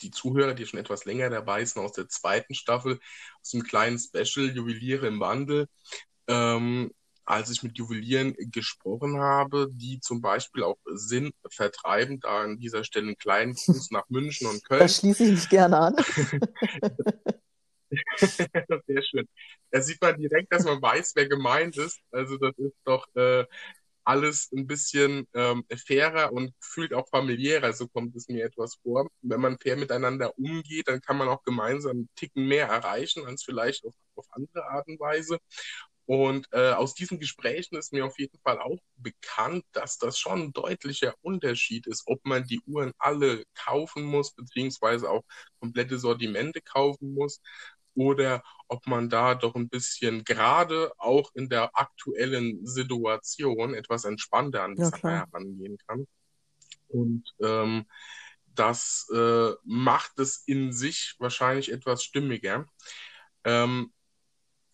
die 0.01 0.11
Zuhörer, 0.11 0.53
die 0.53 0.67
schon 0.67 0.79
etwas 0.79 1.05
länger 1.05 1.31
dabei 1.31 1.65
sind, 1.65 1.81
aus 1.81 1.93
der 1.93 2.07
zweiten 2.07 2.53
Staffel, 2.53 2.99
aus 3.41 3.49
dem 3.49 3.63
kleinen 3.63 3.97
Special 3.97 4.55
Juweliere 4.55 5.07
im 5.07 5.19
Wandel, 5.19 5.67
ähm, 6.27 6.91
als 7.25 7.49
ich 7.49 7.63
mit 7.63 7.79
Juwelieren 7.79 8.35
gesprochen 8.51 9.19
habe, 9.19 9.69
die 9.71 9.99
zum 9.99 10.21
Beispiel 10.21 10.61
auch 10.63 10.77
Sinn 10.85 11.31
vertreiben, 11.49 12.19
da 12.19 12.41
an 12.41 12.59
dieser 12.59 12.83
Stelle 12.83 13.07
einen 13.07 13.17
kleinen 13.17 13.55
Fuß 13.55 13.89
nach 13.89 14.07
München 14.09 14.45
und 14.47 14.63
Köln. 14.63 14.81
Da 14.81 14.87
schließe 14.87 15.23
ich 15.23 15.31
mich 15.31 15.49
gerne 15.49 15.79
an. 15.79 15.95
Sehr 18.87 19.03
schön. 19.03 19.27
Da 19.71 19.81
sieht 19.81 20.01
man 20.01 20.17
direkt, 20.17 20.53
dass 20.53 20.63
man 20.63 20.81
weiß, 20.81 21.11
wer 21.15 21.27
gemeint 21.27 21.77
ist. 21.77 21.99
Also 22.11 22.37
das 22.37 22.57
ist 22.57 22.77
doch 22.85 23.05
äh, 23.15 23.45
alles 24.03 24.51
ein 24.51 24.67
bisschen 24.67 25.27
ähm, 25.33 25.65
fairer 25.87 26.31
und 26.33 26.53
fühlt 26.59 26.93
auch 26.93 27.07
familiärer, 27.09 27.73
so 27.73 27.87
kommt 27.87 28.15
es 28.15 28.27
mir 28.29 28.45
etwas 28.45 28.75
vor. 28.83 29.09
Wenn 29.21 29.41
man 29.41 29.57
fair 29.59 29.77
miteinander 29.77 30.37
umgeht, 30.37 30.87
dann 30.87 31.01
kann 31.01 31.17
man 31.17 31.27
auch 31.29 31.43
gemeinsam 31.43 31.91
einen 31.91 32.09
Ticken 32.15 32.47
mehr 32.47 32.67
erreichen, 32.67 33.25
als 33.25 33.43
vielleicht 33.43 33.85
auf, 33.85 33.93
auf 34.15 34.25
andere 34.31 34.65
Art 34.65 34.87
und 34.87 34.99
Weise. 34.99 35.39
Und 36.05 36.47
äh, 36.51 36.71
aus 36.71 36.93
diesen 36.93 37.19
Gesprächen 37.19 37.77
ist 37.77 37.93
mir 37.93 38.05
auf 38.05 38.19
jeden 38.19 38.37
Fall 38.39 38.59
auch 38.59 38.79
bekannt, 38.97 39.63
dass 39.71 39.97
das 39.97 40.19
schon 40.19 40.41
ein 40.41 40.53
deutlicher 40.53 41.13
Unterschied 41.21 41.87
ist, 41.87 42.03
ob 42.07 42.25
man 42.25 42.43
die 42.45 42.59
Uhren 42.65 42.91
alle 42.97 43.43
kaufen 43.55 44.03
muss, 44.03 44.33
beziehungsweise 44.33 45.09
auch 45.09 45.23
komplette 45.59 45.99
Sortimente 45.99 46.61
kaufen 46.61 47.13
muss, 47.13 47.39
oder 47.95 48.43
ob 48.67 48.87
man 48.87 49.09
da 49.09 49.35
doch 49.35 49.55
ein 49.55 49.69
bisschen 49.69 50.23
gerade 50.23 50.91
auch 50.97 51.31
in 51.33 51.49
der 51.49 51.77
aktuellen 51.77 52.65
Situation 52.65 53.73
etwas 53.73 54.05
entspannter 54.05 54.63
an 54.63 54.75
die 54.75 54.81
ja, 54.81 54.89
Sache 54.89 55.09
herangehen 55.09 55.77
kann. 55.87 56.07
Und 56.87 57.23
ähm, 57.41 57.85
das 58.55 59.07
äh, 59.13 59.51
macht 59.63 60.19
es 60.19 60.43
in 60.45 60.73
sich 60.73 61.15
wahrscheinlich 61.19 61.71
etwas 61.71 62.03
stimmiger. 62.03 62.65
Ähm, 63.43 63.93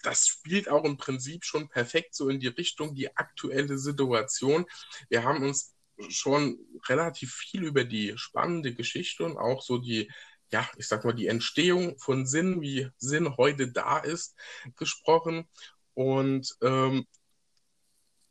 das 0.04 0.28
spielt 0.28 0.70
auch 0.70 0.86
im 0.86 0.98
Prinzip 0.98 1.44
schon 1.44 1.70
perfekt 1.70 2.16
so 2.16 2.30
in 2.30 2.40
die 2.40 2.48
Richtung 2.48 2.96
die 2.96 3.16
aktuelle 3.16 3.78
Situation. 3.78 4.66
Wir 5.10 5.24
haben 5.24 5.44
uns 5.44 5.76
schon 6.10 6.60
relativ 6.88 7.34
viel 7.34 7.64
über 7.64 7.84
die 7.84 8.14
spannende 8.18 8.74
Geschichte 8.74 9.26
und 9.26 9.38
auch 9.38 9.62
so 9.62 9.80
die 9.80 10.12
ja, 10.52 10.70
ich 10.78 10.88
sag 10.88 11.04
mal, 11.04 11.14
die 11.14 11.28
Entstehung 11.28 11.98
von 12.00 12.26
Sinn, 12.26 12.62
wie 12.62 12.90
Sinn 12.98 13.36
heute 13.38 13.72
da 13.72 14.00
ist, 14.00 14.36
gesprochen. 14.76 15.48
Und 15.94 16.56
ähm, 16.62 17.06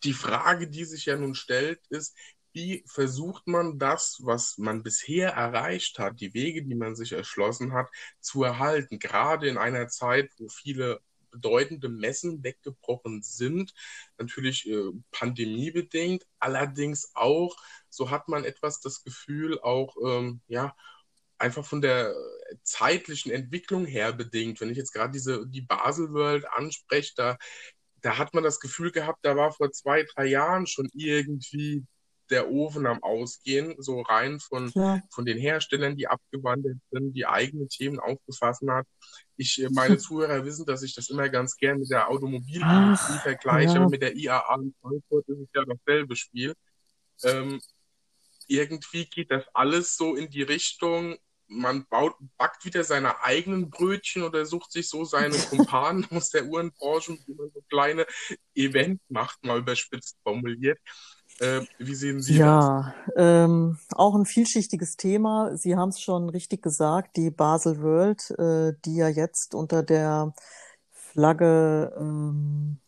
die 0.04 0.12
Frage, 0.12 0.68
die 0.68 0.84
sich 0.84 1.06
ja 1.06 1.16
nun 1.16 1.34
stellt, 1.34 1.80
ist, 1.88 2.16
wie 2.52 2.84
versucht 2.86 3.46
man 3.46 3.78
das, 3.78 4.18
was 4.22 4.56
man 4.56 4.82
bisher 4.82 5.32
erreicht 5.32 5.98
hat, 5.98 6.20
die 6.20 6.32
Wege, 6.32 6.64
die 6.64 6.74
man 6.74 6.96
sich 6.96 7.12
erschlossen 7.12 7.74
hat, 7.74 7.88
zu 8.20 8.44
erhalten, 8.44 8.98
gerade 8.98 9.48
in 9.48 9.58
einer 9.58 9.88
Zeit, 9.88 10.30
wo 10.38 10.48
viele 10.48 11.00
bedeutende 11.30 11.90
Messen 11.90 12.42
weggebrochen 12.42 13.22
sind, 13.22 13.74
natürlich 14.16 14.66
äh, 14.70 14.90
pandemiebedingt, 15.10 16.26
allerdings 16.38 17.10
auch, 17.14 17.56
so 17.90 18.10
hat 18.10 18.28
man 18.28 18.44
etwas 18.44 18.80
das 18.80 19.04
Gefühl, 19.04 19.60
auch 19.60 19.96
ähm, 20.02 20.40
ja, 20.48 20.74
einfach 21.38 21.64
von 21.64 21.80
der 21.80 22.14
zeitlichen 22.62 23.32
Entwicklung 23.32 23.86
her 23.86 24.12
bedingt. 24.12 24.60
Wenn 24.60 24.70
ich 24.70 24.78
jetzt 24.78 24.92
gerade 24.92 25.12
diese 25.12 25.46
die 25.46 25.62
Basel 25.62 26.12
World 26.12 26.46
anspreche, 26.52 27.12
da, 27.16 27.36
da 28.02 28.18
hat 28.18 28.34
man 28.34 28.44
das 28.44 28.60
Gefühl 28.60 28.92
gehabt, 28.92 29.18
da 29.22 29.36
war 29.36 29.52
vor 29.52 29.70
zwei, 29.72 30.04
drei 30.14 30.26
Jahren 30.26 30.66
schon 30.66 30.88
irgendwie 30.92 31.84
der 32.30 32.50
Ofen 32.50 32.86
am 32.86 33.02
Ausgehen, 33.02 33.74
so 33.78 34.00
rein 34.00 34.40
von, 34.40 34.70
ja. 34.74 35.00
von 35.10 35.24
den 35.24 35.38
Herstellern, 35.38 35.96
die 35.96 36.08
abgewandelt 36.08 36.78
sind, 36.90 37.12
die 37.12 37.26
eigene 37.26 37.68
Themen 37.68 38.00
aufgefasst 38.00 38.62
hat. 38.68 38.86
Ich, 39.36 39.62
äh, 39.62 39.68
meine 39.70 39.98
Zuhörer 39.98 40.44
wissen, 40.44 40.66
dass 40.66 40.82
ich 40.82 40.94
das 40.94 41.10
immer 41.10 41.28
ganz 41.28 41.56
gern 41.56 41.78
mit 41.78 41.90
der 41.90 42.08
Automobilindustrie 42.10 43.18
vergleiche, 43.18 43.74
ja. 43.74 43.80
aber 43.80 43.90
mit 43.90 44.02
der 44.02 44.16
IAA 44.16 44.54
in 44.56 44.74
Frankfurt 44.80 45.28
ist 45.28 45.38
es 45.38 45.48
ja 45.54 45.64
dasselbe 45.64 46.16
Spiel. 46.16 46.54
Ähm, 47.22 47.60
irgendwie 48.48 49.06
geht 49.06 49.30
das 49.30 49.44
alles 49.54 49.96
so 49.96 50.14
in 50.14 50.30
die 50.30 50.42
Richtung, 50.42 51.16
man 51.48 51.86
baut, 51.88 52.14
backt 52.36 52.64
wieder 52.64 52.84
seine 52.84 53.22
eigenen 53.22 53.70
Brötchen 53.70 54.22
oder 54.22 54.46
sucht 54.46 54.72
sich 54.72 54.88
so 54.88 55.04
seine 55.04 55.36
Kumpanen 55.50 56.06
aus 56.10 56.30
der 56.30 56.46
Uhrenbranche, 56.46 57.16
wie 57.26 57.34
man 57.34 57.50
so 57.52 57.60
kleine 57.68 58.06
Event 58.54 59.00
macht, 59.08 59.44
mal 59.44 59.58
überspitzt 59.58 60.16
formuliert. 60.22 60.78
Äh, 61.38 61.62
wie 61.78 61.94
sehen 61.94 62.22
Sie 62.22 62.36
ja, 62.36 62.94
das? 63.06 63.14
Ja, 63.16 63.44
ähm, 63.44 63.78
auch 63.92 64.14
ein 64.14 64.24
vielschichtiges 64.24 64.96
Thema. 64.96 65.56
Sie 65.56 65.76
haben 65.76 65.90
es 65.90 66.00
schon 66.00 66.30
richtig 66.30 66.62
gesagt, 66.62 67.16
die 67.16 67.30
Basel 67.30 67.82
World, 67.82 68.30
äh, 68.38 68.72
die 68.84 68.96
ja 68.96 69.08
jetzt 69.08 69.54
unter 69.54 69.82
der 69.82 70.32
Flagge 70.90 71.94
ähm, 71.98 72.78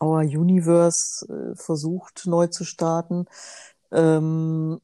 Our 0.00 0.20
Universe 0.20 1.26
äh, 1.26 1.56
versucht 1.56 2.26
neu 2.26 2.46
zu 2.46 2.64
starten. 2.64 3.26
Ähm, 3.90 4.80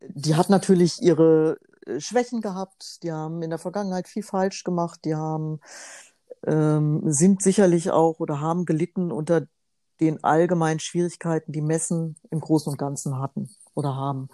die 0.00 0.34
hat 0.34 0.50
natürlich 0.50 1.00
ihre 1.00 1.58
Schwächen 1.98 2.40
gehabt. 2.40 3.02
Die 3.02 3.12
haben 3.12 3.42
in 3.42 3.50
der 3.50 3.58
Vergangenheit 3.58 4.08
viel 4.08 4.22
falsch 4.22 4.64
gemacht. 4.64 5.00
Die 5.04 5.14
haben 5.14 5.60
ähm, 6.46 7.02
sind 7.06 7.42
sicherlich 7.42 7.90
auch 7.90 8.20
oder 8.20 8.40
haben 8.40 8.64
gelitten 8.64 9.12
unter 9.12 9.46
den 10.00 10.24
allgemeinen 10.24 10.80
Schwierigkeiten, 10.80 11.52
die 11.52 11.60
Messen 11.60 12.16
im 12.30 12.40
Großen 12.40 12.70
und 12.72 12.78
Ganzen 12.78 13.18
hatten 13.18 13.50
oder 13.74 13.94
haben. 13.94 14.28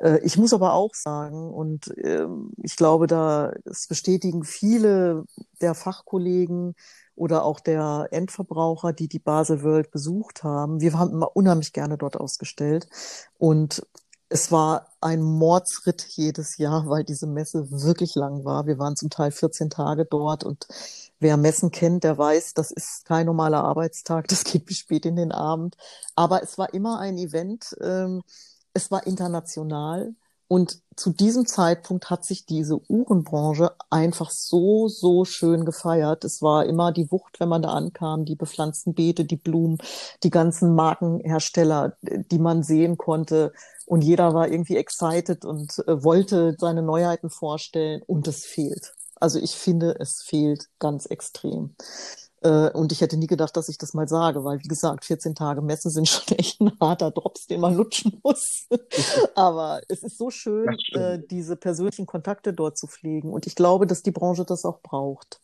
Äh, 0.00 0.18
ich 0.24 0.36
muss 0.36 0.52
aber 0.52 0.72
auch 0.74 0.94
sagen, 0.94 1.52
und 1.52 1.96
äh, 1.98 2.26
ich 2.62 2.76
glaube, 2.76 3.06
da 3.06 3.52
es 3.64 3.86
bestätigen 3.86 4.44
viele 4.44 5.24
der 5.60 5.74
Fachkollegen 5.74 6.74
oder 7.14 7.44
auch 7.44 7.60
der 7.60 8.08
Endverbraucher, 8.10 8.92
die 8.92 9.08
die 9.08 9.18
Basel 9.18 9.62
World 9.62 9.90
besucht 9.90 10.42
haben. 10.42 10.80
Wir 10.80 10.98
haben 10.98 11.12
immer 11.12 11.36
unheimlich 11.36 11.72
gerne 11.72 11.98
dort 11.98 12.16
ausgestellt 12.16 12.88
und 13.38 13.86
es 14.32 14.50
war 14.50 14.88
ein 15.00 15.20
Mordsritt 15.22 16.06
jedes 16.08 16.56
Jahr, 16.56 16.88
weil 16.88 17.04
diese 17.04 17.26
Messe 17.26 17.70
wirklich 17.70 18.14
lang 18.14 18.44
war. 18.44 18.66
Wir 18.66 18.78
waren 18.78 18.96
zum 18.96 19.10
Teil 19.10 19.30
14 19.30 19.68
Tage 19.68 20.06
dort 20.06 20.42
und 20.42 20.66
wer 21.20 21.36
Messen 21.36 21.70
kennt, 21.70 22.02
der 22.04 22.16
weiß, 22.16 22.54
das 22.54 22.70
ist 22.70 23.04
kein 23.04 23.26
normaler 23.26 23.62
Arbeitstag, 23.62 24.28
das 24.28 24.44
geht 24.44 24.64
bis 24.66 24.78
spät 24.78 25.04
in 25.04 25.16
den 25.16 25.32
Abend. 25.32 25.76
Aber 26.16 26.42
es 26.42 26.56
war 26.56 26.72
immer 26.72 26.98
ein 26.98 27.18
Event, 27.18 27.76
ähm, 27.82 28.22
es 28.72 28.90
war 28.90 29.06
international 29.06 30.14
und 30.52 30.82
zu 30.96 31.08
diesem 31.08 31.46
Zeitpunkt 31.46 32.10
hat 32.10 32.26
sich 32.26 32.44
diese 32.44 32.78
Uhrenbranche 32.90 33.70
einfach 33.88 34.30
so, 34.30 34.86
so 34.86 35.24
schön 35.24 35.64
gefeiert. 35.64 36.24
Es 36.24 36.42
war 36.42 36.66
immer 36.66 36.92
die 36.92 37.10
Wucht, 37.10 37.40
wenn 37.40 37.48
man 37.48 37.62
da 37.62 37.70
ankam, 37.70 38.26
die 38.26 38.34
bepflanzten 38.34 38.92
Beete, 38.92 39.24
die 39.24 39.38
Blumen, 39.38 39.78
die 40.22 40.28
ganzen 40.28 40.74
Markenhersteller, 40.74 41.96
die 42.02 42.38
man 42.38 42.62
sehen 42.62 42.98
konnte. 42.98 43.54
Und 43.86 44.04
jeder 44.04 44.34
war 44.34 44.46
irgendwie 44.46 44.76
excited 44.76 45.46
und 45.46 45.78
äh, 45.86 46.04
wollte 46.04 46.54
seine 46.58 46.82
Neuheiten 46.82 47.30
vorstellen 47.30 48.02
und 48.06 48.28
es 48.28 48.44
fehlt. 48.44 48.92
Also 49.14 49.38
ich 49.38 49.52
finde, 49.52 49.96
es 50.00 50.20
fehlt 50.22 50.68
ganz 50.78 51.06
extrem. 51.06 51.76
Äh, 52.42 52.70
und 52.70 52.92
ich 52.92 53.00
hätte 53.00 53.16
nie 53.16 53.26
gedacht, 53.26 53.56
dass 53.56 53.68
ich 53.68 53.78
das 53.78 53.94
mal 53.94 54.08
sage, 54.08 54.44
weil 54.44 54.58
wie 54.62 54.68
gesagt, 54.68 55.04
14 55.04 55.34
Tage 55.34 55.62
Messe 55.62 55.90
sind 55.90 56.08
schon 56.08 56.36
echt 56.38 56.60
ein 56.60 56.72
harter 56.80 57.10
Drops, 57.10 57.46
den 57.46 57.60
man 57.60 57.74
lutschen 57.74 58.20
muss. 58.22 58.66
Aber 59.34 59.80
es 59.88 60.02
ist 60.02 60.18
so 60.18 60.30
schön, 60.30 60.76
äh, 60.92 61.18
diese 61.30 61.56
persönlichen 61.56 62.06
Kontakte 62.06 62.52
dort 62.52 62.78
zu 62.78 62.86
pflegen. 62.86 63.32
Und 63.32 63.46
ich 63.46 63.54
glaube, 63.54 63.86
dass 63.86 64.02
die 64.02 64.10
Branche 64.10 64.44
das 64.44 64.64
auch 64.64 64.80
braucht 64.80 65.40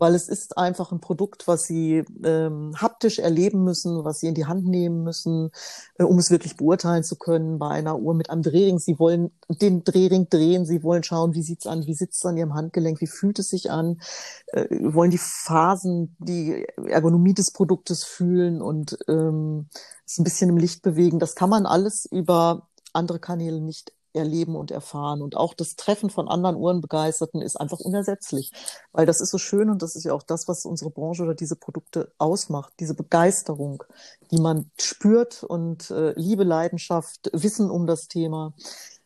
weil 0.00 0.14
es 0.14 0.28
ist 0.28 0.56
einfach 0.56 0.92
ein 0.92 1.00
Produkt, 1.00 1.46
was 1.46 1.64
sie 1.64 2.04
ähm, 2.24 2.72
haptisch 2.76 3.18
erleben 3.18 3.64
müssen, 3.64 4.04
was 4.04 4.20
sie 4.20 4.28
in 4.28 4.34
die 4.34 4.46
Hand 4.46 4.66
nehmen 4.66 5.04
müssen, 5.04 5.50
äh, 5.98 6.04
um 6.04 6.18
es 6.18 6.30
wirklich 6.30 6.56
beurteilen 6.56 7.04
zu 7.04 7.16
können 7.16 7.58
bei 7.58 7.68
einer 7.68 7.98
Uhr 7.98 8.14
mit 8.14 8.30
einem 8.30 8.42
Drehring. 8.42 8.78
Sie 8.78 8.98
wollen 8.98 9.30
den 9.48 9.84
Drehring 9.84 10.28
drehen, 10.30 10.64
sie 10.64 10.82
wollen 10.82 11.02
schauen, 11.02 11.34
wie 11.34 11.42
sieht's 11.42 11.66
an, 11.66 11.86
wie 11.86 11.94
sitzt 11.94 12.16
es 12.16 12.26
an 12.26 12.36
ihrem 12.36 12.54
Handgelenk, 12.54 13.00
wie 13.00 13.06
fühlt 13.06 13.38
es 13.38 13.50
sich 13.50 13.70
an, 13.70 14.00
äh, 14.48 14.66
wollen 14.70 15.10
die 15.10 15.18
Phasen, 15.18 16.16
die 16.18 16.66
Ergonomie 16.86 17.34
des 17.34 17.52
Produktes 17.52 18.02
fühlen 18.04 18.62
und 18.62 18.98
ähm, 19.06 19.68
es 20.06 20.18
ein 20.18 20.24
bisschen 20.24 20.50
im 20.50 20.56
Licht 20.56 20.82
bewegen. 20.82 21.18
Das 21.18 21.34
kann 21.34 21.50
man 21.50 21.66
alles 21.66 22.06
über 22.10 22.68
andere 22.92 23.20
Kanäle 23.20 23.60
nicht 23.60 23.92
erleben 24.12 24.56
und 24.56 24.70
erfahren. 24.70 25.22
Und 25.22 25.36
auch 25.36 25.54
das 25.54 25.76
Treffen 25.76 26.10
von 26.10 26.28
anderen 26.28 26.56
Uhrenbegeisterten 26.56 27.42
ist 27.42 27.56
einfach 27.56 27.80
unersetzlich, 27.80 28.52
weil 28.92 29.06
das 29.06 29.20
ist 29.20 29.30
so 29.30 29.38
schön 29.38 29.70
und 29.70 29.82
das 29.82 29.96
ist 29.96 30.04
ja 30.04 30.12
auch 30.12 30.22
das, 30.22 30.48
was 30.48 30.64
unsere 30.64 30.90
Branche 30.90 31.22
oder 31.22 31.34
diese 31.34 31.56
Produkte 31.56 32.12
ausmacht, 32.18 32.72
diese 32.80 32.94
Begeisterung, 32.94 33.82
die 34.30 34.40
man 34.40 34.70
spürt 34.78 35.42
und 35.42 35.90
äh, 35.90 36.12
Liebe, 36.16 36.44
Leidenschaft, 36.44 37.30
Wissen 37.32 37.70
um 37.70 37.86
das 37.86 38.08
Thema. 38.08 38.54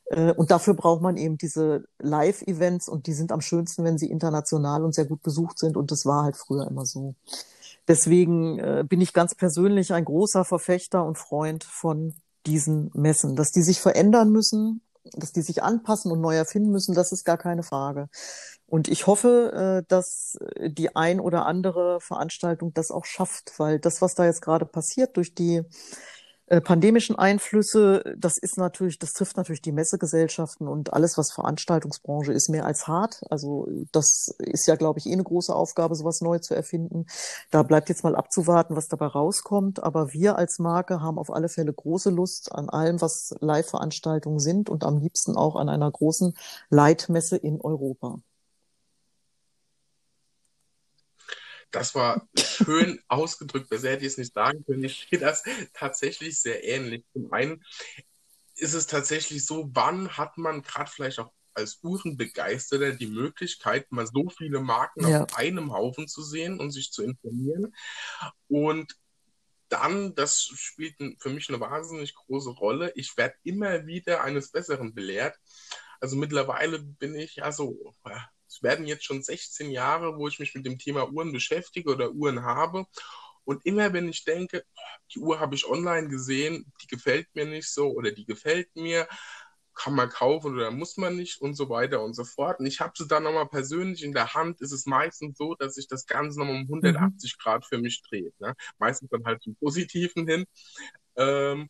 Äh, 0.07 0.33
und 0.33 0.51
dafür 0.51 0.75
braucht 0.75 1.03
man 1.03 1.17
eben 1.17 1.38
diese 1.38 1.85
Live-Events 1.99 2.88
und 2.88 3.07
die 3.07 3.14
sind 3.14 3.33
am 3.33 3.40
schönsten, 3.40 3.85
wenn 3.85 3.99
sie 3.99 4.11
international 4.11 4.85
und 4.85 4.95
sehr 4.95 5.07
gut 5.07 5.23
besucht 5.23 5.59
sind. 5.59 5.77
Und 5.77 5.90
das 5.90 6.07
war 6.07 6.25
halt 6.25 6.37
früher 6.37 6.67
immer 6.67 6.87
so. 6.87 7.14
Deswegen 7.87 8.59
äh, 8.59 8.85
bin 8.88 9.01
ich 9.01 9.12
ganz 9.12 9.35
persönlich 9.35 9.93
ein 9.93 10.05
großer 10.05 10.45
Verfechter 10.45 11.05
und 11.05 11.19
Freund 11.19 11.64
von 11.64 12.14
diesen 12.47 12.90
Messen, 12.95 13.37
dass 13.37 13.53
die 13.53 13.62
sich 13.62 13.81
verändern 13.81 14.31
müssen, 14.31 14.81
dass 15.12 15.33
die 15.33 15.43
sich 15.43 15.62
anpassen 15.62 16.11
und 16.11 16.21
neu 16.21 16.35
erfinden 16.35 16.71
müssen, 16.71 16.95
das 16.95 17.12
ist 17.12 17.25
gar 17.25 17.38
keine 17.38 17.62
Frage. 17.62 18.09
Und 18.67 18.88
ich 18.88 19.07
hoffe, 19.07 19.83
äh, 19.85 19.87
dass 19.88 20.38
die 20.59 20.97
ein 20.97 21.21
oder 21.21 21.47
andere 21.47 22.01
Veranstaltung 22.01 22.73
das 22.75 22.90
auch 22.90 23.05
schafft, 23.05 23.53
weil 23.59 23.79
das, 23.79 24.03
was 24.03 24.14
da 24.14 24.25
jetzt 24.25 24.43
gerade 24.43 24.64
passiert 24.67 25.17
durch 25.17 25.35
die 25.35 25.62
äh, 26.46 26.61
pandemischen 26.61 27.16
Einflüsse, 27.16 28.14
das 28.18 28.37
ist 28.37 28.59
natürlich, 28.59 28.98
das 28.98 29.14
trifft 29.14 29.37
natürlich 29.38 29.62
die 29.62 29.72
Messegesellschaften 29.72 30.68
und 30.68 30.92
alles, 30.92 31.16
was 31.16 31.33
Veranstaltungsbranche 31.33 32.33
ist, 32.33 32.50
mehr 32.50 32.66
als 32.66 32.87
hart. 32.87 33.22
Also 33.30 33.68
das 33.92 34.35
ist 34.38 34.66
ja, 34.66 34.76
glaube 34.76 34.98
ich, 34.98 35.07
eh 35.07 35.12
eine 35.12 35.24
große 35.24 35.54
Aufgabe, 35.54 35.94
sowas 35.94 36.20
neu 36.20 36.38
zu 36.38 36.54
erfinden. 36.54 37.07
Da 37.50 37.62
bleibt 37.62 37.88
jetzt 37.88 38.04
mal 38.04 38.14
abzuwarten, 38.14 38.76
was 38.76 38.88
dabei 38.88 39.07
rauskommt. 39.07 39.83
Aber 39.83 40.12
wir 40.12 40.37
als 40.37 40.59
Marke 40.59 41.00
haben 41.00 41.18
auf 41.18 41.33
alle 41.33 41.48
Fälle 41.48 41.72
große 41.72 42.11
Lust 42.11 42.52
an 42.52 42.68
allem, 42.68 43.00
was 43.00 43.35
Live-Veranstaltungen 43.40 44.38
sind 44.38 44.68
und 44.68 44.85
am 44.85 44.98
liebsten 44.98 45.37
auch 45.37 45.57
an 45.57 45.68
einer 45.70 45.90
großen 45.90 46.35
Leitmesse 46.68 47.37
in 47.37 47.61
Europa. 47.61 48.20
Das 51.75 51.95
war 51.95 52.29
schön 52.37 53.01
ausgedrückt, 53.09 53.69
besser 53.69 53.91
hätte 53.91 54.05
ich 54.05 54.13
es 54.13 54.19
nicht 54.19 54.33
sagen 54.33 54.65
können. 54.65 54.85
Ich 54.85 55.09
sehe 55.11 55.19
das 55.19 55.43
tatsächlich 55.73 56.41
sehr 56.41 56.65
ähnlich. 56.65 57.05
Zum 57.13 57.33
einen 57.33 57.65
ist 58.57 58.75
es 58.75 58.87
tatsächlich 58.87 59.45
so, 59.45 59.69
wann 59.73 60.17
hat 60.17 60.39
man 60.39 60.63
gerade 60.63 60.91
vielleicht 60.91 61.19
auch 61.19 61.33
als 61.55 61.81
Uhrenbegeisterter 61.83 62.93
die 62.93 63.07
Möglichkeit, 63.07 63.91
mal 63.91 64.07
so 64.07 64.29
viele 64.29 64.61
Marken 64.61 65.09
ja. 65.09 65.25
auf 65.25 65.37
einem 65.37 65.73
Haufen 65.73 66.07
zu 66.09 66.23
sehen 66.23 66.61
und 66.61 66.71
sich 66.71 66.93
zu 66.93 67.03
informieren. 67.03 67.75
Und 68.49 68.97
dann, 69.69 70.15
das 70.15 70.43
spielt 70.55 70.97
für 71.19 71.31
mich 71.31 71.49
eine 71.49 71.61
wahnsinnig 71.61 72.15
große 72.15 72.51
Rolle. 72.51 72.93
Ich 72.95 73.17
werde 73.17 73.35
immer 73.43 73.87
wieder 73.87 74.23
eines 74.23 74.51
Besseren 74.51 74.95
belehrt. 74.95 75.37
Also 76.01 76.17
mittlerweile 76.17 76.81
bin 76.81 77.15
ich 77.17 77.37
ja 77.37 77.51
so 77.51 77.95
es 78.55 78.62
werden 78.62 78.87
jetzt 78.87 79.05
schon 79.05 79.23
16 79.23 79.71
Jahre, 79.71 80.17
wo 80.17 80.29
ich 80.29 80.38
mich 80.38 80.55
mit 80.55 80.64
dem 80.64 80.79
Thema 80.79 81.11
Uhren 81.11 81.33
beschäftige 81.33 81.90
oder 81.90 82.12
Uhren 82.12 82.43
habe. 82.43 82.87
Und 83.45 83.67
immer 83.67 83.93
wenn 83.93 84.09
ich 84.09 84.25
denke, 84.25 84.64
die 85.14 85.19
Uhr 85.19 85.40
habe 85.40 85.55
ich 85.55 85.67
online 85.67 86.09
gesehen, 86.09 86.73
die 86.83 86.87
gefällt 86.87 87.29
mir 87.35 87.45
nicht 87.45 87.69
so 87.69 87.90
oder 87.90 88.11
die 88.12 88.25
gefällt 88.25 88.75
mir, 88.75 89.07
kann 89.75 89.95
man 89.95 90.09
kaufen 90.09 90.55
oder 90.55 90.71
muss 90.71 90.97
man 90.97 91.17
nicht 91.17 91.40
und 91.40 91.55
so 91.55 91.69
weiter 91.69 92.03
und 92.03 92.14
so 92.14 92.25
fort. 92.25 92.61
Und 92.61 92.67
ich 92.67 92.81
habe 92.81 92.93
sie 92.97 93.09
dann 93.09 93.25
nochmal 93.25 93.49
persönlich 93.49 94.05
in 94.05 94.12
der 94.12 94.33
Hand, 94.33 94.61
ist 94.61 94.73
es 94.73 94.87
meistens 94.87 95.37
so, 95.37 95.57
dass 95.57 95.75
sich 95.75 95.88
das 95.88 96.07
Ganze 96.07 96.38
nochmal 96.38 96.57
um 96.57 96.62
180 96.62 97.35
mhm. 97.35 97.43
Grad 97.43 97.67
für 97.67 97.79
mich 97.79 98.03
dreht. 98.03 98.38
Ne? 98.40 98.55
Meistens 98.79 99.11
dann 99.11 99.25
halt 99.25 99.43
zum 99.43 99.57
Positiven 99.57 100.29
hin. 100.29 100.45
Ähm, 101.17 101.69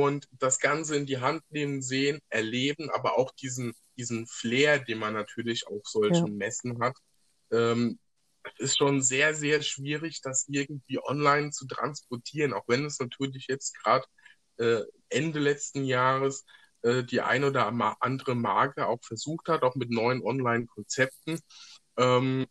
und 0.00 0.26
das 0.38 0.58
Ganze 0.58 0.96
in 0.96 1.06
die 1.06 1.18
Hand 1.18 1.42
nehmen, 1.50 1.82
sehen, 1.82 2.20
erleben, 2.30 2.90
aber 2.90 3.18
auch 3.18 3.30
diesen 3.32 3.74
diesen 3.96 4.26
Flair, 4.26 4.78
den 4.78 4.98
man 4.98 5.14
natürlich 5.14 5.66
auf 5.66 5.82
solchen 5.84 6.26
ja. 6.26 6.32
Messen 6.32 6.80
hat. 6.82 6.96
Ähm, 7.50 7.98
ist 8.58 8.78
schon 8.78 9.02
sehr, 9.02 9.34
sehr 9.34 9.62
schwierig, 9.62 10.20
das 10.20 10.46
irgendwie 10.48 10.98
online 10.98 11.50
zu 11.50 11.66
transportieren, 11.66 12.52
auch 12.52 12.64
wenn 12.66 12.84
es 12.84 12.98
natürlich 12.98 13.46
jetzt 13.48 13.78
gerade 13.80 14.04
äh, 14.56 14.82
Ende 15.08 15.38
letzten 15.38 15.84
Jahres 15.84 16.44
äh, 16.82 17.04
die 17.04 17.20
ein 17.20 17.44
oder 17.44 17.66
andere 18.00 18.34
Marke 18.34 18.88
auch 18.88 19.02
versucht 19.04 19.48
hat, 19.48 19.62
auch 19.62 19.76
mit 19.76 19.90
neuen 19.90 20.22
Online-Konzepten, 20.22 21.38
ähm, 21.96 22.46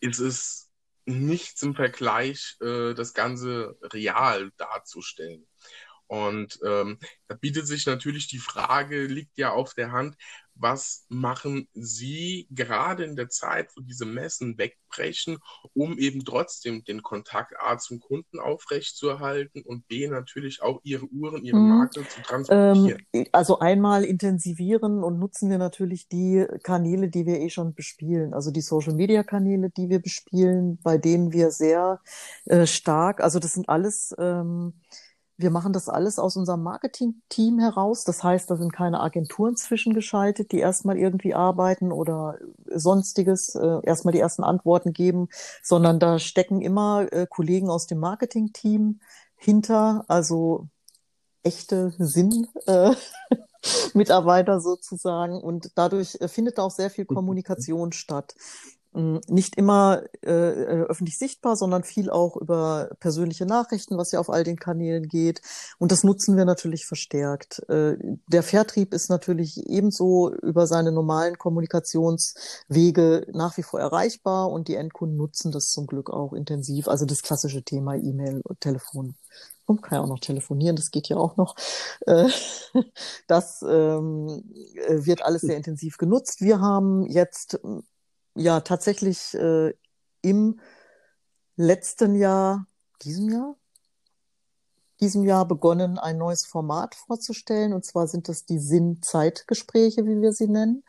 ist 0.00 0.18
es 0.18 0.68
nichts 1.04 1.62
im 1.62 1.74
Vergleich, 1.74 2.56
äh, 2.60 2.94
das 2.94 3.14
Ganze 3.14 3.78
real 3.92 4.50
darzustellen. 4.56 5.46
Und 6.08 6.58
ähm, 6.66 6.98
da 7.28 7.34
bietet 7.34 7.66
sich 7.66 7.86
natürlich 7.86 8.28
die 8.28 8.38
Frage, 8.38 9.06
liegt 9.06 9.38
ja 9.38 9.52
auf 9.52 9.74
der 9.74 9.92
Hand, 9.92 10.16
was 10.60 11.04
machen 11.08 11.68
Sie 11.72 12.46
gerade 12.50 13.04
in 13.04 13.16
der 13.16 13.28
Zeit, 13.28 13.70
wo 13.76 13.80
diese 13.80 14.04
Messen 14.04 14.58
wegbrechen, 14.58 15.38
um 15.72 15.98
eben 15.98 16.24
trotzdem 16.24 16.84
den 16.84 17.02
Kontakt 17.02 17.54
A 17.58 17.78
zum 17.78 18.00
Kunden 18.00 18.40
aufrechtzuerhalten 18.40 19.62
und 19.62 19.86
B 19.86 20.08
natürlich 20.08 20.62
auch 20.62 20.80
Ihre 20.82 21.06
Uhren, 21.06 21.44
Ihre 21.44 21.58
hm. 21.58 21.68
Marke 21.68 22.06
zu 22.06 22.22
transportieren? 22.22 23.06
Ähm, 23.12 23.26
also 23.32 23.58
einmal 23.60 24.04
intensivieren 24.04 25.02
und 25.04 25.18
nutzen 25.18 25.50
wir 25.50 25.58
natürlich 25.58 26.08
die 26.08 26.44
Kanäle, 26.62 27.08
die 27.08 27.26
wir 27.26 27.40
eh 27.40 27.50
schon 27.50 27.74
bespielen, 27.74 28.34
also 28.34 28.50
die 28.50 28.62
Social-Media-Kanäle, 28.62 29.70
die 29.70 29.88
wir 29.88 30.00
bespielen, 30.00 30.78
bei 30.82 30.98
denen 30.98 31.32
wir 31.32 31.50
sehr 31.50 32.00
äh, 32.46 32.66
stark, 32.66 33.20
also 33.20 33.38
das 33.38 33.52
sind 33.52 33.68
alles 33.68 34.14
ähm, 34.18 34.74
wir 35.38 35.50
machen 35.50 35.72
das 35.72 35.88
alles 35.88 36.18
aus 36.18 36.36
unserem 36.36 36.64
Marketing-Team 36.64 37.60
heraus. 37.60 38.02
Das 38.02 38.24
heißt, 38.24 38.50
da 38.50 38.56
sind 38.56 38.72
keine 38.72 39.00
Agenturen 39.00 39.56
zwischengeschaltet, 39.56 40.50
die 40.50 40.58
erstmal 40.58 40.98
irgendwie 40.98 41.32
arbeiten 41.32 41.92
oder 41.92 42.38
sonstiges, 42.66 43.54
äh, 43.54 43.78
erstmal 43.84 44.12
die 44.12 44.20
ersten 44.20 44.42
Antworten 44.42 44.92
geben, 44.92 45.28
sondern 45.62 46.00
da 46.00 46.18
stecken 46.18 46.60
immer 46.60 47.06
äh, 47.12 47.26
Kollegen 47.30 47.70
aus 47.70 47.86
dem 47.86 48.00
Marketing-Team 48.00 49.00
hinter, 49.36 50.04
also 50.08 50.66
echte 51.44 51.94
Sinn. 51.98 52.48
Äh, 52.66 52.94
Mitarbeiter 53.94 54.60
sozusagen. 54.60 55.40
Und 55.40 55.72
dadurch 55.76 56.16
äh, 56.20 56.28
findet 56.28 56.58
auch 56.58 56.70
sehr 56.70 56.90
viel 56.90 57.06
mhm. 57.08 57.14
Kommunikation 57.14 57.92
statt. 57.92 58.34
Hm, 58.98 59.20
nicht 59.28 59.54
immer 59.54 60.02
äh, 60.26 60.32
äh, 60.32 60.82
öffentlich 60.88 61.18
sichtbar, 61.18 61.54
sondern 61.54 61.84
viel 61.84 62.10
auch 62.10 62.36
über 62.36 62.90
persönliche 62.98 63.46
Nachrichten, 63.46 63.96
was 63.96 64.10
ja 64.10 64.18
auf 64.18 64.28
all 64.28 64.42
den 64.42 64.58
Kanälen 64.58 65.06
geht. 65.06 65.40
Und 65.78 65.92
das 65.92 66.02
nutzen 66.02 66.36
wir 66.36 66.44
natürlich 66.44 66.84
verstärkt. 66.84 67.60
Äh, 67.68 67.96
der 68.26 68.42
Vertrieb 68.42 68.92
ist 68.92 69.08
natürlich 69.08 69.68
ebenso 69.68 70.32
über 70.42 70.66
seine 70.66 70.90
normalen 70.90 71.38
Kommunikationswege 71.38 73.28
nach 73.32 73.56
wie 73.56 73.62
vor 73.62 73.78
erreichbar 73.78 74.50
und 74.50 74.66
die 74.66 74.74
Endkunden 74.74 75.16
nutzen 75.16 75.52
das 75.52 75.70
zum 75.70 75.86
Glück 75.86 76.10
auch 76.10 76.32
intensiv. 76.32 76.88
Also 76.88 77.06
das 77.06 77.22
klassische 77.22 77.62
Thema 77.62 77.94
E-Mail 77.94 78.40
und 78.42 78.60
Telefon. 78.60 79.14
Und 79.64 79.80
kann 79.80 79.98
ja 79.98 80.02
auch 80.02 80.08
noch 80.08 80.18
telefonieren, 80.18 80.74
das 80.74 80.90
geht 80.90 81.08
ja 81.08 81.18
auch 81.18 81.36
noch. 81.36 81.54
Äh, 82.06 82.28
das 83.28 83.62
ähm, 83.62 84.42
äh, 84.74 85.06
wird 85.06 85.22
alles 85.22 85.42
sehr 85.42 85.56
intensiv 85.56 85.98
genutzt. 85.98 86.40
Wir 86.40 86.60
haben 86.60 87.06
jetzt 87.06 87.60
ja 88.38 88.60
tatsächlich 88.60 89.34
äh, 89.34 89.72
im 90.22 90.60
letzten 91.56 92.14
Jahr, 92.14 92.66
diesem 93.02 93.28
Jahr, 93.28 93.56
diesem 95.00 95.24
Jahr 95.24 95.46
begonnen, 95.46 95.98
ein 95.98 96.18
neues 96.18 96.46
Format 96.46 96.94
vorzustellen. 96.94 97.72
Und 97.72 97.84
zwar 97.84 98.08
sind 98.08 98.28
das 98.28 98.46
die 98.46 98.58
Sinn-Zeit-Gespräche, 98.58 100.06
wie 100.06 100.20
wir 100.20 100.32
sie 100.32 100.48
nennen. 100.48 100.84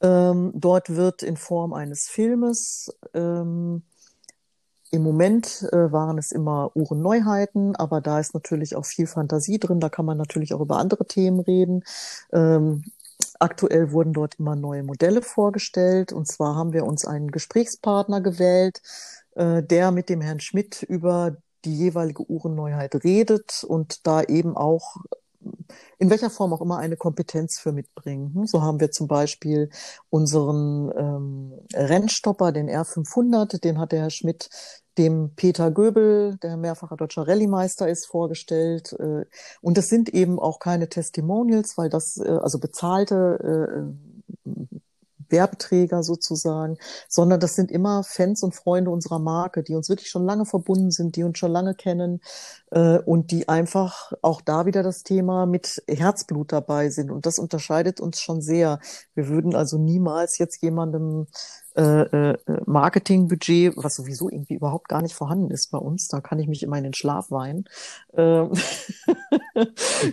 Ähm, 0.00 0.52
dort 0.54 0.90
wird 0.90 1.22
in 1.22 1.36
Form 1.36 1.72
eines 1.72 2.08
Filmes 2.08 2.92
ähm, 3.14 3.82
im 4.90 5.02
Moment 5.02 5.68
äh, 5.72 5.92
waren 5.92 6.16
es 6.16 6.32
immer 6.32 6.74
Uhrenneuheiten, 6.74 7.76
aber 7.76 8.00
da 8.00 8.20
ist 8.20 8.32
natürlich 8.32 8.74
auch 8.74 8.86
viel 8.86 9.06
Fantasie 9.06 9.58
drin. 9.58 9.80
Da 9.80 9.90
kann 9.90 10.06
man 10.06 10.16
natürlich 10.16 10.54
auch 10.54 10.60
über 10.60 10.78
andere 10.78 11.06
Themen 11.06 11.40
reden. 11.40 11.84
Ähm, 12.32 12.84
Aktuell 13.38 13.92
wurden 13.92 14.12
dort 14.12 14.36
immer 14.38 14.56
neue 14.56 14.82
Modelle 14.82 15.22
vorgestellt. 15.22 16.12
Und 16.12 16.26
zwar 16.26 16.56
haben 16.56 16.72
wir 16.72 16.84
uns 16.84 17.04
einen 17.04 17.30
Gesprächspartner 17.30 18.20
gewählt, 18.20 18.82
äh, 19.34 19.62
der 19.62 19.90
mit 19.90 20.08
dem 20.08 20.20
Herrn 20.20 20.40
Schmidt 20.40 20.82
über 20.82 21.36
die 21.64 21.76
jeweilige 21.76 22.28
Uhrenneuheit 22.28 22.94
redet 23.04 23.64
und 23.66 24.06
da 24.06 24.22
eben 24.22 24.56
auch 24.56 24.96
in 25.98 26.10
welcher 26.10 26.30
Form 26.30 26.52
auch 26.52 26.60
immer 26.60 26.78
eine 26.78 26.96
Kompetenz 26.96 27.58
für 27.58 27.72
mitbringen. 27.72 28.46
So 28.46 28.62
haben 28.62 28.80
wir 28.80 28.90
zum 28.90 29.06
Beispiel 29.06 29.70
unseren 30.10 30.92
ähm, 30.96 31.52
Rennstopper, 31.74 32.52
den 32.52 32.68
R500, 32.68 33.60
den 33.60 33.78
hat 33.78 33.92
der 33.92 34.02
Herr 34.02 34.10
Schmidt 34.10 34.50
dem 34.98 35.30
Peter 35.36 35.70
Göbel, 35.70 36.36
der 36.42 36.56
mehrfacher 36.56 36.96
deutscher 36.96 37.26
Rallye-Meister 37.26 37.88
ist, 37.88 38.06
vorgestellt. 38.06 38.92
Äh, 38.98 39.24
und 39.60 39.78
das 39.78 39.88
sind 39.88 40.08
eben 40.10 40.38
auch 40.38 40.58
keine 40.58 40.88
Testimonials, 40.88 41.78
weil 41.78 41.88
das, 41.88 42.18
äh, 42.18 42.28
also 42.28 42.58
bezahlte 42.58 43.94
äh, 44.44 44.52
Werbeträger 45.30 46.02
sozusagen, 46.02 46.78
sondern 47.08 47.40
das 47.40 47.54
sind 47.54 47.70
immer 47.70 48.04
Fans 48.04 48.42
und 48.42 48.54
Freunde 48.54 48.90
unserer 48.90 49.18
Marke, 49.18 49.62
die 49.62 49.74
uns 49.74 49.88
wirklich 49.88 50.08
schon 50.08 50.24
lange 50.24 50.46
verbunden 50.46 50.90
sind, 50.90 51.16
die 51.16 51.24
uns 51.24 51.38
schon 51.38 51.52
lange 51.52 51.74
kennen 51.74 52.20
äh, 52.70 52.98
und 52.98 53.30
die 53.30 53.48
einfach 53.48 54.12
auch 54.22 54.40
da 54.40 54.66
wieder 54.66 54.82
das 54.82 55.02
Thema 55.02 55.46
mit 55.46 55.82
Herzblut 55.88 56.52
dabei 56.52 56.90
sind. 56.90 57.10
Und 57.10 57.26
das 57.26 57.38
unterscheidet 57.38 58.00
uns 58.00 58.20
schon 58.20 58.40
sehr. 58.40 58.80
Wir 59.14 59.28
würden 59.28 59.54
also 59.54 59.78
niemals 59.78 60.38
jetzt 60.38 60.62
jemandem 60.62 61.26
äh, 61.78 62.32
äh, 62.32 62.38
Marketingbudget, 62.66 63.74
was 63.76 63.94
sowieso 63.94 64.28
irgendwie 64.28 64.54
überhaupt 64.54 64.88
gar 64.88 65.00
nicht 65.00 65.14
vorhanden 65.14 65.52
ist 65.52 65.70
bei 65.70 65.78
uns, 65.78 66.08
da 66.08 66.20
kann 66.20 66.40
ich 66.40 66.48
mich 66.48 66.64
immer 66.64 66.76
in 66.76 66.82
den 66.82 66.94
Schlaf 66.94 67.30
weinen, 67.30 67.66
äh, 68.14 68.46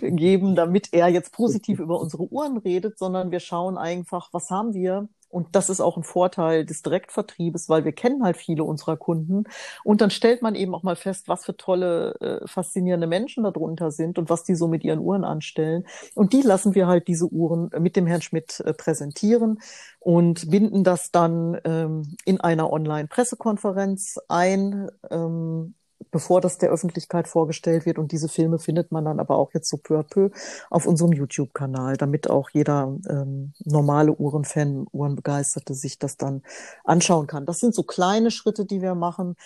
geben, 0.00 0.54
damit 0.54 0.92
er 0.92 1.08
jetzt 1.08 1.32
positiv 1.32 1.80
über 1.80 2.00
unsere 2.00 2.22
Uhren 2.30 2.56
redet, 2.56 2.98
sondern 2.98 3.32
wir 3.32 3.40
schauen 3.40 3.78
einfach, 3.78 4.28
was 4.32 4.48
haben 4.50 4.74
wir 4.74 5.08
und 5.28 5.54
das 5.56 5.68
ist 5.68 5.80
auch 5.80 5.96
ein 5.96 6.02
Vorteil 6.02 6.64
des 6.64 6.82
Direktvertriebes, 6.82 7.68
weil 7.68 7.84
wir 7.84 7.92
kennen 7.92 8.22
halt 8.22 8.36
viele 8.36 8.64
unserer 8.64 8.96
Kunden. 8.96 9.44
Und 9.84 10.00
dann 10.00 10.10
stellt 10.10 10.42
man 10.42 10.54
eben 10.54 10.74
auch 10.74 10.82
mal 10.82 10.96
fest, 10.96 11.28
was 11.28 11.44
für 11.44 11.56
tolle, 11.56 12.14
äh, 12.20 12.46
faszinierende 12.46 13.06
Menschen 13.06 13.44
darunter 13.44 13.90
sind 13.90 14.18
und 14.18 14.30
was 14.30 14.44
die 14.44 14.54
so 14.54 14.68
mit 14.68 14.84
ihren 14.84 15.00
Uhren 15.00 15.24
anstellen. 15.24 15.86
Und 16.14 16.32
die 16.32 16.42
lassen 16.42 16.74
wir 16.74 16.86
halt 16.86 17.08
diese 17.08 17.26
Uhren 17.26 17.70
mit 17.78 17.96
dem 17.96 18.06
Herrn 18.06 18.22
Schmidt 18.22 18.60
äh, 18.60 18.72
präsentieren 18.72 19.58
und 20.00 20.50
binden 20.50 20.84
das 20.84 21.10
dann 21.10 21.58
ähm, 21.64 22.16
in 22.24 22.40
einer 22.40 22.72
Online-Pressekonferenz 22.72 24.18
ein. 24.28 24.88
Ähm, 25.10 25.74
bevor 26.10 26.40
das 26.40 26.58
der 26.58 26.70
Öffentlichkeit 26.70 27.28
vorgestellt 27.28 27.86
wird. 27.86 27.98
Und 27.98 28.12
diese 28.12 28.28
Filme 28.28 28.58
findet 28.58 28.92
man 28.92 29.04
dann 29.04 29.20
aber 29.20 29.36
auch 29.36 29.52
jetzt 29.54 29.68
so 29.68 29.76
peu 29.76 29.98
à 29.98 30.02
peu 30.02 30.30
auf 30.70 30.86
unserem 30.86 31.12
YouTube-Kanal, 31.12 31.96
damit 31.96 32.30
auch 32.30 32.50
jeder 32.50 32.96
ähm, 33.08 33.52
normale 33.64 34.12
Uhrenfan, 34.12 34.86
Uhrenbegeisterte 34.92 35.74
sich 35.74 35.98
das 35.98 36.16
dann 36.16 36.42
anschauen 36.84 37.26
kann. 37.26 37.46
Das 37.46 37.60
sind 37.60 37.74
so 37.74 37.82
kleine 37.82 38.30
Schritte, 38.30 38.64
die 38.64 38.82
wir 38.82 38.94
machen. 38.94 39.36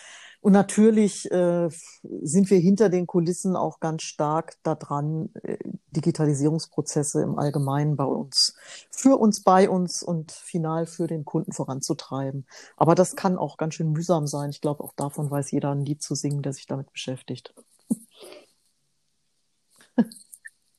Und 0.41 0.53
natürlich 0.53 1.30
äh, 1.30 1.68
sind 2.03 2.51
wir 2.51 2.59
hinter 2.59 2.88
den 2.88 3.07
Kulissen 3.07 3.57
auch 3.57 3.78
ganz 3.78 4.03
stark 4.03 4.55
daran, 4.62 5.28
äh, 5.43 5.59
Digitalisierungsprozesse 5.91 7.22
im 7.22 7.38
Allgemeinen 7.38 7.97
bei 7.97 8.05
uns, 8.05 8.57
für 8.91 9.18
uns, 9.18 9.43
bei 9.43 9.68
uns 9.68 10.03
und 10.03 10.32
final 10.32 10.86
für 10.86 11.07
den 11.07 11.24
Kunden 11.24 11.53
voranzutreiben. 11.53 12.47
Aber 12.76 12.95
das 12.95 13.16
kann 13.16 13.36
auch 13.36 13.59
ganz 13.59 13.74
schön 13.74 13.93
mühsam 13.93 14.26
sein. 14.26 14.51
Ich 14.51 14.62
glaube, 14.62 14.82
auch 14.82 14.95
davon 14.95 15.30
weiß 15.30 15.51
jeder 15.51 15.72
ein 15.72 15.84
Lied 15.84 16.03
zu 16.03 16.14
singen, 16.14 16.43
der 16.43 16.55
sich 16.55 16.66
damit 16.66 16.93
beschäftigt. 16.93 17.55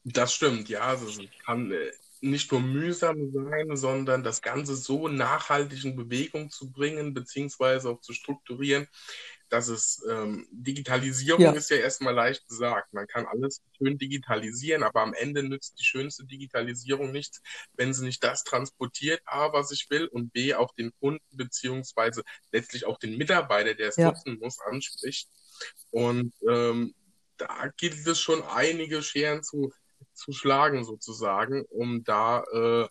Das 0.03 0.34
stimmt, 0.34 0.68
ja. 0.68 0.80
Also 0.80 1.05
es 1.05 1.20
kann 1.45 1.72
äh, 1.72 1.91
nicht 2.22 2.51
nur 2.51 2.62
mühsam 2.62 3.32
sein, 3.32 3.76
sondern 3.76 4.24
das 4.24 4.41
Ganze 4.41 4.76
so 4.76 5.07
nachhaltig 5.07 5.86
in 5.86 5.95
Bewegung 5.95 6.49
zu 6.49 6.72
bringen, 6.72 7.14
beziehungsweise 7.14 7.89
auch 7.91 8.01
zu 8.01 8.14
strukturieren, 8.14 8.88
dass 9.51 9.67
es 9.67 10.01
ähm, 10.09 10.47
Digitalisierung 10.49 11.41
ja. 11.41 11.51
ist 11.51 11.69
ja 11.69 11.75
erstmal 11.75 12.13
leicht 12.13 12.47
gesagt. 12.47 12.93
Man 12.93 13.05
kann 13.05 13.25
alles 13.25 13.61
schön 13.77 13.97
digitalisieren, 13.97 14.81
aber 14.81 15.01
am 15.01 15.13
Ende 15.13 15.43
nützt 15.43 15.77
die 15.77 15.83
schönste 15.83 16.25
Digitalisierung 16.25 17.11
nichts, 17.11 17.41
wenn 17.73 17.93
sie 17.93 18.05
nicht 18.05 18.23
das 18.23 18.45
transportiert, 18.45 19.21
A, 19.25 19.51
was 19.51 19.71
ich 19.71 19.89
will, 19.89 20.07
und 20.07 20.31
B, 20.31 20.55
auch 20.55 20.73
den 20.75 20.93
Kunden 21.01 21.25
beziehungsweise 21.35 22.23
letztlich 22.53 22.85
auch 22.85 22.97
den 22.97 23.17
Mitarbeiter, 23.17 23.73
der 23.73 23.89
es 23.89 23.97
ja. 23.97 24.07
nutzen 24.07 24.39
muss, 24.39 24.57
anspricht. 24.61 25.29
Und 25.89 26.33
ähm, 26.49 26.95
da 27.35 27.67
gilt 27.75 28.07
es 28.07 28.21
schon 28.21 28.41
einige 28.43 29.03
Scheren 29.03 29.43
zu, 29.43 29.73
zu 30.13 30.31
schlagen 30.31 30.85
sozusagen, 30.85 31.65
um 31.65 32.05
da 32.05 32.43
äh, 32.53 32.87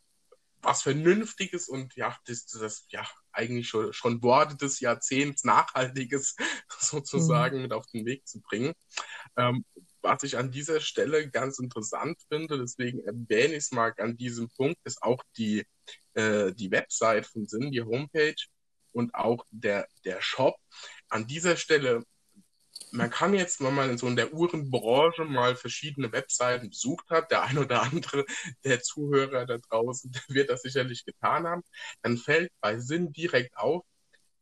was 0.60 0.82
Vernünftiges 0.82 1.68
und 1.68 1.96
ja, 1.96 2.14
das, 2.26 2.44
das 2.46 2.84
ja 2.90 3.06
eigentlich 3.32 3.68
schon, 3.68 3.92
schon 3.92 4.22
Worte 4.22 4.56
des 4.56 4.80
Jahrzehnts 4.80 5.44
Nachhaltiges 5.44 6.36
sozusagen 6.78 7.56
mhm. 7.56 7.62
mit 7.62 7.72
auf 7.72 7.86
den 7.86 8.06
Weg 8.06 8.26
zu 8.26 8.40
bringen. 8.40 8.72
Ähm, 9.36 9.64
was 10.02 10.22
ich 10.22 10.38
an 10.38 10.50
dieser 10.50 10.80
Stelle 10.80 11.28
ganz 11.28 11.58
interessant 11.58 12.18
finde, 12.28 12.58
deswegen 12.58 13.00
erwähne 13.00 13.54
ich 13.54 13.64
es 13.64 13.72
mal 13.72 13.92
an 13.98 14.16
diesem 14.16 14.48
Punkt, 14.48 14.78
ist 14.84 15.02
auch 15.02 15.22
die, 15.36 15.66
äh, 16.14 16.52
die 16.52 16.70
Website 16.70 17.26
von 17.26 17.46
Sinn, 17.46 17.70
die 17.70 17.82
Homepage 17.82 18.36
und 18.92 19.14
auch 19.14 19.44
der, 19.50 19.86
der 20.04 20.20
Shop. 20.22 20.56
An 21.08 21.26
dieser 21.26 21.56
Stelle 21.56 22.04
man 22.92 23.10
kann 23.10 23.34
jetzt, 23.34 23.62
wenn 23.62 23.74
man 23.74 23.90
in 23.90 23.98
so 23.98 24.06
in 24.08 24.16
der 24.16 24.32
Uhrenbranche 24.32 25.24
mal 25.24 25.56
verschiedene 25.56 26.12
Webseiten 26.12 26.70
besucht 26.70 27.10
hat, 27.10 27.30
der 27.30 27.42
ein 27.42 27.58
oder 27.58 27.82
andere 27.82 28.24
der 28.64 28.82
Zuhörer 28.82 29.46
da 29.46 29.58
draußen 29.58 30.12
wird 30.28 30.50
das 30.50 30.62
sicherlich 30.62 31.04
getan 31.04 31.46
haben, 31.46 31.62
dann 32.02 32.16
fällt 32.18 32.52
bei 32.60 32.78
Sinn 32.78 33.12
direkt 33.12 33.56
auf, 33.56 33.84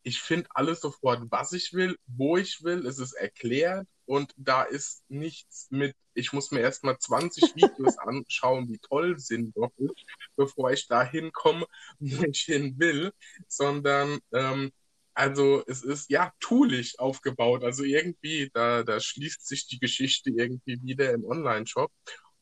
ich 0.03 0.20
finde 0.22 0.49
alles 0.55 0.80
sofort, 0.80 1.22
was 1.30 1.53
ich 1.53 1.72
will, 1.72 1.96
wo 2.07 2.36
ich 2.36 2.62
will, 2.62 2.86
es 2.86 2.99
ist 2.99 3.12
erklärt 3.12 3.86
und 4.07 4.32
da 4.36 4.62
ist 4.62 5.03
nichts 5.09 5.66
mit, 5.70 5.94
ich 6.14 6.32
muss 6.32 6.51
mir 6.51 6.61
erstmal 6.61 6.99
20 6.99 7.55
Videos 7.57 7.99
anschauen, 7.99 8.68
wie 8.68 8.78
toll 8.78 9.18
Sinn 9.18 9.53
doch 9.55 9.72
ist, 9.76 10.05
bevor 10.36 10.70
ich 10.72 10.86
da 10.88 11.05
hinkomme, 11.05 11.66
wo 11.99 12.24
ich 12.24 12.40
hin 12.40 12.78
will, 12.78 13.12
sondern 13.49 14.18
ähm, 14.32 14.72
also 15.18 15.64
es 15.66 15.82
ist 15.82 16.10
ja 16.10 16.32
toolig 16.38 17.00
aufgebaut. 17.00 17.64
Also 17.64 17.82
irgendwie, 17.82 18.50
da, 18.54 18.84
da 18.84 19.00
schließt 19.00 19.44
sich 19.44 19.66
die 19.66 19.80
Geschichte 19.80 20.30
irgendwie 20.30 20.80
wieder 20.82 21.12
im 21.12 21.24
Online-Shop. 21.24 21.90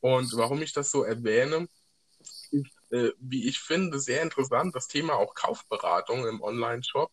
Und 0.01 0.31
warum 0.37 0.61
ich 0.61 0.75
das 0.75 0.91
so 0.91 1.03
erwähne, 1.03 1.69
ist, 2.21 2.53
äh, 2.91 3.13
wie 3.19 3.49
ich 3.49 3.61
finde, 3.61 3.99
sehr 3.99 4.21
interessant, 4.21 4.75
das 4.75 4.89
Thema 4.89 5.15
auch 5.15 5.35
Kaufberatung 5.35 6.27
im 6.27 6.43
Online-Shop. 6.43 7.11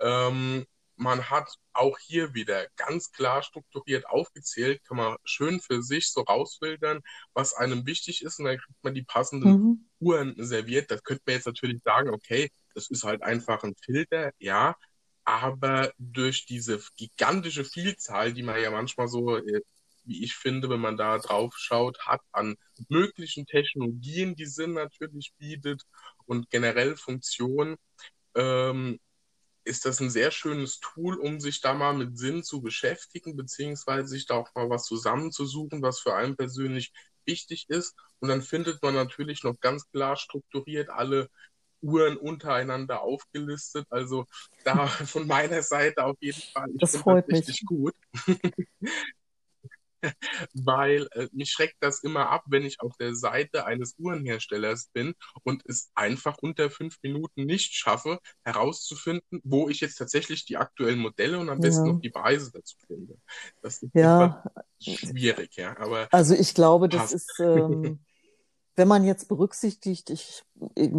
Ähm, 0.00 0.66
man 0.96 1.30
hat 1.30 1.48
auch 1.72 1.96
hier 2.00 2.34
wieder 2.34 2.66
ganz 2.74 3.12
klar 3.12 3.44
strukturiert 3.44 4.04
aufgezählt, 4.08 4.82
kann 4.84 4.96
man 4.96 5.16
schön 5.22 5.60
für 5.60 5.80
sich 5.80 6.10
so 6.10 6.22
rausfiltern, 6.22 7.02
was 7.34 7.54
einem 7.54 7.86
wichtig 7.86 8.22
ist 8.22 8.40
und 8.40 8.46
dann 8.46 8.58
kriegt 8.58 8.82
man 8.82 8.94
die 8.94 9.04
passenden 9.04 9.50
mhm. 9.50 9.88
Uhren 10.00 10.34
serviert. 10.38 10.90
Das 10.90 11.04
könnte 11.04 11.22
man 11.24 11.36
jetzt 11.36 11.46
natürlich 11.46 11.80
sagen, 11.84 12.10
okay, 12.10 12.50
das 12.78 12.88
ist 12.90 13.04
halt 13.04 13.22
einfach 13.22 13.64
ein 13.64 13.74
Filter, 13.84 14.32
ja, 14.38 14.76
aber 15.24 15.92
durch 15.98 16.46
diese 16.46 16.80
gigantische 16.96 17.64
Vielzahl, 17.64 18.32
die 18.32 18.44
man 18.44 18.62
ja 18.62 18.70
manchmal 18.70 19.08
so, 19.08 19.36
äh, 19.36 19.62
wie 20.04 20.24
ich 20.24 20.36
finde, 20.36 20.70
wenn 20.70 20.80
man 20.80 20.96
da 20.96 21.18
drauf 21.18 21.54
schaut, 21.58 21.98
hat 22.06 22.22
an 22.32 22.56
möglichen 22.88 23.46
Technologien, 23.46 24.36
die 24.36 24.46
Sinn 24.46 24.74
natürlich 24.74 25.34
bietet 25.38 25.82
und 26.26 26.50
generell 26.50 26.96
Funktionen, 26.96 27.76
ähm, 28.36 29.00
ist 29.64 29.84
das 29.84 30.00
ein 30.00 30.10
sehr 30.10 30.30
schönes 30.30 30.80
Tool, 30.80 31.16
um 31.18 31.40
sich 31.40 31.60
da 31.60 31.74
mal 31.74 31.94
mit 31.94 32.16
Sinn 32.18 32.42
zu 32.44 32.62
beschäftigen, 32.62 33.36
beziehungsweise 33.36 34.08
sich 34.08 34.26
da 34.26 34.36
auch 34.36 34.54
mal 34.54 34.70
was 34.70 34.84
zusammenzusuchen, 34.86 35.82
was 35.82 36.00
für 36.00 36.14
einen 36.14 36.36
persönlich 36.36 36.92
wichtig 37.26 37.66
ist. 37.68 37.94
Und 38.20 38.28
dann 38.28 38.42
findet 38.42 38.82
man 38.82 38.94
natürlich 38.94 39.42
noch 39.44 39.60
ganz 39.60 39.90
klar 39.90 40.16
strukturiert 40.16 40.90
alle 40.90 41.28
Uhren 41.80 42.16
untereinander 42.16 43.02
aufgelistet. 43.02 43.86
Also 43.90 44.26
da 44.64 44.86
von 44.86 45.26
meiner 45.26 45.62
Seite 45.62 46.04
auf 46.04 46.16
jeden 46.20 46.40
Fall. 46.40 46.68
Ich 46.72 46.80
das 46.80 46.96
freut 46.96 47.24
das 47.28 47.38
richtig 47.38 47.62
mich. 47.62 47.68
gut. 47.68 47.94
weil 50.54 51.08
äh, 51.12 51.28
mich 51.32 51.50
schreckt 51.50 51.76
das 51.80 52.02
immer 52.02 52.30
ab, 52.30 52.44
wenn 52.46 52.64
ich 52.64 52.80
auf 52.80 52.96
der 52.96 53.14
Seite 53.14 53.66
eines 53.66 53.96
Uhrenherstellers 53.98 54.90
bin 54.92 55.14
und 55.42 55.62
es 55.66 55.90
einfach 55.94 56.36
unter 56.40 56.70
fünf 56.70 56.98
Minuten 57.02 57.44
nicht 57.44 57.74
schaffe, 57.74 58.20
herauszufinden, 58.44 59.40
wo 59.44 59.68
ich 59.68 59.80
jetzt 59.80 59.96
tatsächlich 59.96 60.44
die 60.44 60.56
aktuellen 60.56 60.98
Modelle 60.98 61.38
und 61.38 61.48
am 61.48 61.60
besten 61.60 61.86
ja. 61.86 61.92
noch 61.92 62.00
die 62.00 62.10
Preise 62.10 62.50
dazu 62.52 62.76
finde. 62.86 63.16
Das 63.62 63.82
ist 63.82 63.94
ja. 63.94 64.44
schwierig, 64.80 65.56
ja. 65.56 65.76
Aber 65.78 66.08
also 66.12 66.34
ich 66.34 66.54
glaube, 66.54 66.88
das 66.88 67.12
passt. 67.12 67.14
ist 67.14 67.40
ähm, 67.40 68.00
wenn 68.78 68.88
man 68.88 69.04
jetzt 69.04 69.28
berücksichtigt, 69.28 70.08
ich, 70.08 70.44
ich, 70.76 70.90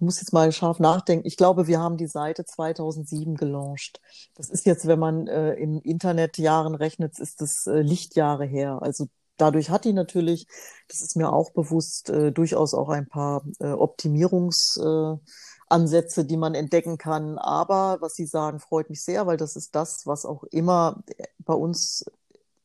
muss 0.00 0.20
jetzt 0.20 0.32
mal 0.32 0.50
scharf 0.52 0.80
nachdenken, 0.80 1.26
ich 1.26 1.36
glaube, 1.36 1.66
wir 1.66 1.78
haben 1.78 1.98
die 1.98 2.06
Seite 2.06 2.46
2007 2.46 3.36
gelauncht. 3.36 4.00
Das 4.34 4.48
ist 4.48 4.64
jetzt, 4.64 4.86
wenn 4.86 4.98
man 4.98 5.26
äh, 5.26 5.52
in 5.54 5.80
Internetjahren 5.80 6.74
rechnet, 6.74 7.18
ist 7.18 7.42
das 7.42 7.66
äh, 7.66 7.82
Lichtjahre 7.82 8.46
her. 8.46 8.78
Also 8.80 9.08
dadurch 9.36 9.68
hat 9.68 9.84
die 9.84 9.92
natürlich, 9.92 10.46
das 10.88 11.02
ist 11.02 11.14
mir 11.14 11.30
auch 11.30 11.50
bewusst, 11.50 12.08
äh, 12.08 12.32
durchaus 12.32 12.72
auch 12.72 12.88
ein 12.88 13.06
paar 13.06 13.44
äh, 13.60 13.72
Optimierungsansätze, 13.72 16.20
äh, 16.22 16.24
die 16.24 16.38
man 16.38 16.54
entdecken 16.54 16.96
kann. 16.96 17.36
Aber 17.36 17.98
was 18.00 18.14
Sie 18.14 18.26
sagen, 18.26 18.60
freut 18.60 18.88
mich 18.88 19.04
sehr, 19.04 19.26
weil 19.26 19.36
das 19.36 19.56
ist 19.56 19.74
das, 19.74 20.06
was 20.06 20.24
auch 20.24 20.44
immer 20.44 21.02
bei 21.38 21.54
uns 21.54 22.06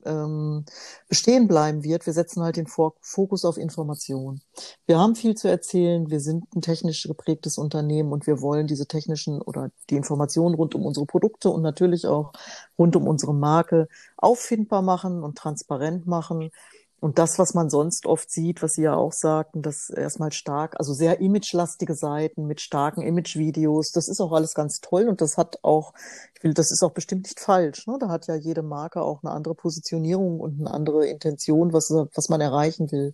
ähm, 0.05 0.65
bestehen 1.07 1.47
bleiben 1.47 1.83
wird. 1.83 2.05
Wir 2.05 2.13
setzen 2.13 2.43
halt 2.43 2.57
den 2.57 2.67
Fokus 2.67 3.45
auf 3.45 3.57
Information. 3.57 4.41
Wir 4.85 4.99
haben 4.99 5.15
viel 5.15 5.35
zu 5.35 5.47
erzählen. 5.47 6.09
Wir 6.09 6.19
sind 6.19 6.45
ein 6.55 6.61
technisch 6.61 7.03
geprägtes 7.03 7.57
Unternehmen 7.57 8.11
und 8.11 8.27
wir 8.27 8.41
wollen 8.41 8.67
diese 8.67 8.87
technischen 8.87 9.41
oder 9.41 9.71
die 9.89 9.95
Informationen 9.95 10.55
rund 10.55 10.75
um 10.75 10.85
unsere 10.85 11.05
Produkte 11.05 11.49
und 11.49 11.61
natürlich 11.61 12.05
auch 12.07 12.31
rund 12.77 12.95
um 12.95 13.07
unsere 13.07 13.33
Marke 13.33 13.87
auffindbar 14.17 14.81
machen 14.81 15.23
und 15.23 15.37
transparent 15.37 16.07
machen. 16.07 16.51
Und 16.99 17.17
das, 17.17 17.39
was 17.39 17.53
man 17.53 17.69
sonst 17.69 18.05
oft 18.05 18.29
sieht, 18.29 18.61
was 18.61 18.73
Sie 18.73 18.83
ja 18.83 18.95
auch 18.95 19.13
sagten, 19.13 19.61
das 19.61 19.89
erstmal 19.89 20.31
stark, 20.31 20.75
also 20.77 20.93
sehr 20.93 21.21
imagelastige 21.21 21.95
Seiten 21.95 22.45
mit 22.45 22.59
starken 22.59 23.01
Imagevideos, 23.01 23.91
das 23.91 24.09
ist 24.09 24.19
auch 24.19 24.33
alles 24.33 24.53
ganz 24.53 24.81
toll 24.81 25.07
und 25.07 25.21
das 25.21 25.37
hat 25.37 25.59
auch, 25.63 25.93
ich 26.35 26.43
will, 26.43 26.53
das 26.53 26.71
ist 26.71 26.83
auch 26.83 26.91
bestimmt 26.91 27.23
nicht 27.23 27.39
falsch. 27.39 27.87
Ne? 27.87 27.97
Da 27.99 28.09
hat 28.09 28.27
ja 28.27 28.35
jede 28.35 28.63
Marke 28.63 29.01
auch 29.01 29.23
eine 29.23 29.31
andere 29.31 29.55
Positionierung 29.55 30.39
und 30.39 30.59
eine 30.59 30.71
andere 30.71 31.07
Intention, 31.07 31.71
was, 31.73 31.89
was 31.89 32.29
man 32.29 32.41
erreichen 32.41 32.91
will 32.91 33.13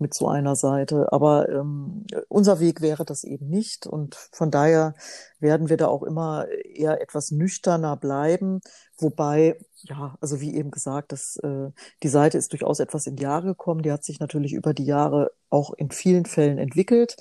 mit 0.00 0.14
so 0.14 0.28
einer 0.28 0.56
Seite. 0.56 1.12
Aber 1.12 1.48
ähm, 1.48 2.04
unser 2.28 2.60
Weg 2.60 2.80
wäre 2.80 3.04
das 3.04 3.24
eben 3.24 3.48
nicht. 3.48 3.86
Und 3.86 4.14
von 4.32 4.50
daher 4.50 4.94
werden 5.40 5.68
wir 5.68 5.76
da 5.76 5.88
auch 5.88 6.02
immer 6.02 6.46
eher 6.48 7.00
etwas 7.00 7.30
nüchterner 7.30 7.96
bleiben. 7.96 8.60
Wobei, 8.98 9.58
ja, 9.82 10.16
also 10.20 10.40
wie 10.40 10.54
eben 10.54 10.70
gesagt, 10.70 11.12
das, 11.12 11.36
äh, 11.36 11.70
die 12.02 12.08
Seite 12.08 12.38
ist 12.38 12.52
durchaus 12.52 12.80
etwas 12.80 13.06
in 13.06 13.16
die 13.16 13.22
Jahre 13.24 13.48
gekommen. 13.48 13.82
Die 13.82 13.92
hat 13.92 14.04
sich 14.04 14.20
natürlich 14.20 14.52
über 14.52 14.74
die 14.74 14.84
Jahre 14.84 15.30
auch 15.50 15.72
in 15.74 15.90
vielen 15.90 16.26
Fällen 16.26 16.58
entwickelt. 16.58 17.16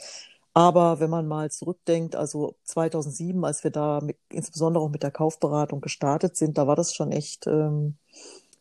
Aber 0.58 1.00
wenn 1.00 1.12
man 1.12 1.28
mal 1.28 1.52
zurückdenkt, 1.52 2.16
also 2.16 2.56
2007, 2.64 3.46
als 3.46 3.64
wir 3.64 3.70
da 3.70 4.02
mit, 4.02 4.18
insbesondere 4.30 4.84
auch 4.84 4.90
mit 4.90 5.04
der 5.04 5.12
Kaufberatung 5.12 5.82
gestartet 5.82 6.36
sind, 6.36 6.58
da 6.58 6.66
war 6.66 6.76
das 6.76 6.96
schon 6.96 7.12
echt 7.12 7.46
ähm, 7.46 7.98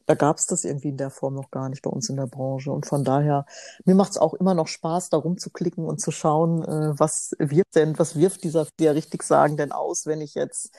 da 0.06 0.14
gab 0.14 0.38
es 0.38 0.46
das 0.46 0.64
irgendwie 0.64 0.88
in 0.90 0.96
der 0.96 1.10
Form 1.10 1.34
noch 1.34 1.50
gar 1.50 1.68
nicht 1.68 1.82
bei 1.82 1.90
uns 1.90 2.08
in 2.08 2.16
der 2.16 2.26
Branche. 2.26 2.72
Und 2.72 2.86
von 2.86 3.04
daher, 3.04 3.44
mir 3.84 3.94
macht 3.94 4.12
es 4.12 4.18
auch 4.18 4.34
immer 4.34 4.54
noch 4.54 4.68
Spaß, 4.68 5.10
da 5.10 5.16
rumzuklicken 5.18 5.84
und 5.84 6.00
zu 6.00 6.10
schauen, 6.10 6.62
äh, 6.62 6.98
was 6.98 7.32
wird 7.38 7.66
denn, 7.74 7.98
was 7.98 8.16
wirft 8.16 8.44
dieser, 8.44 8.66
der 8.78 8.94
richtig 8.94 9.22
sagen 9.22 9.56
denn 9.56 9.72
aus, 9.72 10.06
wenn 10.06 10.20
ich 10.20 10.34
jetzt 10.34 10.70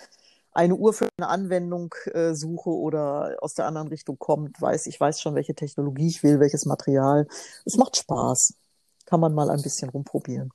eine 0.53 0.75
Uhr 0.75 0.93
für 0.93 1.09
eine 1.17 1.27
Anwendung 1.29 1.93
äh, 2.13 2.33
suche 2.33 2.71
oder 2.71 3.37
aus 3.41 3.53
der 3.53 3.67
anderen 3.67 3.89
Richtung 3.89 4.17
kommt, 4.17 4.59
weiß 4.61 4.87
ich 4.87 4.99
weiß 4.99 5.21
schon, 5.21 5.35
welche 5.35 5.53
Technologie 5.55 6.07
ich 6.07 6.23
will, 6.23 6.39
welches 6.39 6.65
Material. 6.65 7.27
Es 7.65 7.77
macht 7.77 7.97
Spaß. 7.97 8.55
Kann 9.05 9.19
man 9.19 9.33
mal 9.33 9.49
ein 9.49 9.61
bisschen 9.61 9.89
rumprobieren. 9.89 10.51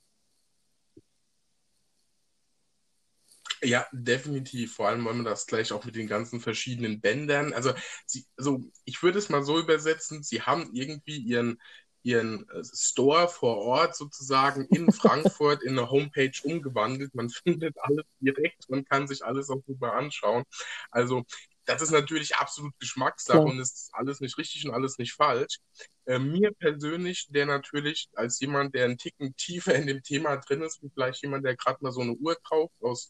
Ja, 3.63 3.85
definitiv. 3.93 4.75
Vor 4.75 4.87
allem, 4.89 5.05
wenn 5.05 5.15
man 5.17 5.25
das 5.25 5.47
gleich 5.47 5.71
auch 5.71 5.85
mit 5.85 5.95
den 5.95 6.07
ganzen 6.07 6.39
verschiedenen 6.41 6.99
Bändern. 7.01 7.53
Also, 7.53 7.73
sie, 8.05 8.25
also 8.37 8.59
ich 8.85 9.01
würde 9.01 9.19
es 9.19 9.29
mal 9.29 9.43
so 9.43 9.57
übersetzen, 9.59 10.21
sie 10.23 10.41
haben 10.41 10.69
irgendwie 10.73 11.17
ihren, 11.17 11.61
ihren 12.03 12.47
äh, 12.49 12.61
Store 12.73 13.29
vor 13.29 13.57
Ort 13.59 13.95
sozusagen 13.95 14.65
in 14.65 14.91
Frankfurt 14.91 15.63
in 15.63 15.77
eine 15.79 15.89
Homepage 15.89 16.31
umgewandelt. 16.43 17.15
Man 17.15 17.29
findet 17.43 17.75
alles 17.79 18.05
direkt, 18.19 18.69
man 18.69 18.83
kann 18.85 19.07
sich 19.07 19.23
alles 19.23 19.49
auch 19.49 19.61
super 19.65 19.93
anschauen. 19.93 20.43
Also 20.91 21.23
das 21.65 21.81
ist 21.81 21.91
natürlich 21.91 22.35
absolut 22.35 22.77
Geschmackssache 22.79 23.37
ja. 23.37 23.43
und 23.43 23.59
ist 23.59 23.89
alles 23.93 24.19
nicht 24.19 24.37
richtig 24.37 24.65
und 24.65 24.73
alles 24.73 24.97
nicht 24.97 25.13
falsch. 25.13 25.59
Äh, 26.05 26.19
mir 26.19 26.51
persönlich, 26.51 27.27
der 27.29 27.45
natürlich 27.45 28.09
als 28.13 28.39
jemand, 28.39 28.75
der 28.75 28.85
einen 28.85 28.97
Ticken 28.97 29.35
tiefer 29.37 29.73
in 29.75 29.87
dem 29.87 30.03
Thema 30.03 30.37
drin 30.37 30.61
ist, 30.61 30.81
wie 30.83 30.89
vielleicht 30.89 31.21
jemand, 31.23 31.45
der 31.45 31.55
gerade 31.55 31.77
mal 31.81 31.91
so 31.91 32.01
eine 32.01 32.13
Uhr 32.13 32.35
kauft, 32.43 32.75
aus, 32.81 33.09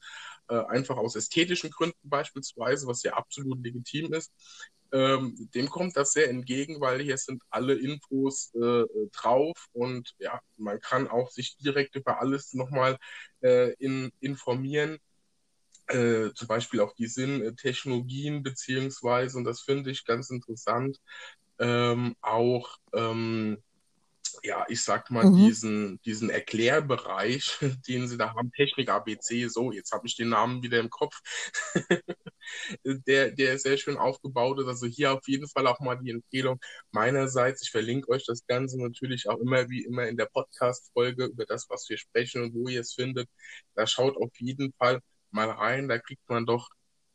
äh, 0.49 0.63
einfach 0.65 0.97
aus 0.97 1.15
ästhetischen 1.15 1.71
Gründen 1.71 1.97
beispielsweise, 2.03 2.85
was 2.87 3.03
ja 3.03 3.13
absolut 3.13 3.63
legitim 3.63 4.13
ist, 4.13 4.31
ähm, 4.93 5.49
dem 5.55 5.69
kommt 5.69 5.97
das 5.97 6.13
sehr 6.13 6.29
entgegen, 6.29 6.79
weil 6.79 7.01
hier 7.01 7.17
sind 7.17 7.41
alle 7.49 7.73
Infos 7.73 8.53
äh, 8.53 8.83
drauf 9.11 9.67
und 9.73 10.13
ja, 10.19 10.39
man 10.57 10.79
kann 10.79 11.07
auch 11.07 11.31
sich 11.31 11.57
direkt 11.57 11.95
über 11.95 12.21
alles 12.21 12.53
nochmal 12.53 12.97
äh, 13.41 13.73
in, 13.79 14.11
informieren 14.19 14.99
äh, 15.87 16.31
zum 16.33 16.47
Beispiel 16.47 16.81
auch 16.81 16.93
die 16.93 17.07
Sinntechnologien, 17.07 18.43
beziehungsweise, 18.43 19.37
und 19.37 19.43
das 19.43 19.61
finde 19.61 19.91
ich 19.91 20.05
ganz 20.05 20.29
interessant, 20.29 20.97
ähm, 21.59 22.15
auch, 22.21 22.77
ähm, 22.93 23.57
ja, 24.43 24.65
ich 24.67 24.81
sag 24.83 25.11
mal, 25.11 25.25
mhm. 25.25 25.35
diesen, 25.37 26.01
diesen 26.01 26.29
Erklärbereich, 26.29 27.57
den 27.87 28.07
sie 28.07 28.17
da 28.17 28.33
haben, 28.33 28.51
Technik 28.51 28.89
ABC, 28.89 29.47
so, 29.47 29.71
jetzt 29.71 29.91
habe 29.91 30.07
ich 30.07 30.15
den 30.15 30.29
Namen 30.29 30.63
wieder 30.63 30.79
im 30.79 30.89
Kopf, 30.89 31.19
der, 32.83 33.31
der 33.31 33.59
sehr 33.59 33.77
schön 33.77 33.97
aufgebaut 33.97 34.59
ist. 34.59 34.67
Also 34.67 34.87
hier 34.87 35.13
auf 35.13 35.27
jeden 35.27 35.47
Fall 35.47 35.67
auch 35.67 35.79
mal 35.79 35.95
die 35.95 36.11
Empfehlung 36.11 36.59
meinerseits. 36.91 37.63
Ich 37.63 37.71
verlinke 37.71 38.09
euch 38.09 38.25
das 38.25 38.45
Ganze 38.47 38.81
natürlich 38.81 39.29
auch 39.29 39.39
immer 39.39 39.69
wie 39.69 39.83
immer 39.83 40.07
in 40.07 40.17
der 40.17 40.25
Podcast-Folge 40.25 41.25
über 41.25 41.45
das, 41.45 41.69
was 41.69 41.87
wir 41.89 41.97
sprechen 41.97 42.43
und 42.43 42.53
wo 42.53 42.67
ihr 42.67 42.81
es 42.81 42.93
findet. 42.93 43.29
Da 43.75 43.87
schaut 43.87 44.17
auf 44.17 44.31
jeden 44.39 44.73
Fall 44.73 44.99
mal 45.33 45.49
rein, 45.49 45.87
da 45.87 45.99
kriegt 45.99 46.27
man 46.29 46.45
doch 46.45 46.69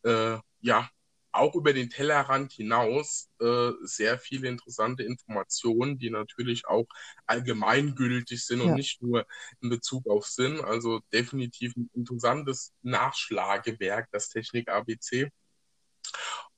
äh, 0.04 0.38
ja 0.60 0.88
auch 1.32 1.54
über 1.54 1.72
den 1.72 1.90
Tellerrand 1.90 2.52
hinaus 2.52 3.30
äh, 3.40 3.70
sehr 3.82 4.18
viele 4.18 4.48
interessante 4.48 5.02
Informationen, 5.02 5.98
die 5.98 6.10
natürlich 6.10 6.66
auch 6.66 6.86
allgemeingültig 7.26 8.44
sind 8.44 8.60
ja. 8.60 8.66
und 8.66 8.74
nicht 8.74 9.02
nur 9.02 9.26
in 9.60 9.68
Bezug 9.70 10.08
auf 10.08 10.26
Sinn. 10.26 10.60
Also 10.60 11.00
definitiv 11.12 11.76
ein 11.76 11.90
interessantes 11.94 12.72
Nachschlagewerk, 12.82 14.08
das 14.10 14.30
Technik 14.30 14.68
ABC. 14.68 15.30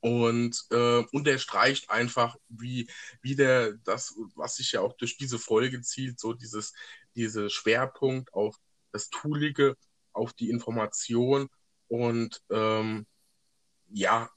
Und 0.00 0.64
äh, 0.70 1.04
unterstreicht 1.12 1.90
einfach, 1.90 2.36
wie 2.48 2.88
wieder 3.20 3.74
das, 3.78 4.14
was 4.34 4.56
sich 4.56 4.72
ja 4.72 4.80
auch 4.80 4.94
durch 4.94 5.18
diese 5.18 5.38
Folge 5.38 5.82
zielt, 5.82 6.18
so 6.18 6.32
dieses, 6.32 6.72
diese 7.16 7.50
Schwerpunkt 7.50 8.32
auf 8.32 8.56
das 8.92 9.11
Toolige 9.11 9.76
auf 10.20 10.32
die 10.34 10.50
Information 10.50 11.48
und 11.88 12.42
ähm, 12.50 13.06
ja, 13.92 14.30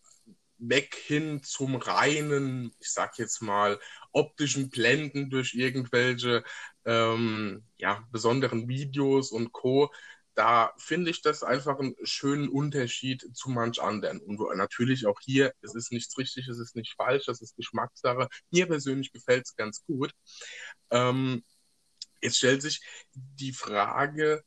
weg 0.57 0.95
hin 0.95 1.43
zum 1.43 1.75
reinen, 1.75 2.73
ich 2.79 2.91
sag 2.91 3.17
jetzt 3.19 3.41
mal, 3.41 3.79
optischen 4.11 4.69
Blenden 4.69 5.29
durch 5.29 5.53
irgendwelche 5.53 6.43
ähm, 6.85 7.65
ja, 7.77 8.07
besonderen 8.11 8.67
Videos 8.67 9.31
und 9.31 9.51
Co. 9.51 9.91
da 10.35 10.73
finde 10.77 11.11
ich 11.11 11.21
das 11.21 11.43
einfach 11.43 11.79
einen 11.79 11.95
schönen 12.03 12.49
Unterschied 12.49 13.27
zu 13.35 13.49
manch 13.49 13.81
anderen. 13.81 14.19
Und 14.21 14.39
natürlich 14.57 15.05
auch 15.05 15.19
hier, 15.21 15.53
es 15.61 15.75
ist 15.75 15.91
nichts 15.91 16.17
richtig, 16.17 16.47
es 16.47 16.59
ist 16.59 16.75
nicht 16.75 16.95
falsch, 16.95 17.25
das 17.25 17.41
ist 17.41 17.55
Geschmackssache. 17.57 18.27
Mir 18.49 18.67
persönlich 18.67 19.11
gefällt 19.11 19.45
es 19.45 19.55
ganz 19.55 19.83
gut. 19.85 20.11
Ähm, 20.91 21.43
jetzt 22.21 22.37
stellt 22.37 22.61
sich 22.61 22.81
die 23.13 23.53
Frage, 23.53 24.43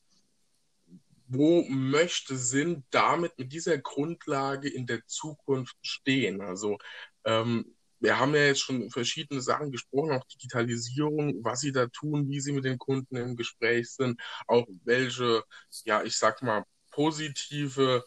wo 1.29 1.65
möchte 1.69 2.37
Sinn 2.37 2.85
damit 2.91 3.39
mit 3.39 3.53
dieser 3.53 3.79
Grundlage 3.79 4.69
in 4.69 4.87
der 4.87 5.07
Zukunft 5.07 5.77
stehen? 5.83 6.41
Also 6.41 6.79
ähm, 7.25 7.77
wir 8.01 8.19
haben 8.19 8.35
ja 8.35 8.47
jetzt 8.47 8.61
schon 8.61 8.91
verschiedene 8.91 9.41
Sachen 9.41 9.73
gesprochen, 9.73 10.13
auch 10.13 10.25
Digitalisierung, 10.27 11.43
was 11.45 11.61
sie 11.61 11.73
da 11.73 11.87
tun, 11.87 12.29
wie 12.29 12.41
sie 12.41 12.53
mit 12.53 12.65
den 12.65 12.79
Kunden 12.79 13.17
im 13.17 13.37
Gespräch 13.37 13.91
sind, 13.91 14.21
auch 14.47 14.67
welche, 14.85 15.43
ja, 15.85 16.03
ich 16.03 16.17
sag 16.17 16.43
mal, 16.43 16.65
positive, 16.91 18.05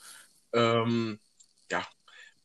ähm, 0.54 1.20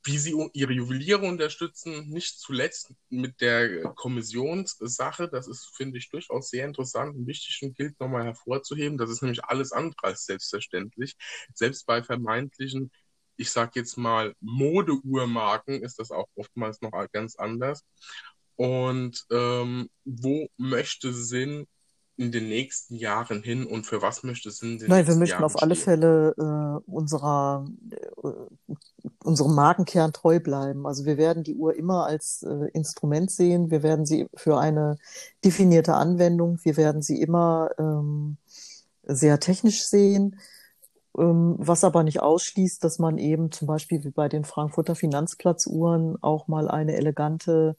wie 0.05 0.19
sie 0.19 0.35
ihre 0.53 0.73
Juweliere 0.73 1.27
unterstützen, 1.27 2.09
nicht 2.11 2.39
zuletzt 2.39 2.93
mit 3.09 3.41
der 3.41 3.83
Kommissionssache. 3.95 5.29
Das 5.29 5.49
ist, 5.49 5.71
finde 5.75 5.99
ich, 5.99 6.11
durchaus 6.11 6.51
sehr 6.51 6.67
interessant 6.67 7.17
und 7.17 7.27
wichtig 7.27 7.61
und 7.63 7.75
gilt 7.75 7.99
nochmal 7.99 8.25
hervorzuheben. 8.25 8.99
Das 8.99 9.11
ist 9.11 9.23
nämlich 9.23 9.45
alles 9.45 9.73
andere 9.73 9.97
als 10.03 10.27
selbstverständlich. 10.27 11.17
Selbst 11.55 11.87
bei 11.87 12.03
vermeintlichen 12.03 12.91
ich 13.37 13.51
sag 13.51 13.75
jetzt 13.77 13.97
mal, 13.97 14.35
Modeuhrmarken 14.41 15.83
ist 15.83 15.99
das 15.99 16.11
auch 16.11 16.29
oftmals 16.37 16.81
noch 16.83 16.93
ganz 17.13 17.37
anders. 17.37 17.85
Und 18.57 19.25
ähm, 19.31 19.91
wo 20.05 20.49
möchte 20.57 21.13
Sinn 21.13 21.67
in 22.17 22.31
den 22.31 22.49
nächsten 22.49 22.95
Jahren 22.95 23.43
hin 23.43 23.67
und 23.67 23.87
für 23.87 24.01
was 24.01 24.23
möchte 24.23 24.51
Sinn 24.51 24.73
in 24.73 24.79
den 24.79 24.89
Nein, 24.89 25.07
wir 25.07 25.17
möchten 25.17 25.33
Jahren 25.33 25.45
auf 25.45 25.61
alle 25.63 25.75
stehen? 25.75 25.85
Fälle 25.85 26.35
äh, 26.39 26.91
unserer, 26.91 27.67
äh, 28.23 28.29
unserem 29.25 29.55
Markenkern 29.55 30.13
treu 30.13 30.39
bleiben. 30.39 30.87
Also 30.87 31.05
wir 31.07 31.17
werden 31.17 31.43
die 31.43 31.55
Uhr 31.55 31.75
immer 31.75 32.07
als 32.07 32.43
äh, 32.43 32.69
Instrument 32.73 33.31
sehen. 33.31 33.71
Wir 33.71 33.83
werden 33.83 34.07
sie 34.07 34.29
für 34.35 34.59
eine 34.59 34.97
definierte 35.45 35.95
Anwendung. 35.95 36.59
Wir 36.63 36.77
werden 36.77 37.03
sie 37.03 37.21
immer 37.21 37.71
ähm, 37.79 38.37
sehr 39.03 39.41
technisch 39.41 39.85
sehen. 39.85 40.39
Ähm, 41.19 41.57
was 41.59 41.85
aber 41.85 42.03
nicht 42.03 42.21
ausschließt, 42.21 42.83
dass 42.83 42.99
man 42.99 43.19
eben 43.19 43.53
zum 43.53 43.67
Beispiel 43.67 44.05
wie 44.05 44.11
bei 44.11 44.29
den 44.29 44.45
Frankfurter 44.45 44.95
Finanzplatzuhren 44.95 46.17
auch 46.23 46.49
mal 46.49 46.69
eine 46.69 46.97
elegante 46.97 47.77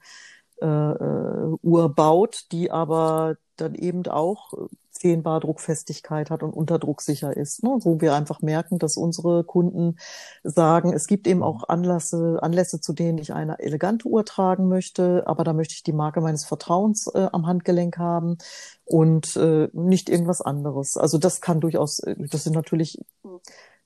äh, 0.61 0.65
äh, 0.65 1.57
Uhr 1.61 1.93
baut, 1.93 2.45
die 2.51 2.71
aber 2.71 3.37
dann 3.57 3.75
eben 3.75 4.05
auch 4.07 4.53
10 4.91 5.23
Bar 5.23 5.41
Druckfestigkeit 5.41 6.29
hat 6.29 6.41
und 6.41 6.53
unterdrucksicher 6.53 7.35
ist, 7.35 7.63
ne? 7.63 7.77
wo 7.81 7.99
wir 8.01 8.15
einfach 8.15 8.41
merken, 8.41 8.79
dass 8.79 8.97
unsere 8.97 9.43
Kunden 9.43 9.97
sagen, 10.43 10.93
es 10.93 11.07
gibt 11.07 11.27
eben 11.27 11.43
auch 11.43 11.67
Anlässe, 11.67 12.39
Anlässe, 12.41 12.79
zu 12.79 12.93
denen 12.93 13.17
ich 13.17 13.33
eine 13.33 13.59
elegante 13.59 14.07
Uhr 14.07 14.25
tragen 14.25 14.67
möchte, 14.67 15.23
aber 15.27 15.43
da 15.43 15.53
möchte 15.53 15.73
ich 15.73 15.83
die 15.83 15.93
Marke 15.93 16.21
meines 16.21 16.45
Vertrauens 16.45 17.07
äh, 17.13 17.27
am 17.31 17.45
Handgelenk 17.45 17.97
haben 17.97 18.37
und 18.85 19.35
äh, 19.35 19.69
nicht 19.73 20.09
irgendwas 20.09 20.41
anderes. 20.41 20.97
Also 20.97 21.17
das 21.17 21.41
kann 21.41 21.59
durchaus, 21.59 21.99
äh, 21.99 22.15
das 22.17 22.43
sind 22.43 22.53
natürlich 22.53 22.99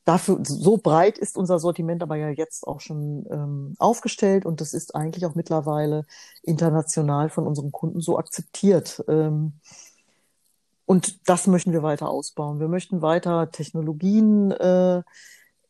dafür, 0.10 0.40
so 0.44 0.78
breit 0.78 1.20
ist 1.20 1.38
unser 1.38 1.60
Sortiment 1.60 2.02
aber 2.02 2.16
ja 2.16 2.30
jetzt 2.30 2.66
auch 2.68 2.80
schon 2.80 3.28
ähm, 3.30 3.76
aufgestellt 3.78 4.46
und 4.46 4.60
das 4.60 4.74
ist 4.74 4.96
eigentlich 4.96 5.26
auch 5.28 5.36
mittlerweile 5.36 6.06
international 6.42 7.30
von 7.30 7.46
unseren 7.46 7.72
Kunden 7.72 8.02
so 8.02 8.18
akzeptiert. 8.18 9.04
Ähm, 9.08 9.54
und 10.86 11.30
das 11.30 11.46
möchten 11.46 11.74
wir 11.74 11.84
weiter 11.84 12.10
ausbauen. 12.10 12.60
Wir 12.60 12.68
möchten 12.68 13.04
weiter 13.04 13.52
Technologien 13.52 14.50
äh, 14.50 15.04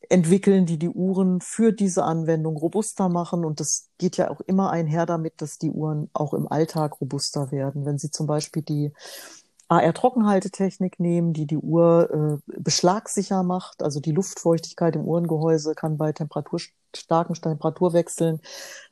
entwickeln, 0.07 0.65
die 0.65 0.79
die 0.79 0.87
Uhren 0.87 1.41
für 1.41 1.73
diese 1.73 2.03
Anwendung 2.05 2.55
robuster 2.55 3.09
machen. 3.09 3.43
Und 3.43 3.59
das 3.59 3.89
geht 3.97 4.15
ja 4.15 4.31
auch 4.31 4.39
immer 4.39 4.69
einher 4.71 5.05
damit, 5.05 5.41
dass 5.41 5.57
die 5.57 5.71
Uhren 5.71 6.09
auch 6.13 6.33
im 6.33 6.49
Alltag 6.49 7.01
robuster 7.01 7.51
werden. 7.51 7.85
Wenn 7.85 7.97
Sie 7.97 8.09
zum 8.09 8.25
Beispiel 8.25 8.61
die 8.61 8.93
AR-Trockenhaltetechnik 9.69 10.99
nehmen, 10.99 11.33
die 11.33 11.45
die 11.45 11.57
Uhr 11.57 12.41
äh, 12.47 12.59
beschlagsicher 12.59 13.43
macht. 13.43 13.83
Also 13.83 13.99
die 13.99 14.11
Luftfeuchtigkeit 14.11 14.95
im 14.95 15.05
Uhrengehäuse 15.05 15.75
kann 15.75 15.97
bei 15.97 16.11
temperaturstarken 16.11 17.35
Temperaturwechseln 17.35 18.41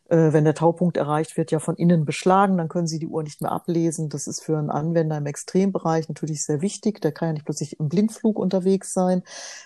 äh, 0.10 0.32
wenn 0.34 0.46
der 0.46 0.56
Taupunkt 0.56 0.98
erreicht 0.98 1.38
wird, 1.38 1.52
ja 1.52 1.60
von 1.60 1.76
innen 1.76 2.06
beschlagen, 2.06 2.58
dann 2.58 2.70
können 2.70 2.88
Sie 2.88 3.00
die 3.00 3.08
Uhr 3.08 3.24
nicht 3.24 3.42
mehr 3.42 3.52
ablesen. 3.52 4.10
Das 4.10 4.28
ist 4.28 4.42
für 4.42 4.58
einen 4.58 4.70
Anwender 4.70 5.18
im 5.18 5.26
Extrembereich 5.26 6.08
natürlich 6.08 6.44
sehr 6.44 6.62
wichtig. 6.62 7.02
Der 7.02 7.12
kann 7.12 7.30
ja 7.30 7.34
nicht 7.34 7.46
plötzlich 7.46 7.80
im 7.80 7.90
Blindflug 7.90 8.40
unterwegs 8.40 8.94
sein. 8.94 9.24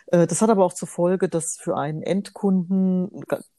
Äh, 0.08 0.28
das 0.28 0.42
hat 0.42 0.50
aber 0.50 0.66
auch 0.66 0.74
zur 0.74 0.88
Folge, 0.88 1.30
dass 1.30 1.58
für 1.58 1.78
einen 1.78 2.02
Endkunden, 2.02 3.10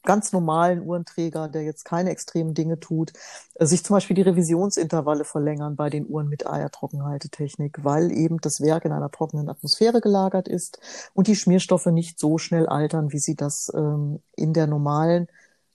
ganz 0.03 0.33
normalen 0.33 0.81
Uhrenträger, 0.81 1.47
der 1.47 1.63
jetzt 1.63 1.85
keine 1.85 2.09
extremen 2.09 2.53
Dinge 2.53 2.79
tut, 2.79 3.13
äh, 3.55 3.65
sich 3.65 3.83
zum 3.85 3.95
Beispiel 3.95 4.15
die 4.15 4.21
Revisionsintervalle 4.21 5.23
verlängern 5.23 5.75
bei 5.75 5.89
den 5.89 6.05
Uhren 6.07 6.27
mit 6.27 6.47
Eiertrockenhaltetechnik, 6.47 7.83
weil 7.83 8.11
eben 8.11 8.39
das 8.41 8.61
Werk 8.61 8.85
in 8.85 8.91
einer 8.91 9.11
trockenen 9.11 9.49
Atmosphäre 9.49 10.01
gelagert 10.01 10.47
ist 10.47 10.79
und 11.13 11.27
die 11.27 11.35
Schmierstoffe 11.35 11.85
nicht 11.87 12.19
so 12.19 12.37
schnell 12.37 12.67
altern, 12.67 13.13
wie 13.13 13.19
sie 13.19 13.35
das 13.35 13.71
ähm, 13.73 14.21
in 14.35 14.53
der 14.53 14.67
normalen 14.67 15.27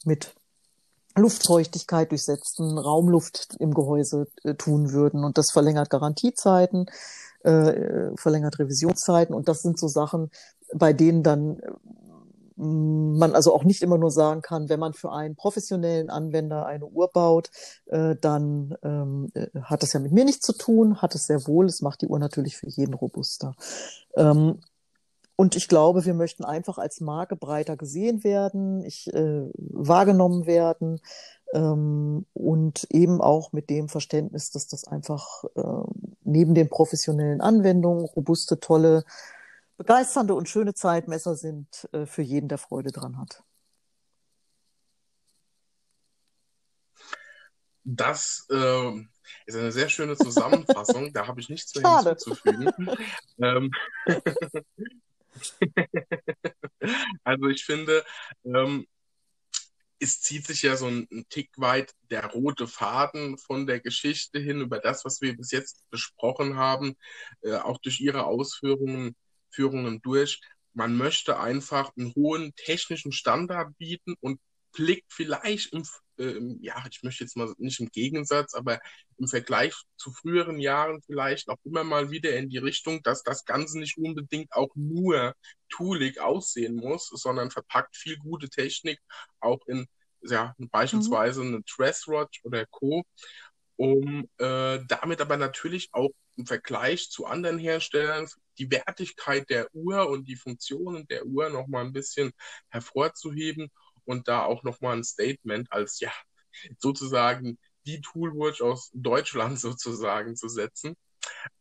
mit 0.05 0.35
Luftfeuchtigkeit 1.19 2.11
durchsetzten 2.11 2.79
Raumluft 2.79 3.57
im 3.59 3.75
Gehäuse 3.75 4.29
äh, 4.45 4.55
tun 4.55 4.93
würden. 4.93 5.25
Und 5.25 5.39
das 5.39 5.51
verlängert 5.53 5.91
Garantiezeiten, 5.91 6.87
äh, 7.43 8.11
verlängert 8.17 8.59
Revisionszeiten. 8.59 9.35
Und 9.35 9.49
das 9.49 9.63
sind 9.63 9.79
so 9.79 9.89
Sachen, 9.89 10.31
bei 10.75 10.93
denen 10.93 11.23
dann 11.23 11.59
äh, 11.61 11.71
man 12.59 13.35
also 13.35 13.55
auch 13.55 13.63
nicht 13.63 13.83
immer 13.83 13.99
nur 13.99 14.11
sagen 14.11 14.43
kann, 14.43 14.69
wenn 14.69 14.81
man 14.81 14.93
für 14.93 15.13
einen 15.13 15.37
professionellen 15.37 16.11
Anwender 16.11 16.67
eine 16.67 16.87
Uhr 16.87 17.09
baut, 17.09 17.51
äh, 17.87 18.17
dann 18.21 18.75
ähm, 18.83 19.31
äh, 19.35 19.47
hat 19.63 19.85
das 19.85 19.93
ja 19.93 20.01
mit 20.01 20.11
mir 20.11 20.25
nichts 20.25 20.45
zu 20.45 20.53
tun, 20.53 21.01
hat 21.01 21.15
es 21.15 21.27
sehr 21.27 21.47
wohl. 21.47 21.67
Es 21.67 21.83
macht 21.83 22.03
die 22.03 22.09
Uhr 22.09 22.19
natürlich 22.19 22.57
für 22.57 22.69
jeden 22.69 22.95
robuster. 22.95 23.55
Ähm, 24.17 24.59
und 25.41 25.55
ich 25.55 25.69
glaube, 25.69 26.05
wir 26.05 26.15
möchten 26.15 26.45
einfach 26.45 26.79
als 26.79 27.01
Marke 27.01 27.37
breiter 27.37 27.77
gesehen 27.77 28.25
werden, 28.25 28.85
ich, 28.85 29.07
äh, 29.15 29.49
wahrgenommen 29.55 30.47
werden 30.47 31.01
ähm, 31.53 32.27
und 32.35 32.89
eben 32.91 33.21
auch 33.21 33.53
mit 33.53 33.71
dem 33.71 33.89
Verständnis, 33.89 34.51
dass 34.51 34.67
das 34.67 34.83
einfach 34.83 35.45
äh, 35.55 35.93
neben 36.25 36.57
den 36.57 36.69
professionellen 36.69 37.41
Anwendungen 37.41 38.05
robuste, 38.05 38.59
tolle, 38.59 39.05
begeisternde 39.77 40.35
und 40.35 40.49
schöne 40.49 40.75
Zeitmesser 40.75 41.37
sind 41.37 41.89
äh, 41.93 42.05
für 42.05 42.23
jeden, 42.23 42.49
der 42.49 42.59
Freude 42.59 42.91
dran 42.91 43.17
hat. 43.17 43.45
Das 47.85 48.45
äh, 48.51 49.07
ist 49.47 49.57
eine 49.57 49.71
sehr 49.71 49.89
schöne 49.89 50.17
Zusammenfassung. 50.17 51.13
da 51.13 51.29
habe 51.29 51.39
ich 51.41 51.49
nichts 51.49 51.77
mehr 51.77 52.01
hinzuzufügen. 52.01 52.73
ähm, 53.41 53.71
also 57.25 57.49
ich 57.49 57.65
finde, 57.65 58.05
ähm, 58.45 58.87
es 60.01 60.21
zieht 60.21 60.47
sich 60.47 60.63
ja 60.63 60.77
so 60.77 60.87
ein, 60.87 61.09
ein, 61.11 61.27
Tick 61.29 61.51
weit 61.57 61.93
der 62.11 62.27
rote 62.27 62.69
Faden 62.69 63.37
von 63.39 63.67
der 63.67 63.81
Geschichte 63.81 64.39
hin 64.39 64.61
über 64.61 64.79
das, 64.79 65.05
was 65.05 65.21
wir 65.21 65.37
bis 65.37 65.51
jetzt 65.51 65.83
besprochen 65.91 66.57
haben, 66.57 66.97
äh, 67.43 67.57
auch 67.57 67.79
durch 67.79 68.01
Ihre 68.01 68.25
Ausführungen 68.25 69.17
Führungen 69.51 70.01
durch. 70.03 70.41
Man 70.75 70.97
möchte 70.97 71.41
einfach 71.41 71.91
einen 71.97 72.15
hohen 72.15 72.55
technischen 72.55 73.13
Standard 73.13 73.77
bieten 73.79 74.15
und 74.21 74.41
blickt 74.73 75.13
vielleicht 75.13 75.73
im, 75.73 75.85
äh, 76.19 76.41
ja, 76.61 76.83
ich 76.91 77.03
möchte 77.03 77.25
jetzt 77.25 77.37
mal 77.37 77.53
nicht 77.59 77.81
im 77.81 77.89
Gegensatz, 77.89 78.55
aber 78.55 78.81
im 79.19 79.29
Vergleich 79.29 79.75
zu 79.97 80.13
früheren 80.13 80.61
Jahren 80.61 81.03
vielleicht 81.03 81.49
auch 81.49 81.59
immer 81.65 81.85
mal 81.85 82.11
wieder 82.11 82.37
in 82.37 82.49
die 82.49 82.59
Richtung, 82.59 83.03
dass 83.03 83.23
das 83.23 83.45
Ganze 83.45 83.79
nicht 83.79 83.99
unbedingt 83.99 84.53
auch 84.53 84.71
nur 84.75 85.35
toolig 85.69 86.21
aussehen 86.21 86.77
muss, 86.77 87.09
sondern 87.09 87.51
verpackt 87.51 87.97
viel 87.97 88.17
gute 88.19 88.49
Technik 88.49 89.01
auch 89.41 89.61
in, 89.67 89.87
ja, 90.23 90.55
beispielsweise 90.71 91.43
mhm. 91.43 91.55
eine 91.55 91.63
Dresswatch 91.63 92.41
oder 92.45 92.67
Co., 92.67 93.05
um 93.77 94.29
äh, 94.39 94.81
damit 94.89 95.21
aber 95.21 95.37
natürlich 95.37 95.89
auch 95.93 96.11
im 96.37 96.47
Vergleich 96.47 97.11
zu 97.11 97.27
anderen 97.27 97.59
Herstellern 97.59 98.29
die 98.59 98.71
Wertigkeit 98.71 99.49
der 99.51 99.69
Uhr 99.75 100.09
und 100.09 100.27
die 100.27 100.37
Funktionen 100.37 101.07
der 101.09 101.27
Uhr 101.27 101.49
nochmal 101.49 101.85
ein 101.85 101.93
bisschen 101.93 102.33
hervorzuheben 102.71 103.71
und 104.09 104.27
da 104.27 104.43
auch 104.45 104.63
nochmal 104.65 104.97
ein 104.97 105.05
Statement 105.05 105.71
als 105.71 106.01
ja 106.01 106.13
sozusagen 106.79 107.59
die 107.87 108.01
Toolwatch 108.01 108.63
aus 108.63 108.91
Deutschland 108.95 109.61
sozusagen 109.61 110.37
zu 110.37 110.49
setzen. 110.49 110.97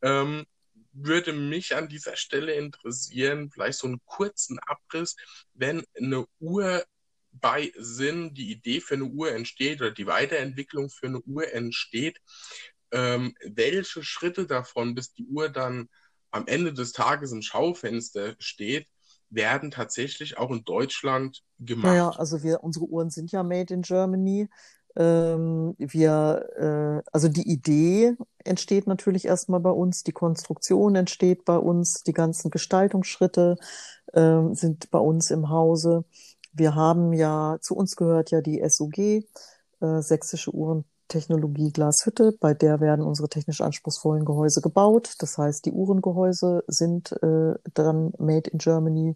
Ähm, 0.02 0.46
würde 0.94 1.34
mich 1.34 1.76
an 1.76 1.90
dieser 1.90 2.16
Stelle 2.16 2.54
interessieren, 2.54 3.52
vielleicht 3.52 3.78
so 3.78 3.88
einen 3.88 4.02
kurzen 4.06 4.58
Abriss, 4.60 5.16
wenn 5.54 5.84
eine 5.96 6.26
Uhr 6.40 6.84
bei 7.32 7.72
Sinn, 7.78 8.34
die 8.34 8.52
Idee 8.52 8.82
für 8.82 8.96
eine 8.96 9.06
Uhr 9.06 9.32
entsteht 9.32 9.82
oder 9.82 9.92
die 9.92 10.08
Weiterentwicklung 10.08 10.90
für 10.90 11.06
eine 11.06 11.22
Uhr 11.22 11.54
entsteht, 11.54 12.20
ähm, 12.92 13.36
welche 13.44 14.04
Schritte 14.04 14.48
davon, 14.48 14.96
bis 14.96 15.14
die 15.14 15.26
Uhr 15.26 15.50
dann 15.50 15.88
am 16.32 16.48
Ende 16.48 16.74
des 16.74 16.94
Tages 16.94 17.32
im 17.32 17.44
Schaufenster 17.44 18.36
steht, 18.40 18.88
werden 19.30 19.72
tatsächlich 19.72 20.38
auch 20.38 20.52
in 20.52 20.64
Deutschland 20.64 21.44
gemacht. 21.60 21.86
Naja, 21.86 22.10
also 22.10 22.44
wir, 22.44 22.64
unsere 22.64 22.86
Uhren 22.86 23.10
sind 23.10 23.32
ja 23.32 23.44
made 23.44 23.74
in 23.74 23.82
Germany. 23.82 24.50
Ähm, 24.96 25.76
wir, 25.78 27.04
äh, 27.04 27.10
also 27.12 27.28
die 27.28 27.48
Idee 27.48 28.16
entsteht 28.44 28.88
natürlich 28.88 29.26
erstmal 29.26 29.60
bei 29.60 29.70
uns, 29.70 30.04
die 30.04 30.12
Konstruktion 30.12 30.96
entsteht 30.96 31.46
bei 31.46 31.58
uns, 31.58 32.04
die 32.04 32.14
ganzen 32.14 32.50
Gestaltungsschritte 32.50 33.58
äh, 34.14 34.42
sind 34.54 34.90
bei 34.90 35.00
uns 35.00 35.30
im 35.30 35.50
Hause. 35.50 36.06
Wir 36.54 36.74
haben 36.74 37.14
ja, 37.14 37.58
zu 37.62 37.76
uns 37.76 37.96
gehört 37.96 38.32
ja 38.32 38.42
die 38.42 38.68
SUG, 38.68 38.98
äh, 38.98 40.02
Sächsische 40.02 40.52
Uhrentechnologie 41.08 41.72
Glashütte, 41.72 42.34
bei 42.38 42.54
der 42.54 42.82
werden 42.82 43.06
unsere 43.06 43.30
technisch 43.30 43.62
anspruchsvollen 43.62 44.26
Gehäuse 44.26 44.62
gebaut. 44.62 45.16
Das 45.20 45.38
heißt, 45.38 45.66
die 45.66 45.72
Uhrengehäuse 45.72 46.66
sind 46.68 47.14
äh, 47.24 47.54
dann 47.74 48.12
made 48.18 48.50
in 48.50 48.58
Germany. 48.58 49.16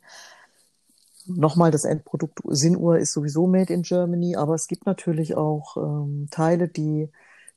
Nochmal, 1.25 1.69
das 1.71 1.83
Endprodukt 1.83 2.39
Sinnuhr 2.47 2.97
ist 2.97 3.11
sowieso 3.11 3.45
made 3.45 3.73
in 3.73 3.81
Germany, 3.81 4.37
aber 4.37 4.55
es 4.55 4.67
gibt 4.67 4.85
natürlich 4.85 5.35
auch 5.35 5.75
ähm, 5.75 6.29
Teile, 6.31 6.69
die 6.69 7.09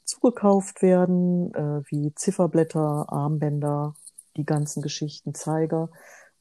zugekauft 0.04 0.82
werden, 0.82 1.54
äh, 1.54 1.82
wie 1.86 2.12
Zifferblätter, 2.14 3.06
Armbänder, 3.08 3.94
die 4.36 4.44
ganzen 4.44 4.82
Geschichten, 4.82 5.34
Zeiger 5.34 5.90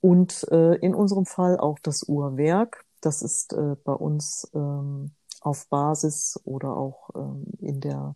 und 0.02 0.48
äh, 0.52 0.76
in 0.78 0.96
unserem 0.96 1.26
Fall 1.28 1.60
auch 1.60 1.78
das 1.80 2.04
Uhrwerk. 2.04 2.86
Das 3.02 3.22
ist 3.22 3.54
äh, 3.54 3.76
bei 3.84 3.94
uns 3.94 4.50
ähm, 4.56 5.12
auf 5.44 5.68
Basis 5.68 6.40
oder 6.46 6.76
auch 6.76 7.10
ähm, 7.16 7.46
in 7.60 7.80
der 7.82 8.16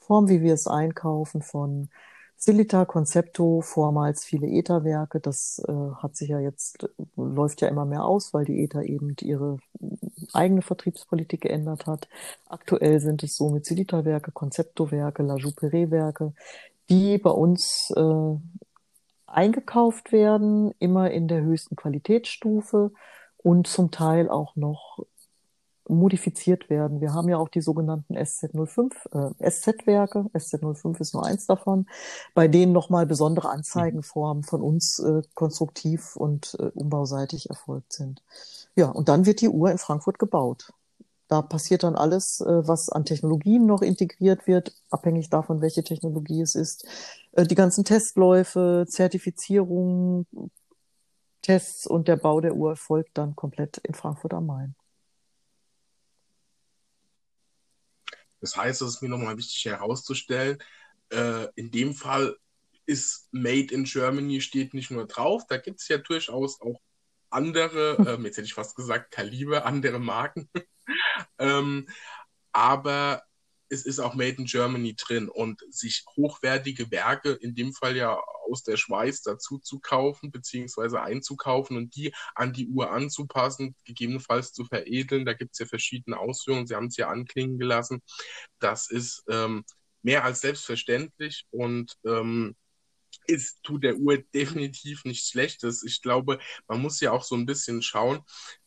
Form, 0.00 0.28
wie 0.28 0.42
wir 0.42 0.54
es 0.54 0.66
einkaufen, 0.66 1.42
von 1.42 1.88
Silita, 2.36 2.84
Concepto, 2.84 3.62
vormals 3.62 4.24
viele 4.24 4.46
ETA-Werke. 4.46 5.20
Das 5.20 5.62
äh, 5.66 5.72
hat 5.72 6.16
sich 6.16 6.28
ja 6.28 6.40
jetzt, 6.40 6.86
läuft 7.16 7.62
ja 7.62 7.68
immer 7.68 7.86
mehr 7.86 8.04
aus, 8.04 8.34
weil 8.34 8.44
die 8.44 8.62
ETA 8.62 8.82
eben 8.82 9.16
ihre 9.22 9.58
eigene 10.32 10.60
Vertriebspolitik 10.60 11.42
geändert 11.42 11.86
hat. 11.86 12.08
Aktuell 12.46 13.00
sind 13.00 13.22
es 13.22 13.36
somit 13.36 13.64
Silita-Werke, 13.64 14.32
Concepto-Werke, 14.32 15.22
La 15.22 15.36
Jouperet-Werke, 15.36 16.34
die 16.90 17.18
bei 17.18 17.30
uns 17.30 17.90
äh, 17.96 18.36
eingekauft 19.26 20.12
werden, 20.12 20.72
immer 20.78 21.10
in 21.10 21.28
der 21.28 21.42
höchsten 21.42 21.76
Qualitätsstufe 21.76 22.92
und 23.38 23.66
zum 23.66 23.90
Teil 23.90 24.28
auch 24.28 24.54
noch 24.56 24.98
modifiziert 25.88 26.70
werden. 26.70 27.00
Wir 27.00 27.12
haben 27.12 27.28
ja 27.28 27.36
auch 27.36 27.48
die 27.48 27.60
sogenannten 27.60 28.16
SZ05, 28.16 28.92
äh, 29.12 29.50
SZ-Werke. 29.50 30.26
SZ05 30.32 31.00
ist 31.00 31.14
nur 31.14 31.24
eins 31.24 31.46
davon, 31.46 31.86
bei 32.34 32.48
denen 32.48 32.72
nochmal 32.72 33.06
besondere 33.06 33.50
Anzeigenformen 33.50 34.42
von 34.42 34.62
uns 34.62 34.98
äh, 34.98 35.22
konstruktiv 35.34 36.16
und 36.16 36.56
äh, 36.58 36.70
umbauseitig 36.74 37.50
erfolgt 37.50 37.92
sind. 37.92 38.22
Ja, 38.76 38.88
und 38.90 39.08
dann 39.08 39.26
wird 39.26 39.40
die 39.40 39.48
Uhr 39.48 39.70
in 39.70 39.78
Frankfurt 39.78 40.18
gebaut. 40.18 40.72
Da 41.28 41.42
passiert 41.42 41.82
dann 41.82 41.96
alles, 41.96 42.40
äh, 42.40 42.66
was 42.66 42.88
an 42.88 43.04
Technologien 43.04 43.66
noch 43.66 43.82
integriert 43.82 44.46
wird, 44.46 44.74
abhängig 44.90 45.30
davon, 45.30 45.60
welche 45.60 45.82
Technologie 45.82 46.40
es 46.42 46.54
ist. 46.54 46.86
Äh, 47.32 47.46
die 47.46 47.54
ganzen 47.54 47.84
Testläufe, 47.84 48.86
Zertifizierungen, 48.88 50.26
Tests 51.42 51.86
und 51.86 52.08
der 52.08 52.16
Bau 52.16 52.40
der 52.40 52.54
Uhr 52.54 52.70
erfolgt 52.70 53.18
dann 53.18 53.36
komplett 53.36 53.78
in 53.78 53.94
Frankfurt 53.94 54.34
am 54.34 54.46
Main. 54.46 54.74
Das 58.44 58.56
heißt, 58.56 58.82
es 58.82 58.96
ist 58.96 59.02
mir 59.02 59.08
nochmal 59.08 59.38
wichtig 59.38 59.64
herauszustellen, 59.64 60.58
äh, 61.10 61.46
in 61.54 61.70
dem 61.70 61.94
Fall 61.94 62.36
ist 62.86 63.28
Made 63.32 63.72
in 63.72 63.84
Germany 63.84 64.42
steht 64.42 64.74
nicht 64.74 64.90
nur 64.90 65.06
drauf, 65.06 65.44
da 65.48 65.56
gibt 65.56 65.80
es 65.80 65.88
ja 65.88 65.96
durchaus 65.96 66.60
auch 66.60 66.78
andere, 67.30 67.96
äh, 68.20 68.22
jetzt 68.22 68.36
hätte 68.36 68.46
ich 68.46 68.54
fast 68.54 68.76
gesagt, 68.76 69.10
Kaliber, 69.10 69.64
andere 69.64 69.98
Marken. 69.98 70.48
ähm, 71.38 71.88
aber 72.52 73.22
es 73.74 73.84
ist 73.84 73.98
auch 73.98 74.14
Made 74.14 74.36
in 74.38 74.46
Germany 74.46 74.94
drin 74.96 75.28
und 75.28 75.62
sich 75.70 76.04
hochwertige 76.16 76.90
Werke, 76.90 77.32
in 77.32 77.54
dem 77.54 77.72
Fall 77.72 77.96
ja 77.96 78.20
aus 78.50 78.62
der 78.62 78.76
Schweiz, 78.76 79.22
dazu 79.22 79.58
zu 79.58 79.80
kaufen 79.80 80.30
beziehungsweise 80.30 81.02
einzukaufen 81.02 81.76
und 81.76 81.94
die 81.96 82.14
an 82.34 82.52
die 82.52 82.68
Uhr 82.68 82.90
anzupassen, 82.90 83.74
gegebenenfalls 83.84 84.52
zu 84.52 84.64
veredeln. 84.64 85.24
Da 85.24 85.34
gibt 85.34 85.52
es 85.52 85.58
ja 85.58 85.66
verschiedene 85.66 86.18
Ausführungen. 86.18 86.66
Sie 86.66 86.74
haben 86.74 86.86
es 86.86 86.96
ja 86.96 87.08
anklingen 87.08 87.58
gelassen. 87.58 88.02
Das 88.60 88.90
ist 88.90 89.24
ähm, 89.28 89.64
mehr 90.02 90.24
als 90.24 90.40
selbstverständlich 90.40 91.46
und 91.50 91.96
ähm, 92.06 92.54
ist, 93.26 93.62
tut 93.62 93.84
der 93.84 93.96
Uhr 93.96 94.18
definitiv 94.34 95.04
nichts 95.04 95.30
Schlechtes. 95.30 95.82
Ich 95.82 96.02
glaube, 96.02 96.38
man 96.68 96.80
muss 96.80 97.00
ja 97.00 97.12
auch 97.12 97.22
so 97.22 97.34
ein 97.34 97.46
bisschen 97.46 97.82
schauen, 97.82 98.20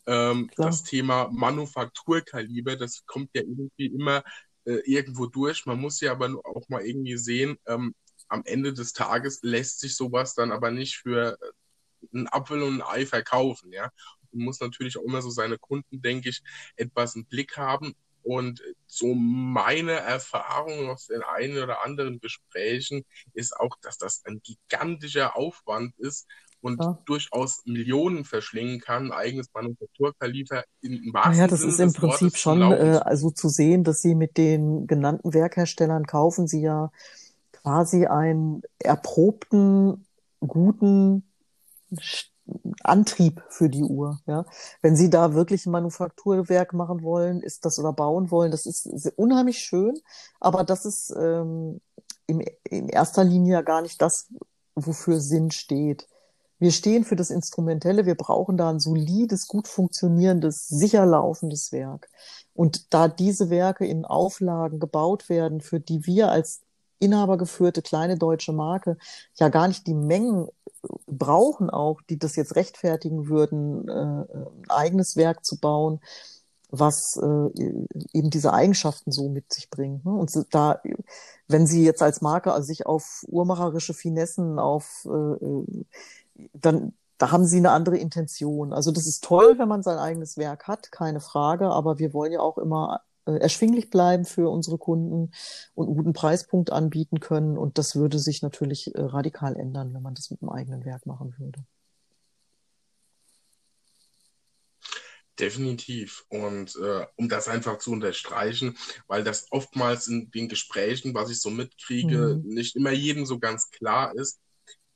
ähm, 0.08 0.50
das 0.56 0.84
Thema 0.84 1.30
Manufakturkaliber, 1.32 2.76
das 2.76 3.06
kommt 3.06 3.30
ja 3.34 3.42
irgendwie 3.42 3.88
immer 3.88 4.24
äh, 4.68 4.82
irgendwo 4.86 5.28
durch. 5.28 5.66
Man 5.66 5.80
muss 5.80 6.02
ja 6.02 6.12
aber 6.12 6.30
auch 6.44 6.68
mal 6.68 6.86
irgendwie 6.86 7.18
sehen, 7.18 7.58
ähm, 7.68 7.96
am 8.28 8.44
Ende 8.46 8.74
des 8.74 8.92
Tages 8.92 9.40
lässt 9.42 9.80
sich 9.80 9.96
sowas 9.96 10.36
dann 10.36 10.52
aber 10.52 10.72
nicht 10.72 10.98
für 10.98 11.38
äh, 11.42 12.08
einen 12.14 12.28
Apfel 12.28 12.62
und 12.62 12.82
ein 12.82 12.88
Ei 12.88 13.06
verkaufen, 13.06 13.72
ja. 13.72 13.92
Man 14.32 14.46
muss 14.46 14.60
natürlich 14.60 14.98
auch 14.98 15.04
immer 15.04 15.22
so 15.22 15.30
seine 15.30 15.58
Kunden, 15.58 16.02
denke 16.02 16.30
ich, 16.30 16.44
etwas 16.76 17.16
im 17.16 17.26
Blick 17.26 17.58
haben. 17.58 17.96
Und 18.24 18.62
so 18.88 19.16
meine 19.16 19.94
Erfahrung 19.94 20.90
aus 20.90 21.08
den 21.08 21.24
einen 21.24 21.58
oder 21.64 21.86
anderen 21.86 22.20
Gesprächen 22.20 23.06
ist 23.34 23.56
auch, 23.58 23.78
dass 23.82 23.98
das 23.98 24.26
ein 24.26 24.42
gigantischer 24.44 25.38
Aufwand 25.38 25.98
ist, 25.98 26.28
und 26.62 26.82
ja. 26.82 26.98
durchaus 27.06 27.62
Millionen 27.66 28.26
verschlingen 28.26 28.80
kann, 28.80 29.08
ein 29.08 29.12
eigenes 29.12 29.48
Manufakturkaliber 29.54 30.64
im 30.82 31.14
wahrsten 31.14 31.40
Ja, 31.40 31.48
das 31.48 31.60
Sinne 31.60 31.72
ist 31.72 31.80
im 31.80 31.94
Prinzip 31.94 32.22
Wortes 32.22 32.40
schon 32.40 32.62
äh, 32.62 33.00
also 33.04 33.30
zu 33.30 33.50
sehen, 33.50 33.84
dass 33.84 34.02
Sie 34.02 34.16
mit 34.16 34.38
den 34.38 34.88
genannten 34.88 35.34
Werkherstellern 35.34 36.06
kaufen 36.06 36.48
Sie 36.48 36.62
ja 36.62 36.92
quasi 37.52 38.06
einen 38.06 38.64
erprobten, 38.80 40.06
guten 40.40 41.24
Antrieb 42.84 43.44
für 43.50 43.70
die 43.70 43.84
Uhr. 43.84 44.20
Ja, 44.26 44.46
wenn 44.82 44.96
Sie 44.96 45.10
da 45.10 45.34
wirklich 45.34 45.66
ein 45.66 45.72
Manufakturwerk 45.72 46.74
machen 46.74 47.02
wollen, 47.04 47.42
ist 47.42 47.66
das 47.66 47.80
oder 47.80 47.94
bauen 47.94 48.32
wollen, 48.32 48.52
das 48.52 48.66
ist 48.66 48.88
unheimlich 49.16 49.60
schön, 49.60 50.00
aber 50.40 50.64
das 50.64 50.86
ist 50.86 51.14
ähm, 51.18 51.82
im, 52.26 52.42
in 52.64 52.90
erster 52.90 53.24
Linie 53.24 53.54
ja 53.54 53.62
gar 53.62 53.82
nicht 53.82 54.02
das, 54.02 54.28
wofür 54.76 55.20
Sinn 55.20 55.52
steht. 55.52 56.08
Wir 56.60 56.72
stehen 56.72 57.04
für 57.04 57.16
das 57.16 57.30
Instrumentelle, 57.30 58.06
wir 58.06 58.16
brauchen 58.16 58.58
da 58.58 58.70
ein 58.70 58.80
solides, 58.80 59.48
gut 59.48 59.68
funktionierendes, 59.68 60.68
sicher 60.68 61.06
laufendes 61.06 61.72
Werk. 61.72 62.10
Und 62.54 62.94
da 62.94 63.08
diese 63.08 63.50
Werke 63.50 63.86
in 63.86 64.06
Auflagen 64.06 64.80
gebaut 64.80 65.30
werden, 65.30 65.62
für 65.62 65.80
die 65.80 66.06
wir 66.06 66.32
als 66.32 66.62
inhabergeführte 67.00 67.82
kleine 67.84 68.18
deutsche 68.18 68.54
Marke 68.54 68.98
ja 69.36 69.50
gar 69.50 69.68
nicht 69.68 69.86
die 69.86 69.94
Mengen 69.94 70.48
brauchen 71.06 71.70
auch, 71.70 72.02
die 72.10 72.18
das 72.18 72.36
jetzt 72.36 72.56
rechtfertigen 72.56 73.28
würden, 73.28 73.88
äh, 73.88 73.92
ein 73.92 74.70
eigenes 74.70 75.16
Werk 75.16 75.46
zu 75.46 75.60
bauen, 75.60 76.00
was 76.70 77.18
äh, 77.22 77.60
eben 78.14 78.30
diese 78.30 78.54
Eigenschaften 78.54 79.12
so 79.12 79.30
mit 79.30 79.54
sich 79.54 79.70
bringt. 79.70 80.06
Ne? 80.06 80.12
Und 80.12 80.32
da, 80.52 80.82
wenn 81.48 81.66
Sie 81.66 81.86
jetzt 81.86 82.02
als 82.02 82.22
Marke 82.22 82.62
sich 82.62 82.86
auf 82.86 83.24
uhrmacherische 83.28 83.94
Finessen, 83.94 84.60
auf 84.60 85.06
äh, 85.06 85.46
dann 86.54 86.94
da 87.18 87.32
haben 87.32 87.46
sie 87.46 87.58
eine 87.58 87.72
andere 87.72 87.98
Intention. 87.98 88.74
Also 88.74 88.92
das 88.92 89.08
ist 89.08 89.24
toll, 89.24 89.58
wenn 89.58 89.68
man 89.68 89.82
sein 89.82 89.98
eigenes 89.98 90.38
Werk 90.38 90.68
hat, 90.68 90.92
keine 90.92 91.20
Frage, 91.20 91.70
aber 91.70 91.98
wir 92.00 92.14
wollen 92.14 92.32
ja 92.32 92.40
auch 92.40 92.58
immer 92.58 93.02
äh, 93.26 93.38
erschwinglich 93.38 93.90
bleiben 93.90 94.26
für 94.26 94.50
unsere 94.50 94.78
Kunden 94.78 95.32
und 95.74 95.88
einen 95.88 95.96
guten 95.96 96.14
Preispunkt 96.14 96.72
anbieten 96.72 97.20
können. 97.20 97.58
Und 97.58 97.78
das 97.78 97.96
würde 97.96 98.20
sich 98.20 98.42
natürlich 98.42 98.94
äh, 98.94 99.02
radikal 99.02 99.56
ändern, 99.56 99.94
wenn 99.94 100.04
man 100.04 100.14
das 100.14 100.30
mit 100.30 100.42
einem 100.42 100.52
eigenen 100.52 100.86
Werk 100.86 101.06
machen 101.06 101.34
würde. 101.40 101.66
Definitiv. 105.40 106.26
Und 106.30 106.76
äh, 106.78 107.06
um 107.16 107.30
das 107.30 107.48
einfach 107.48 107.78
zu 107.80 107.92
unterstreichen, 107.92 108.76
weil 109.08 109.24
das 109.24 109.48
oftmals 109.52 110.08
in 110.08 110.32
den 110.32 110.50
Gesprächen, 110.50 111.14
was 111.14 111.30
ich 111.30 111.40
so 111.40 111.50
mitkriege, 111.50 112.42
mhm. 112.44 112.54
nicht 112.54 112.76
immer 112.76 112.92
jedem 112.92 113.26
so 113.26 113.38
ganz 113.40 113.70
klar 113.70 114.16
ist, 114.16 114.40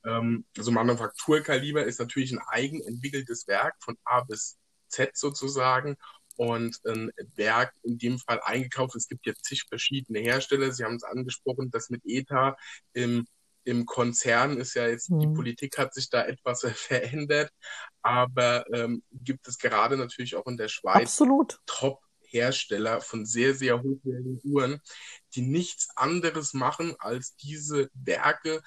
ähm, 0.04 0.44
also 0.56 0.70
Manufakturkaliber 0.70 1.84
ist 1.84 2.00
natürlich 2.00 2.32
ein 2.32 2.42
eigenentwickeltes 2.46 3.46
Werk 3.46 3.74
von 3.80 3.96
A 4.04 4.22
bis 4.22 4.58
Z 4.88 5.16
sozusagen 5.16 5.96
und 6.36 6.80
ein 6.86 7.10
Werk 7.36 7.72
in 7.82 7.98
dem 7.98 8.18
Fall 8.18 8.40
eingekauft. 8.42 8.96
Es 8.96 9.08
gibt 9.08 9.26
jetzt 9.26 9.44
zig 9.44 9.64
verschiedene 9.68 10.20
Hersteller. 10.20 10.72
Sie 10.72 10.84
haben 10.84 10.96
es 10.96 11.04
angesprochen, 11.04 11.70
das 11.70 11.90
mit 11.90 12.02
ETA 12.04 12.56
im, 12.92 13.26
im 13.64 13.86
Konzern 13.86 14.58
ist 14.58 14.74
ja 14.74 14.88
jetzt, 14.88 15.10
mhm. 15.10 15.20
die 15.20 15.28
Politik 15.28 15.78
hat 15.78 15.94
sich 15.94 16.10
da 16.10 16.24
etwas 16.24 16.62
verändert, 16.74 17.50
aber 18.02 18.64
ähm, 18.72 19.02
gibt 19.12 19.46
es 19.48 19.58
gerade 19.58 19.96
natürlich 19.96 20.36
auch 20.36 20.46
in 20.46 20.56
der 20.56 20.68
Schweiz 20.68 21.02
Absolut. 21.02 21.58
Top-Hersteller 21.66 23.00
von 23.00 23.24
sehr, 23.26 23.54
sehr 23.54 23.82
hochwertigen 23.82 24.40
Uhren, 24.44 24.80
die 25.34 25.42
nichts 25.42 25.88
anderes 25.96 26.54
machen, 26.54 26.96
als 26.98 27.36
diese 27.36 27.90
Werke 27.94 28.62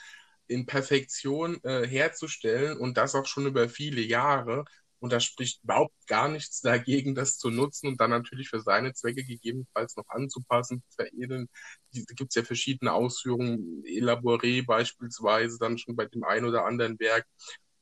in 0.47 0.65
Perfektion 0.65 1.59
äh, 1.63 1.87
herzustellen 1.87 2.77
und 2.77 2.97
das 2.97 3.15
auch 3.15 3.25
schon 3.25 3.45
über 3.47 3.69
viele 3.69 4.01
Jahre. 4.01 4.65
Und 4.99 5.11
da 5.11 5.19
spricht 5.19 5.61
überhaupt 5.63 5.93
gar 6.07 6.29
nichts 6.29 6.61
dagegen, 6.61 7.15
das 7.15 7.37
zu 7.37 7.49
nutzen 7.51 7.87
und 7.87 8.01
dann 8.01 8.09
natürlich 8.09 8.49
für 8.49 8.61
seine 8.61 8.93
Zwecke 8.93 9.23
gegebenenfalls 9.23 9.95
noch 9.97 10.07
anzupassen, 10.09 10.83
veredeln. 10.95 11.47
Da 11.93 12.01
gibt 12.15 12.31
es 12.31 12.35
ja 12.35 12.43
verschiedene 12.43 12.93
Ausführungen, 12.93 13.83
Elaboré 13.85 14.65
beispielsweise, 14.65 15.57
dann 15.59 15.77
schon 15.77 15.95
bei 15.95 16.05
dem 16.05 16.23
einen 16.23 16.45
oder 16.45 16.65
anderen 16.65 16.99
Werk 16.99 17.27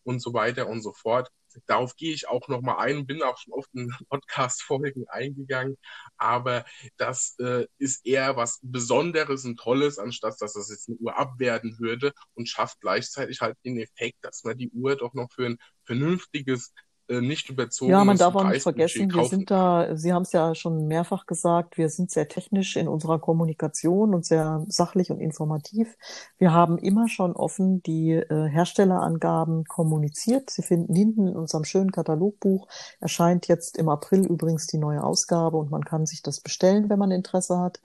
und 0.03 0.21
so 0.21 0.33
weiter 0.33 0.67
und 0.67 0.81
so 0.81 0.93
fort. 0.93 1.29
Darauf 1.65 1.95
gehe 1.95 2.13
ich 2.13 2.27
auch 2.27 2.47
nochmal 2.47 2.77
ein, 2.79 3.05
bin 3.05 3.21
auch 3.23 3.37
schon 3.37 3.53
oft 3.53 3.69
in 3.73 3.89
Podcast-Folgen 4.09 5.07
eingegangen, 5.07 5.77
aber 6.17 6.65
das 6.97 7.35
äh, 7.39 7.67
ist 7.77 8.05
eher 8.05 8.35
was 8.35 8.59
Besonderes 8.61 9.45
und 9.45 9.59
Tolles, 9.59 9.99
anstatt 9.99 10.35
dass 10.39 10.53
das 10.53 10.69
jetzt 10.69 10.89
eine 10.89 10.97
Uhr 10.97 11.17
abwerten 11.17 11.77
würde 11.79 12.13
und 12.33 12.49
schafft 12.49 12.81
gleichzeitig 12.81 13.41
halt 13.41 13.57
den 13.65 13.77
Effekt, 13.77 14.17
dass 14.21 14.43
man 14.43 14.57
die 14.57 14.71
Uhr 14.71 14.95
doch 14.95 15.13
noch 15.13 15.31
für 15.31 15.45
ein 15.45 15.57
vernünftiges 15.85 16.73
nicht 17.09 17.49
überzogen. 17.49 17.91
Ja, 17.91 18.03
man 18.03 18.17
darf 18.17 18.35
auch 18.35 18.47
nicht 18.47 18.63
vergessen, 18.63 19.13
wir 19.13 19.25
sind 19.25 19.51
da, 19.51 19.95
Sie 19.95 20.13
haben 20.13 20.23
es 20.23 20.31
ja 20.31 20.55
schon 20.55 20.87
mehrfach 20.87 21.25
gesagt, 21.25 21.77
wir 21.77 21.89
sind 21.89 22.11
sehr 22.11 22.27
technisch 22.27 22.77
in 22.77 22.87
unserer 22.87 23.19
Kommunikation 23.19 24.15
und 24.15 24.25
sehr 24.25 24.65
sachlich 24.67 25.11
und 25.11 25.19
informativ. 25.19 25.95
Wir 26.37 26.53
haben 26.53 26.77
immer 26.77 27.09
schon 27.09 27.33
offen 27.33 27.83
die 27.83 28.11
äh, 28.11 28.47
Herstellerangaben 28.47 29.65
kommuniziert. 29.65 30.49
Sie 30.49 30.61
finden 30.61 30.95
hinten 30.95 31.27
in 31.27 31.35
unserem 31.35 31.65
schönen 31.65 31.91
Katalogbuch, 31.91 32.67
erscheint 32.99 33.47
jetzt 33.47 33.77
im 33.77 33.89
April 33.89 34.25
übrigens 34.25 34.67
die 34.67 34.77
neue 34.77 35.03
Ausgabe 35.03 35.57
und 35.57 35.71
man 35.71 35.83
kann 35.83 36.05
sich 36.05 36.21
das 36.21 36.39
bestellen, 36.39 36.89
wenn 36.89 36.99
man 36.99 37.11
Interesse 37.11 37.59
hat. 37.59 37.81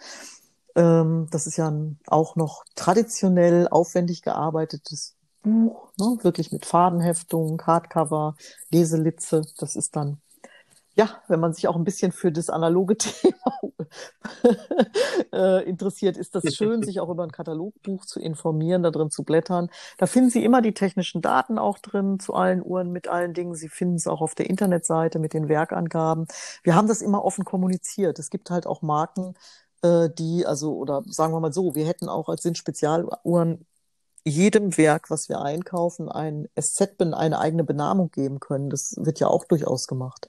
Ähm, 0.76 1.26
das 1.30 1.46
ist 1.46 1.56
ja 1.56 1.72
auch 2.06 2.36
noch 2.36 2.64
traditionell 2.76 3.66
aufwendig 3.68 4.22
gearbeitetes 4.22 5.17
Buch, 5.48 5.92
ne, 5.98 6.18
wirklich 6.22 6.52
mit 6.52 6.66
Fadenheftung, 6.66 7.60
Hardcover, 7.66 8.36
Leselitze. 8.70 9.42
Das 9.58 9.76
ist 9.76 9.96
dann, 9.96 10.20
ja, 10.94 11.22
wenn 11.28 11.40
man 11.40 11.52
sich 11.52 11.68
auch 11.68 11.76
ein 11.76 11.84
bisschen 11.84 12.12
für 12.12 12.32
das 12.32 12.50
analoge 12.50 12.96
Thema 12.98 13.60
äh, 15.32 15.68
interessiert, 15.68 16.16
ist 16.16 16.34
das 16.34 16.54
schön, 16.54 16.82
sich 16.82 17.00
auch 17.00 17.08
über 17.08 17.22
ein 17.24 17.32
Katalogbuch 17.32 18.04
zu 18.04 18.20
informieren, 18.20 18.82
da 18.82 18.90
drin 18.90 19.10
zu 19.10 19.24
blättern. 19.24 19.70
Da 19.98 20.06
finden 20.06 20.30
Sie 20.30 20.44
immer 20.44 20.62
die 20.62 20.74
technischen 20.74 21.22
Daten 21.22 21.58
auch 21.58 21.78
drin 21.78 22.18
zu 22.20 22.34
allen 22.34 22.62
Uhren, 22.62 22.92
mit 22.92 23.08
allen 23.08 23.34
Dingen. 23.34 23.54
Sie 23.54 23.68
finden 23.68 23.96
es 23.96 24.06
auch 24.06 24.20
auf 24.20 24.34
der 24.34 24.50
Internetseite 24.50 25.18
mit 25.18 25.34
den 25.34 25.48
Werkangaben. 25.48 26.26
Wir 26.62 26.74
haben 26.74 26.88
das 26.88 27.02
immer 27.02 27.24
offen 27.24 27.44
kommuniziert. 27.44 28.18
Es 28.18 28.30
gibt 28.30 28.50
halt 28.50 28.66
auch 28.66 28.82
Marken, 28.82 29.34
äh, 29.82 30.08
die, 30.10 30.46
also, 30.46 30.74
oder 30.76 31.02
sagen 31.06 31.32
wir 31.32 31.40
mal 31.40 31.52
so, 31.52 31.74
wir 31.74 31.86
hätten 31.86 32.08
auch 32.08 32.28
als 32.28 32.42
sind 32.42 32.58
Spezialuhren 32.58 33.66
jedem 34.28 34.76
Werk, 34.76 35.10
was 35.10 35.28
wir 35.28 35.40
einkaufen, 35.40 36.08
ein 36.08 36.48
SZ, 36.60 37.00
eine 37.00 37.38
eigene 37.38 37.64
Benamung 37.64 38.10
geben 38.10 38.40
können. 38.40 38.70
Das 38.70 38.94
wird 38.98 39.20
ja 39.20 39.28
auch 39.28 39.44
durchaus 39.44 39.86
gemacht 39.86 40.28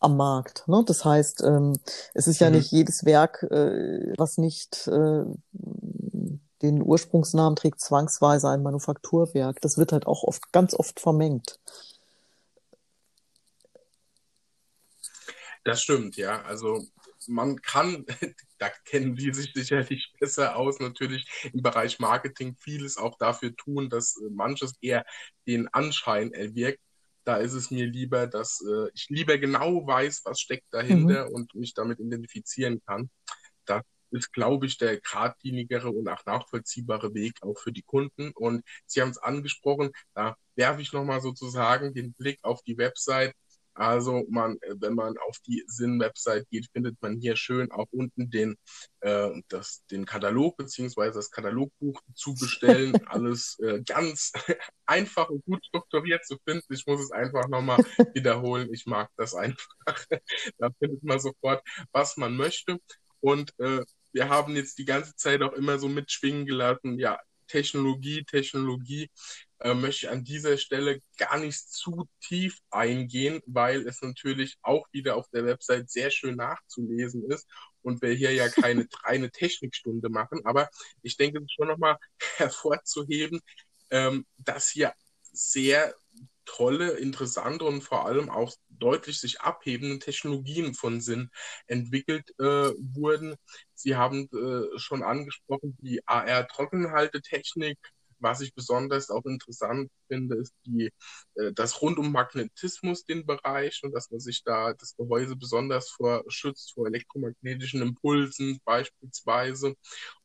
am 0.00 0.16
Markt. 0.16 0.66
Ne? 0.66 0.82
Das 0.86 1.04
heißt, 1.04 1.42
ähm, 1.42 1.78
es 2.14 2.26
ist 2.26 2.40
ja 2.40 2.48
mhm. 2.48 2.56
nicht 2.56 2.72
jedes 2.72 3.04
Werk, 3.04 3.42
äh, 3.44 4.14
was 4.16 4.38
nicht 4.38 4.88
äh, 4.88 5.24
den 6.62 6.82
Ursprungsnamen 6.82 7.56
trägt, 7.56 7.80
zwangsweise 7.80 8.48
ein 8.48 8.62
Manufakturwerk. 8.62 9.60
Das 9.60 9.78
wird 9.78 9.92
halt 9.92 10.06
auch 10.06 10.24
oft, 10.24 10.52
ganz 10.52 10.74
oft 10.74 11.00
vermengt. 11.00 11.58
Das 15.64 15.82
stimmt, 15.82 16.16
ja. 16.16 16.42
Also 16.42 16.82
man 17.28 17.60
kann, 17.62 18.04
da 18.58 18.70
kennen 18.84 19.16
die 19.16 19.32
sich 19.32 19.52
sicherlich 19.52 20.12
besser 20.18 20.56
aus, 20.56 20.80
natürlich 20.80 21.26
im 21.52 21.62
Bereich 21.62 21.98
Marketing 21.98 22.56
vieles 22.56 22.96
auch 22.96 23.16
dafür 23.18 23.54
tun, 23.56 23.88
dass 23.88 24.16
äh, 24.16 24.30
manches 24.30 24.74
eher 24.80 25.04
den 25.46 25.68
Anschein 25.68 26.32
erwirkt. 26.32 26.80
Da 27.24 27.36
ist 27.36 27.52
es 27.52 27.70
mir 27.70 27.86
lieber, 27.86 28.26
dass 28.26 28.62
äh, 28.62 28.90
ich 28.94 29.08
lieber 29.08 29.38
genau 29.38 29.86
weiß, 29.86 30.22
was 30.24 30.40
steckt 30.40 30.72
dahinter 30.72 31.28
mhm. 31.28 31.34
und 31.34 31.54
mich 31.54 31.74
damit 31.74 32.00
identifizieren 32.00 32.80
kann. 32.86 33.10
Das 33.66 33.82
ist, 34.10 34.32
glaube 34.32 34.66
ich, 34.66 34.78
der 34.78 35.00
geradlinigere 35.00 35.90
und 35.90 36.08
auch 36.08 36.24
nachvollziehbare 36.26 37.14
Weg 37.14 37.34
auch 37.42 37.58
für 37.58 37.72
die 37.72 37.82
Kunden. 37.82 38.32
Und 38.34 38.64
Sie 38.86 39.00
haben 39.00 39.10
es 39.10 39.18
angesprochen, 39.18 39.92
da 40.14 40.36
werfe 40.56 40.82
ich 40.82 40.92
nochmal 40.92 41.20
sozusagen 41.20 41.94
den 41.94 42.12
Blick 42.14 42.38
auf 42.42 42.62
die 42.62 42.76
Website 42.78 43.34
also 43.74 44.24
man, 44.28 44.56
äh, 44.62 44.74
wenn 44.78 44.94
man 44.94 45.16
auf 45.18 45.38
die 45.46 45.64
Sinn-Website 45.66 46.48
geht, 46.50 46.68
findet 46.72 47.00
man 47.00 47.18
hier 47.18 47.36
schön 47.36 47.70
auch 47.70 47.86
unten 47.90 48.30
den, 48.30 48.56
äh, 49.00 49.30
das, 49.48 49.84
den 49.90 50.04
Katalog 50.04 50.56
beziehungsweise 50.56 51.14
das 51.14 51.30
Katalogbuch 51.30 52.00
zu 52.14 52.34
bestellen. 52.34 52.92
Alles 53.06 53.58
äh, 53.60 53.82
ganz 53.82 54.32
einfach 54.86 55.28
und 55.28 55.44
gut 55.44 55.64
strukturiert 55.64 56.26
zu 56.26 56.36
finden. 56.44 56.72
Ich 56.72 56.86
muss 56.86 57.00
es 57.00 57.12
einfach 57.12 57.48
nochmal 57.48 57.78
wiederholen. 58.14 58.72
Ich 58.72 58.86
mag 58.86 59.08
das 59.16 59.34
einfach. 59.34 59.74
da 60.58 60.70
findet 60.78 61.02
man 61.02 61.20
sofort, 61.20 61.62
was 61.92 62.16
man 62.16 62.36
möchte. 62.36 62.78
Und 63.20 63.52
äh, 63.58 63.84
wir 64.12 64.28
haben 64.28 64.56
jetzt 64.56 64.78
die 64.78 64.84
ganze 64.84 65.14
Zeit 65.14 65.42
auch 65.42 65.52
immer 65.52 65.78
so 65.78 65.88
mitschwingen 65.88 66.46
gelassen, 66.46 66.98
ja, 66.98 67.18
Technologie, 67.46 68.24
Technologie 68.24 69.10
äh, 69.60 69.74
möchte 69.74 70.06
ich 70.06 70.10
an 70.10 70.24
dieser 70.24 70.56
Stelle 70.56 71.00
gar 71.18 71.38
nicht 71.38 71.70
zu 71.70 72.08
tief 72.20 72.58
eingehen, 72.70 73.40
weil 73.46 73.86
es 73.86 74.00
natürlich 74.02 74.56
auch 74.62 74.86
wieder 74.92 75.16
auf 75.16 75.28
der 75.30 75.44
Website 75.44 75.90
sehr 75.90 76.10
schön 76.10 76.36
nachzulesen 76.36 77.24
ist 77.30 77.46
und 77.82 78.02
wir 78.02 78.12
hier 78.12 78.32
ja 78.32 78.48
keine 78.48 78.88
reine 79.04 79.30
Technikstunde 79.30 80.08
machen. 80.08 80.40
Aber 80.44 80.68
ich 81.02 81.16
denke, 81.16 81.38
es 81.38 81.44
ist 81.44 81.54
schon 81.54 81.68
nochmal 81.68 81.98
hervorzuheben, 82.36 83.40
ähm, 83.90 84.26
dass 84.38 84.70
hier 84.70 84.94
sehr 85.32 85.94
tolle, 86.46 86.92
interessante 86.92 87.64
und 87.64 87.82
vor 87.82 88.06
allem 88.06 88.28
auch 88.28 88.52
deutlich 88.68 89.20
sich 89.20 89.40
abhebende 89.40 89.98
Technologien 90.00 90.74
von 90.74 91.00
Sinn 91.00 91.30
entwickelt 91.66 92.30
äh, 92.38 92.72
wurden. 92.78 93.36
Sie 93.74 93.94
haben 93.94 94.28
äh, 94.32 94.78
schon 94.78 95.02
angesprochen, 95.02 95.76
die 95.80 96.00
AR-Trockenhaltetechnik, 96.06 97.78
was 98.20 98.40
ich 98.40 98.54
besonders 98.54 99.10
auch 99.10 99.24
interessant 99.24 99.90
finde, 100.08 100.36
ist 100.36 100.54
die, 100.66 100.90
äh, 101.34 101.52
das 101.54 101.80
rund 101.82 101.98
um 101.98 102.12
Magnetismus 102.12 103.04
den 103.04 103.26
Bereich 103.26 103.80
und 103.82 103.92
dass 103.92 104.10
man 104.10 104.20
sich 104.20 104.42
da 104.44 104.74
das 104.74 104.96
Gehäuse 104.96 105.36
besonders 105.36 105.90
vor 105.90 106.24
schützt 106.28 106.72
vor 106.74 106.86
elektromagnetischen 106.86 107.82
Impulsen 107.82 108.60
beispielsweise 108.64 109.74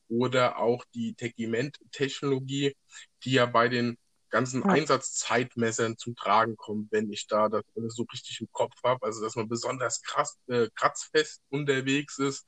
oder 0.07 0.59
auch 0.59 0.83
die 0.93 1.15
Tegiment-Technologie, 1.15 2.75
die 3.23 3.31
ja 3.31 3.45
bei 3.45 3.69
den 3.69 3.97
ganzen 4.29 4.63
ja. 4.63 4.69
Einsatzzeitmessern 4.69 5.97
zum 5.97 6.15
Tragen 6.15 6.57
kommt, 6.57 6.91
wenn 6.91 7.11
ich 7.11 7.27
da 7.27 7.47
das 7.49 7.63
alles 7.75 7.95
so 7.95 8.03
richtig 8.11 8.41
im 8.41 8.49
Kopf 8.51 8.75
habe. 8.83 9.05
Also 9.05 9.23
dass 9.23 9.35
man 9.35 9.47
besonders 9.47 10.01
krass, 10.01 10.37
äh, 10.47 10.67
kratzfest 10.75 11.41
unterwegs 11.49 12.19
ist 12.19 12.45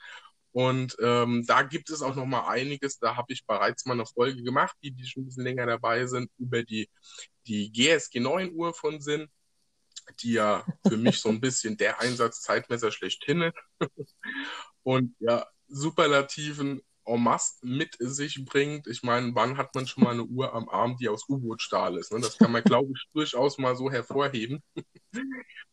und 0.58 0.98
ähm, 1.00 1.46
da 1.46 1.62
gibt 1.62 1.92
es 1.92 2.02
auch 2.02 2.16
noch 2.16 2.26
mal 2.26 2.48
einiges. 2.48 2.98
Da 2.98 3.16
habe 3.16 3.32
ich 3.32 3.46
bereits 3.46 3.86
mal 3.86 3.94
eine 3.94 4.08
Folge 4.08 4.42
gemacht, 4.42 4.76
die, 4.82 4.90
die 4.90 5.06
schon 5.06 5.22
ein 5.22 5.26
bisschen 5.28 5.44
länger 5.44 5.68
dabei 5.68 6.08
sind, 6.08 6.32
über 6.40 6.64
die, 6.64 6.90
die 7.46 7.72
GSG 7.72 8.20
9 8.20 8.56
Uhr 8.56 8.74
von 8.74 9.00
Sinn, 9.00 9.30
die 10.20 10.32
ja 10.32 10.66
für 10.88 10.98
mich 10.98 11.22
so 11.22 11.30
ein 11.30 11.40
bisschen 11.40 11.78
der 11.78 12.02
Einsatzzeitmesser 12.02 12.92
schlechthin 12.92 13.44
ist. 13.44 13.54
Und 14.82 15.16
ja, 15.20 15.46
Superlativen 15.68 16.82
en 17.06 17.22
masse 17.22 17.58
mit 17.62 17.96
sich 18.00 18.44
bringt. 18.44 18.88
Ich 18.88 19.04
meine, 19.04 19.36
wann 19.36 19.58
hat 19.58 19.76
man 19.76 19.86
schon 19.86 20.06
mal 20.06 20.14
eine 20.14 20.24
Uhr 20.24 20.56
am 20.56 20.70
Arm, 20.70 20.98
die 20.98 21.08
aus 21.08 21.30
U-Boot-Stahl 21.30 22.00
ist? 22.00 22.12
Ne? 22.12 22.20
Das 22.20 22.36
kann 22.36 22.52
man, 22.52 22.64
glaube 22.64 22.92
ich, 22.96 23.08
durchaus 23.14 23.60
mal 23.60 23.76
so 23.76 23.92
hervorheben. 23.92 24.64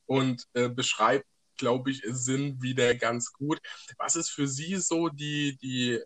Und 0.04 0.46
äh, 0.52 0.68
beschreibt 0.68 1.24
glaube 1.56 1.90
ich, 1.90 2.02
sind 2.06 2.62
wieder 2.62 2.94
ganz 2.94 3.32
gut. 3.32 3.60
Was 3.98 4.16
ist 4.16 4.30
für 4.30 4.48
Sie 4.48 4.76
so 4.76 5.08
die, 5.08 5.56
die 5.62 6.00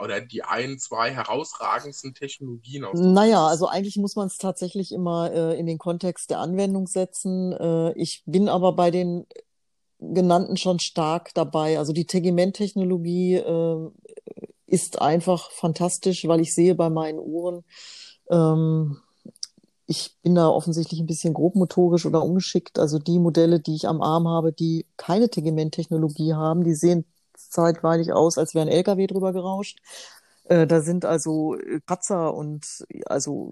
oder 0.00 0.20
die 0.20 0.42
ein, 0.42 0.78
zwei 0.78 1.12
herausragendsten 1.12 2.14
Technologien 2.14 2.84
aus 2.84 2.98
Naja, 2.98 3.46
also 3.46 3.68
eigentlich 3.68 3.96
muss 3.96 4.16
man 4.16 4.26
es 4.26 4.38
tatsächlich 4.38 4.92
immer 4.92 5.32
äh, 5.32 5.58
in 5.58 5.66
den 5.66 5.78
Kontext 5.78 6.30
der 6.30 6.40
Anwendung 6.40 6.86
setzen. 6.86 7.52
Äh, 7.52 7.92
ich 7.92 8.22
bin 8.26 8.48
aber 8.48 8.74
bei 8.74 8.90
den 8.90 9.26
genannten 10.00 10.56
schon 10.56 10.80
stark 10.80 11.32
dabei. 11.34 11.78
Also 11.78 11.92
die 11.92 12.06
Tegiment-Technologie 12.06 13.36
äh, 13.36 13.90
ist 14.66 15.00
einfach 15.00 15.50
fantastisch, 15.52 16.26
weil 16.26 16.40
ich 16.40 16.54
sehe 16.54 16.74
bei 16.74 16.90
meinen 16.90 17.18
Uhren, 17.18 17.64
ähm, 18.30 18.98
ich 19.86 20.16
bin 20.22 20.34
da 20.34 20.48
offensichtlich 20.48 21.00
ein 21.00 21.06
bisschen 21.06 21.34
grobmotorisch 21.34 22.06
oder 22.06 22.22
ungeschickt. 22.22 22.78
Also 22.78 22.98
die 22.98 23.18
Modelle, 23.18 23.60
die 23.60 23.74
ich 23.74 23.86
am 23.88 24.02
Arm 24.02 24.28
habe, 24.28 24.52
die 24.52 24.86
keine 24.96 25.28
Tegement-Technologie 25.28 26.34
haben, 26.34 26.64
die 26.64 26.74
sehen 26.74 27.04
zeitweilig 27.34 28.12
aus, 28.12 28.38
als 28.38 28.54
wäre 28.54 28.66
ein 28.66 28.72
LKW 28.72 29.06
drüber 29.06 29.32
gerauscht. 29.32 29.78
Äh, 30.44 30.66
da 30.66 30.82
sind 30.82 31.04
also 31.06 31.56
äh, 31.56 31.80
Kratzer 31.86 32.34
und 32.34 32.84
also 33.06 33.50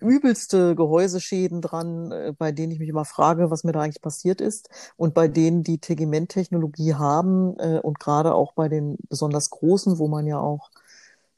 übelste 0.00 0.76
Gehäuseschäden 0.76 1.60
dran, 1.60 2.12
äh, 2.12 2.32
bei 2.36 2.52
denen 2.52 2.72
ich 2.72 2.78
mich 2.78 2.88
immer 2.88 3.04
frage, 3.04 3.50
was 3.50 3.64
mir 3.64 3.72
da 3.72 3.80
eigentlich 3.80 4.02
passiert 4.02 4.40
ist. 4.40 4.70
Und 4.96 5.14
bei 5.14 5.26
denen 5.28 5.64
die 5.64 5.78
Tegement-Technologie 5.78 6.94
haben 6.94 7.54
und 7.82 7.98
gerade 7.98 8.34
auch 8.34 8.52
bei 8.52 8.68
den 8.68 8.96
besonders 9.08 9.50
großen, 9.50 9.98
wo 9.98 10.08
man 10.08 10.26
ja 10.26 10.38
auch 10.38 10.70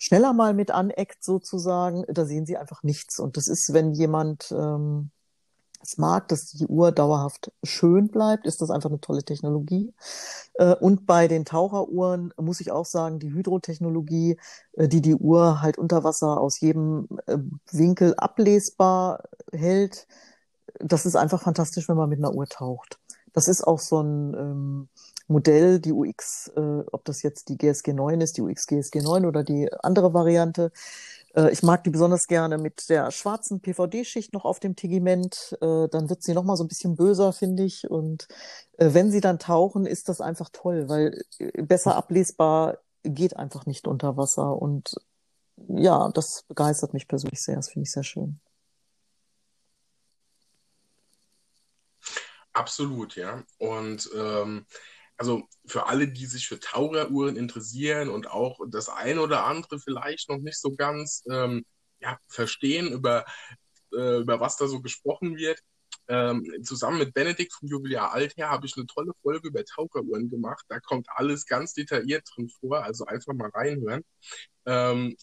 schneller 0.01 0.33
mal 0.33 0.55
mit 0.55 0.71
aneckt 0.71 1.23
sozusagen, 1.23 2.05
da 2.09 2.25
sehen 2.25 2.47
Sie 2.47 2.57
einfach 2.57 2.83
nichts. 2.83 3.21
Und 3.21 3.37
das 3.37 3.49
ist, 3.49 3.73
wenn 3.75 3.93
jemand 3.93 4.51
ähm, 4.51 5.11
es 5.83 5.99
mag, 5.99 6.27
dass 6.29 6.47
die 6.47 6.67
Uhr 6.67 6.91
dauerhaft 6.91 7.53
schön 7.63 8.09
bleibt, 8.09 8.47
ist 8.47 8.63
das 8.63 8.71
einfach 8.71 8.89
eine 8.89 9.01
tolle 9.01 9.23
Technologie. 9.23 9.93
Äh, 10.55 10.75
und 10.75 11.07
bei 11.07 11.29
den 11.29 11.45
Taucheruhren 11.45 12.33
muss 12.39 12.61
ich 12.61 12.73
auch 12.73 12.87
sagen, 12.87 13.19
die 13.19 13.33
Hydrotechnologie, 13.33 14.39
äh, 14.73 14.89
die 14.89 15.03
die 15.03 15.15
Uhr 15.15 15.61
halt 15.61 15.77
unter 15.77 16.03
Wasser 16.03 16.41
aus 16.41 16.61
jedem 16.61 17.07
äh, 17.27 17.37
Winkel 17.71 18.15
ablesbar 18.17 19.25
hält, 19.53 20.07
das 20.79 21.05
ist 21.05 21.17
einfach 21.17 21.43
fantastisch, 21.43 21.89
wenn 21.91 21.97
man 21.97 22.09
mit 22.09 22.19
einer 22.19 22.35
Uhr 22.35 22.47
taucht. 22.47 22.99
Das 23.35 23.49
ist 23.49 23.67
auch 23.67 23.79
so 23.79 24.01
ein 24.01 24.35
ähm, 24.35 24.89
Modell, 25.31 25.81
die 25.81 25.93
UX, 25.93 26.51
ob 26.55 27.05
das 27.05 27.23
jetzt 27.23 27.49
die 27.49 27.57
GSG 27.57 27.93
9 27.93 28.21
ist, 28.21 28.37
die 28.37 28.43
UX 28.43 28.67
GSG 28.67 29.01
9 29.01 29.25
oder 29.25 29.45
die 29.45 29.73
andere 29.83 30.13
Variante, 30.13 30.73
äh, 31.35 31.51
ich 31.51 31.63
mag 31.63 31.85
die 31.85 31.91
besonders 31.91 32.27
gerne 32.27 32.59
mit 32.59 32.89
der 32.89 33.11
schwarzen 33.11 33.61
PVD-Schicht 33.61 34.33
noch 34.33 34.45
auf 34.45 34.61
dem 34.61 34.77
Tegiment. 34.77 35.57
Äh, 35.61 35.89
dann 35.89 36.09
wird 36.09 36.23
sie 36.23 36.35
noch 36.35 36.45
mal 36.45 36.57
so 36.57 36.65
ein 36.65 36.69
bisschen 36.69 36.97
böser, 36.97 37.33
finde 37.33 37.65
ich. 37.65 37.89
Und 37.91 38.29
äh, 38.79 38.93
wenn 38.93 39.11
sie 39.11 39.21
dann 39.21 39.39
tauchen, 39.39 39.87
ist 39.87 40.09
das 40.09 40.21
einfach 40.21 40.51
toll, 40.53 40.89
weil 40.89 41.23
besser 41.55 41.97
ablesbar 41.97 42.79
geht 43.03 43.37
einfach 43.37 43.67
nicht 43.67 43.87
unter 43.87 44.17
Wasser. 44.17 44.61
Und 44.61 44.95
ja, 45.69 46.11
das 46.11 46.45
begeistert 46.49 46.95
mich 46.95 47.09
persönlich 47.09 47.43
sehr. 47.43 47.57
Das 47.57 47.69
finde 47.69 47.85
ich 47.85 47.93
sehr 47.93 48.05
schön. 48.05 48.41
Absolut, 52.53 53.15
ja. 53.15 53.45
Und 53.59 54.11
ähm, 54.15 54.67
also 55.21 55.47
für 55.67 55.87
alle, 55.87 56.09
die 56.09 56.25
sich 56.25 56.49
für 56.49 56.59
Taucheruhren 56.59 57.37
interessieren 57.37 58.09
und 58.09 58.31
auch 58.31 58.59
das 58.69 58.89
eine 58.89 59.21
oder 59.21 59.45
andere 59.45 59.79
vielleicht 59.79 60.31
noch 60.31 60.39
nicht 60.39 60.59
so 60.59 60.75
ganz 60.75 61.23
ähm, 61.31 61.63
ja, 62.01 62.19
verstehen, 62.27 62.91
über, 62.91 63.27
äh, 63.93 64.21
über 64.21 64.41
was 64.41 64.57
da 64.57 64.67
so 64.67 64.81
gesprochen 64.81 65.37
wird, 65.37 65.61
ähm, 66.09 66.51
zusammen 66.63 67.01
mit 67.01 67.13
Benedikt 67.13 67.53
vom 67.53 67.69
Jubiläar 67.69 68.13
Alther 68.13 68.49
habe 68.49 68.65
ich 68.65 68.75
eine 68.79 68.87
tolle 68.87 69.13
Folge 69.21 69.49
über 69.49 69.63
Taucheruhren 69.63 70.31
gemacht. 70.31 70.65
Da 70.69 70.81
kommt 70.81 71.07
alles 71.11 71.45
ganz 71.45 71.75
detailliert 71.75 72.27
drin 72.35 72.49
vor, 72.49 72.83
also 72.83 73.05
einfach 73.05 73.35
mal 73.35 73.51
reinhören. 73.51 74.03
Ähm, 74.65 75.19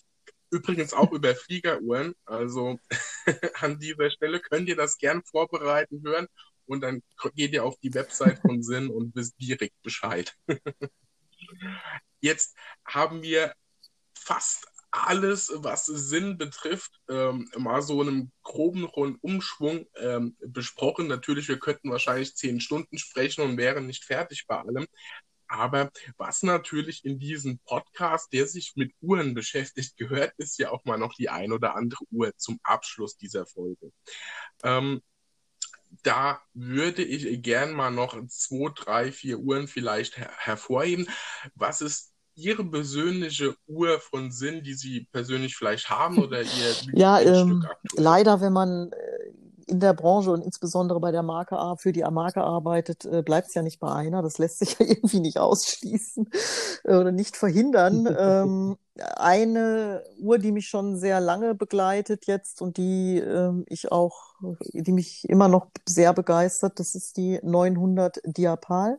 übrigens 0.51 0.93
auch 0.93 1.11
über 1.11 1.33
Fliegeruhren. 1.33 2.13
Also 2.25 2.77
an 3.61 3.79
dieser 3.79 4.11
Stelle 4.11 4.39
könnt 4.41 4.69
ihr 4.69 4.75
das 4.75 4.99
gern 4.99 5.23
vorbereiten 5.23 6.03
hören 6.05 6.27
und 6.67 6.81
dann 6.81 7.01
geht 7.35 7.53
ihr 7.53 7.63
auf 7.63 7.77
die 7.79 7.93
Website 7.93 8.39
von 8.39 8.61
Sinn 8.61 8.89
und 8.89 9.15
wisst 9.15 9.39
direkt 9.39 9.81
Bescheid. 9.81 10.35
Jetzt 12.19 12.55
haben 12.85 13.21
wir 13.21 13.53
fast 14.17 14.67
alles, 14.91 15.51
was 15.53 15.85
Sinn 15.85 16.37
betrifft, 16.37 16.91
ähm, 17.09 17.49
mal 17.57 17.81
so 17.81 18.01
einem 18.01 18.31
groben 18.43 18.85
Rundumschwung 18.85 19.85
ähm, 19.95 20.35
besprochen. 20.39 21.07
Natürlich, 21.07 21.47
wir 21.47 21.59
könnten 21.59 21.91
wahrscheinlich 21.91 22.35
zehn 22.35 22.59
Stunden 22.61 22.97
sprechen 22.97 23.41
und 23.41 23.57
wären 23.57 23.85
nicht 23.85 24.05
fertig 24.05 24.45
bei 24.47 24.57
allem. 24.57 24.87
Aber 25.49 25.91
was 26.17 26.43
natürlich 26.43 27.05
in 27.05 27.19
diesem 27.19 27.59
Podcast, 27.59 28.33
der 28.33 28.47
sich 28.47 28.73
mit 28.75 28.93
Uhren 29.01 29.33
beschäftigt, 29.33 29.95
gehört, 29.95 30.33
ist 30.37 30.59
ja 30.59 30.71
auch 30.71 30.83
mal 30.83 30.97
noch 30.97 31.13
die 31.13 31.29
ein 31.29 31.51
oder 31.53 31.75
andere 31.75 32.03
Uhr 32.11 32.35
zum 32.35 32.59
Abschluss 32.63 33.15
dieser 33.17 33.45
Folge. 33.45 33.91
Ähm, 34.63 35.01
da 36.03 36.41
würde 36.53 37.03
ich 37.03 37.41
gern 37.41 37.73
mal 37.73 37.91
noch 37.91 38.17
zwei, 38.27 38.71
drei, 38.75 39.11
vier 39.11 39.39
Uhren 39.39 39.67
vielleicht 39.67 40.17
her 40.17 40.31
hervorheben. 40.37 41.07
Was 41.55 41.81
ist 41.81 42.13
Ihre 42.35 42.63
persönliche 42.63 43.55
Uhr 43.65 43.99
von 43.99 44.31
Sinn, 44.31 44.63
die 44.63 44.75
Sie 44.75 45.07
persönlich 45.11 45.55
vielleicht 45.55 45.89
haben 45.89 46.19
oder 46.19 46.41
Ihr 46.41 46.75
Ja, 46.93 47.19
ähm, 47.19 47.65
leider, 47.95 48.41
wenn 48.41 48.53
man 48.53 48.91
äh, 48.91 49.16
in 49.67 49.79
der 49.79 49.93
Branche 49.93 50.31
und 50.31 50.43
insbesondere 50.43 50.99
bei 50.99 51.11
der 51.11 51.23
Marke 51.23 51.57
für 51.77 51.91
die 51.91 52.03
Marke 52.03 52.41
arbeitet, 52.41 53.05
äh, 53.05 53.21
bleibt 53.21 53.49
es 53.49 53.53
ja 53.53 53.61
nicht 53.61 53.79
bei 53.79 53.91
einer. 53.91 54.21
Das 54.21 54.37
lässt 54.37 54.59
sich 54.59 54.77
ja 54.79 54.85
irgendwie 54.85 55.19
nicht 55.19 55.37
ausschließen 55.37 56.29
äh, 56.85 56.95
oder 56.95 57.11
nicht 57.11 57.35
verhindern. 57.35 58.07
ähm, 58.17 58.77
eine 58.95 60.03
Uhr, 60.19 60.39
die 60.39 60.51
mich 60.51 60.67
schon 60.67 60.97
sehr 60.97 61.19
lange 61.19 61.53
begleitet 61.53 62.25
jetzt 62.25 62.61
und 62.61 62.77
die 62.77 63.19
ähm, 63.19 63.65
ich 63.67 63.91
auch, 63.91 64.35
die 64.73 64.91
mich 64.91 65.27
immer 65.29 65.47
noch 65.47 65.67
sehr 65.87 66.13
begeistert, 66.13 66.79
das 66.79 66.95
ist 66.95 67.17
die 67.17 67.39
900 67.43 68.21
Diapal. 68.25 68.97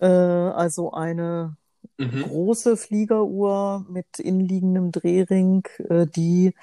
Äh, 0.00 0.06
also 0.06 0.92
eine 0.92 1.56
mhm. 1.98 2.22
große 2.22 2.76
Fliegeruhr 2.76 3.84
mit 3.88 4.18
innenliegendem 4.18 4.92
Drehring, 4.92 5.64
äh, 5.88 6.06
die 6.06 6.54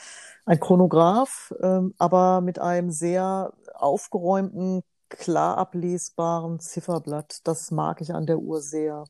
ein 0.46 0.60
Chronograph, 0.60 1.54
äh, 1.60 1.80
aber 1.98 2.42
mit 2.42 2.60
einem 2.60 2.92
sehr 2.92 3.54
aufgeräumten, 3.74 4.84
klar 5.10 5.58
ablesbaren 5.58 6.60
Zifferblatt. 6.60 7.40
Das 7.44 7.72
mag 7.72 8.02
ich 8.02 8.14
an 8.14 8.26
der 8.26 8.40
Uhr 8.40 8.62
sehr. 8.62 9.06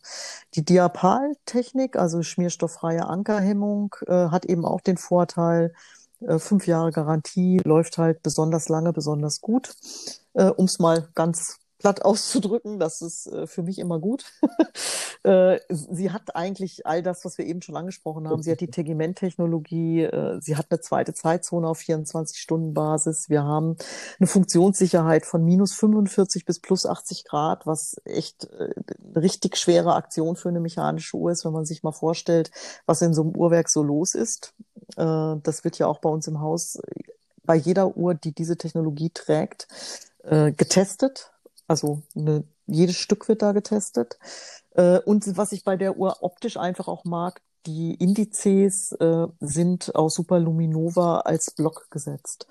Die 0.56 0.64
Diapal-Technik, 0.66 1.98
also 1.98 2.22
schmierstofffreie 2.22 3.06
Ankerhemmung, 3.06 3.96
äh, 4.08 4.30
hat 4.30 4.46
eben 4.46 4.66
auch 4.66 4.82
den 4.82 4.98
Vorteil, 4.98 5.74
äh, 6.22 6.40
fünf 6.40 6.68
Jahre 6.68 6.92
Garantie, 6.92 7.60
läuft 7.64 7.98
halt 7.98 8.24
besonders 8.24 8.70
lange, 8.70 8.94
besonders 8.94 9.42
gut. 9.42 9.76
Äh, 10.34 10.46
um 10.52 10.66
es 10.66 10.80
mal 10.80 11.08
ganz 11.16 11.58
platt 11.86 12.04
auszudrücken. 12.04 12.80
Das 12.80 13.04
ist 13.04 13.28
äh, 13.28 13.46
für 13.46 13.62
mich 13.62 13.78
immer 13.78 14.00
gut. 14.00 14.26
äh, 15.24 15.60
sie 15.70 16.10
hat 16.10 16.36
eigentlich 16.36 16.88
all 16.88 17.04
das, 17.04 17.24
was 17.26 17.38
wir 17.38 17.46
eben 17.46 17.62
schon 17.62 17.76
angesprochen 17.76 18.28
haben. 18.28 18.42
Sie 18.42 18.50
hat 18.50 18.60
die 18.60 18.72
Tegimenttechnologie. 18.72 20.02
Äh, 20.02 20.42
sie 20.42 20.58
hat 20.58 20.66
eine 20.72 20.80
zweite 20.80 21.14
Zeitzone 21.14 21.68
auf 21.68 21.80
24-Stunden-Basis. 21.80 23.30
Wir 23.30 23.44
haben 23.44 23.78
eine 24.20 24.26
Funktionssicherheit 24.26 25.28
von 25.28 25.46
minus 25.46 25.76
45 25.76 26.46
bis 26.46 26.60
plus 26.60 26.88
80 26.88 27.24
Grad, 27.24 27.68
was 27.68 28.02
echt 28.04 28.46
äh, 28.46 28.74
eine 29.14 29.22
richtig 29.22 29.56
schwere 29.56 29.94
Aktion 29.94 30.38
für 30.38 30.50
eine 30.50 30.62
mechanische 30.62 31.18
Uhr 31.18 31.30
ist, 31.30 31.46
wenn 31.46 31.54
man 31.54 31.66
sich 31.66 31.84
mal 31.84 31.92
vorstellt, 31.92 32.50
was 32.88 33.04
in 33.04 33.14
so 33.14 33.22
einem 33.22 33.36
Uhrwerk 33.36 33.70
so 33.70 33.84
los 33.84 34.16
ist. 34.16 34.56
Äh, 34.98 35.36
das 35.44 35.64
wird 35.64 35.78
ja 35.78 35.86
auch 35.86 36.00
bei 36.00 36.10
uns 36.10 36.26
im 36.26 36.42
Haus 36.42 36.80
bei 37.44 37.54
jeder 37.56 37.96
Uhr, 37.96 38.16
die 38.16 38.32
diese 38.32 38.58
Technologie 38.58 39.12
trägt, 39.12 39.68
äh, 40.24 40.52
getestet 40.52 41.30
also 41.68 42.02
eine, 42.16 42.44
jedes 42.68 42.96
Stück 42.96 43.28
wird 43.28 43.42
da 43.42 43.52
getestet. 43.52 44.18
Äh, 44.72 45.00
und 45.00 45.38
was 45.38 45.52
ich 45.52 45.64
bei 45.64 45.78
der 45.78 45.98
Uhr 45.98 46.18
optisch 46.22 46.58
einfach 46.58 46.88
auch 46.88 47.06
mag, 47.06 47.42
die 47.66 47.96
Indizes 47.96 48.92
äh, 48.94 49.28
sind 49.40 49.96
aus 49.96 50.16
Superluminova 50.16 51.22
als 51.22 51.52
Block 51.52 51.88
gesetzt. 51.90 52.48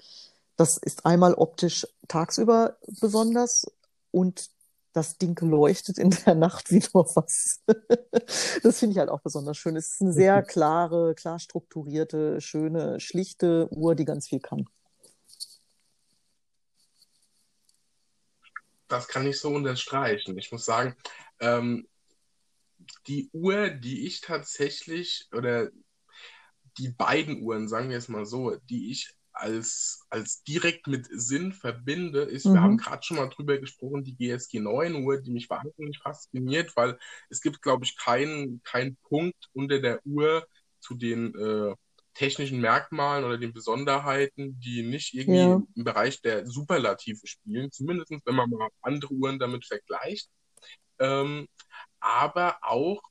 Das 0.56 0.76
ist 0.76 1.06
einmal 1.06 1.34
optisch 1.34 1.86
tagsüber 2.08 2.76
besonders 3.00 3.66
und 4.10 4.50
das 4.92 5.18
Ding 5.18 5.36
leuchtet 5.40 5.98
in 5.98 6.10
der 6.24 6.36
Nacht 6.36 6.70
wie 6.70 6.82
nur 6.94 7.04
was. 7.16 7.60
das 8.62 8.78
finde 8.78 8.92
ich 8.92 8.98
halt 8.98 9.10
auch 9.10 9.20
besonders 9.20 9.56
schön. 9.56 9.76
Es 9.76 9.94
ist 9.94 10.02
eine 10.02 10.12
sehr 10.12 10.42
klare, 10.42 11.14
klar 11.14 11.40
strukturierte, 11.40 12.40
schöne, 12.40 13.00
schlichte 13.00 13.68
Uhr, 13.72 13.96
die 13.96 14.04
ganz 14.04 14.28
viel 14.28 14.40
kann. 14.40 14.66
Das 18.88 19.08
kann 19.08 19.26
ich 19.26 19.40
so 19.40 19.50
unterstreichen. 19.50 20.36
Ich 20.38 20.52
muss 20.52 20.64
sagen, 20.64 20.94
ähm, 21.40 21.88
die 23.06 23.30
Uhr, 23.32 23.70
die 23.70 24.06
ich 24.06 24.20
tatsächlich, 24.20 25.28
oder 25.32 25.70
die 26.78 26.88
beiden 26.88 27.42
Uhren, 27.42 27.68
sagen 27.68 27.90
wir 27.90 27.98
es 27.98 28.08
mal 28.08 28.26
so, 28.26 28.56
die 28.68 28.90
ich 28.90 29.14
als, 29.32 30.06
als 30.10 30.44
direkt 30.44 30.86
mit 30.86 31.08
Sinn 31.10 31.52
verbinde, 31.52 32.22
ist, 32.22 32.46
mhm. 32.46 32.54
wir 32.54 32.60
haben 32.62 32.76
gerade 32.76 33.02
schon 33.02 33.16
mal 33.16 33.28
drüber 33.28 33.58
gesprochen, 33.58 34.04
die 34.04 34.16
GSG 34.16 34.60
9 34.60 35.04
Uhr, 35.04 35.20
die 35.20 35.32
mich 35.32 35.50
wahnsinnig 35.50 35.98
fasziniert, 35.98 36.76
weil 36.76 36.98
es 37.30 37.40
gibt, 37.40 37.60
glaube 37.60 37.84
ich, 37.84 37.96
keinen 37.96 38.62
kein 38.62 38.96
Punkt 39.08 39.48
unter 39.52 39.80
der 39.80 40.04
Uhr, 40.06 40.46
zu 40.78 40.94
den 40.94 41.34
äh, 41.34 41.74
technischen 42.14 42.60
Merkmalen 42.60 43.24
oder 43.24 43.38
den 43.38 43.52
Besonderheiten, 43.52 44.58
die 44.60 44.82
nicht 44.82 45.14
irgendwie 45.14 45.40
ja. 45.40 45.62
im 45.74 45.84
Bereich 45.84 46.22
der 46.22 46.46
Superlative 46.46 47.26
spielen, 47.26 47.72
zumindest 47.72 48.12
wenn 48.24 48.34
man 48.34 48.50
mal 48.50 48.68
andere 48.82 49.12
Uhren 49.12 49.38
damit 49.38 49.66
vergleicht. 49.66 50.28
Ähm, 50.98 51.48
aber 51.98 52.58
auch 52.62 53.02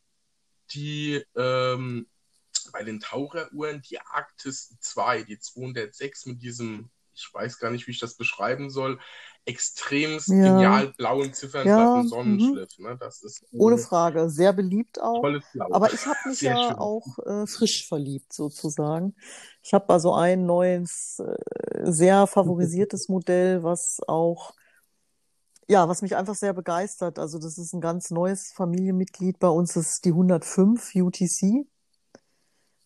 die 0.73 1.21
ähm, 1.35 2.07
bei 2.71 2.83
den 2.83 2.99
Taucheruhren 2.99 3.81
die 3.81 3.99
Arktis 3.99 4.75
2, 4.79 5.23
die 5.23 5.39
206 5.39 6.25
mit 6.27 6.41
diesem, 6.41 6.89
ich 7.15 7.29
weiß 7.33 7.59
gar 7.59 7.71
nicht, 7.71 7.87
wie 7.87 7.91
ich 7.91 7.99
das 7.99 8.15
beschreiben 8.15 8.69
soll, 8.69 8.99
extremst 9.45 10.29
ja. 10.29 10.35
genial 10.35 10.93
blauen 10.97 11.33
Ziffernblatt 11.33 12.03
ja. 12.03 12.03
Sonnenschliff. 12.03 12.77
Mhm. 12.77 12.85
Ne? 12.85 12.97
Das 12.99 13.23
ist 13.23 13.45
Ohne 13.51 13.77
Frage, 13.77 14.29
sehr 14.29 14.53
beliebt 14.53 15.01
auch. 15.01 15.23
Aber 15.71 15.93
ich 15.93 16.05
habe 16.05 16.17
mich 16.25 16.39
sehr 16.39 16.53
ja 16.53 16.67
schön. 16.69 16.75
auch 16.77 17.19
äh, 17.25 17.47
frisch 17.47 17.87
verliebt 17.87 18.31
sozusagen. 18.31 19.15
Ich 19.61 19.73
habe 19.73 19.91
also 19.91 20.13
ein 20.13 20.45
neues, 20.45 21.19
äh, 21.19 21.91
sehr 21.91 22.27
favorisiertes 22.27 23.09
Modell, 23.09 23.63
was 23.63 23.99
auch 24.07 24.53
ja, 25.69 25.87
was 25.87 26.01
mich 26.01 26.15
einfach 26.15 26.35
sehr 26.35 26.53
begeistert. 26.53 27.17
Also 27.19 27.39
das 27.39 27.57
ist 27.57 27.73
ein 27.73 27.81
ganz 27.81 28.11
neues 28.11 28.51
Familienmitglied 28.51 29.39
bei 29.39 29.47
uns, 29.47 29.73
das 29.73 29.93
ist 29.93 30.05
die 30.05 30.09
105 30.09 30.93
UTC. 30.95 31.65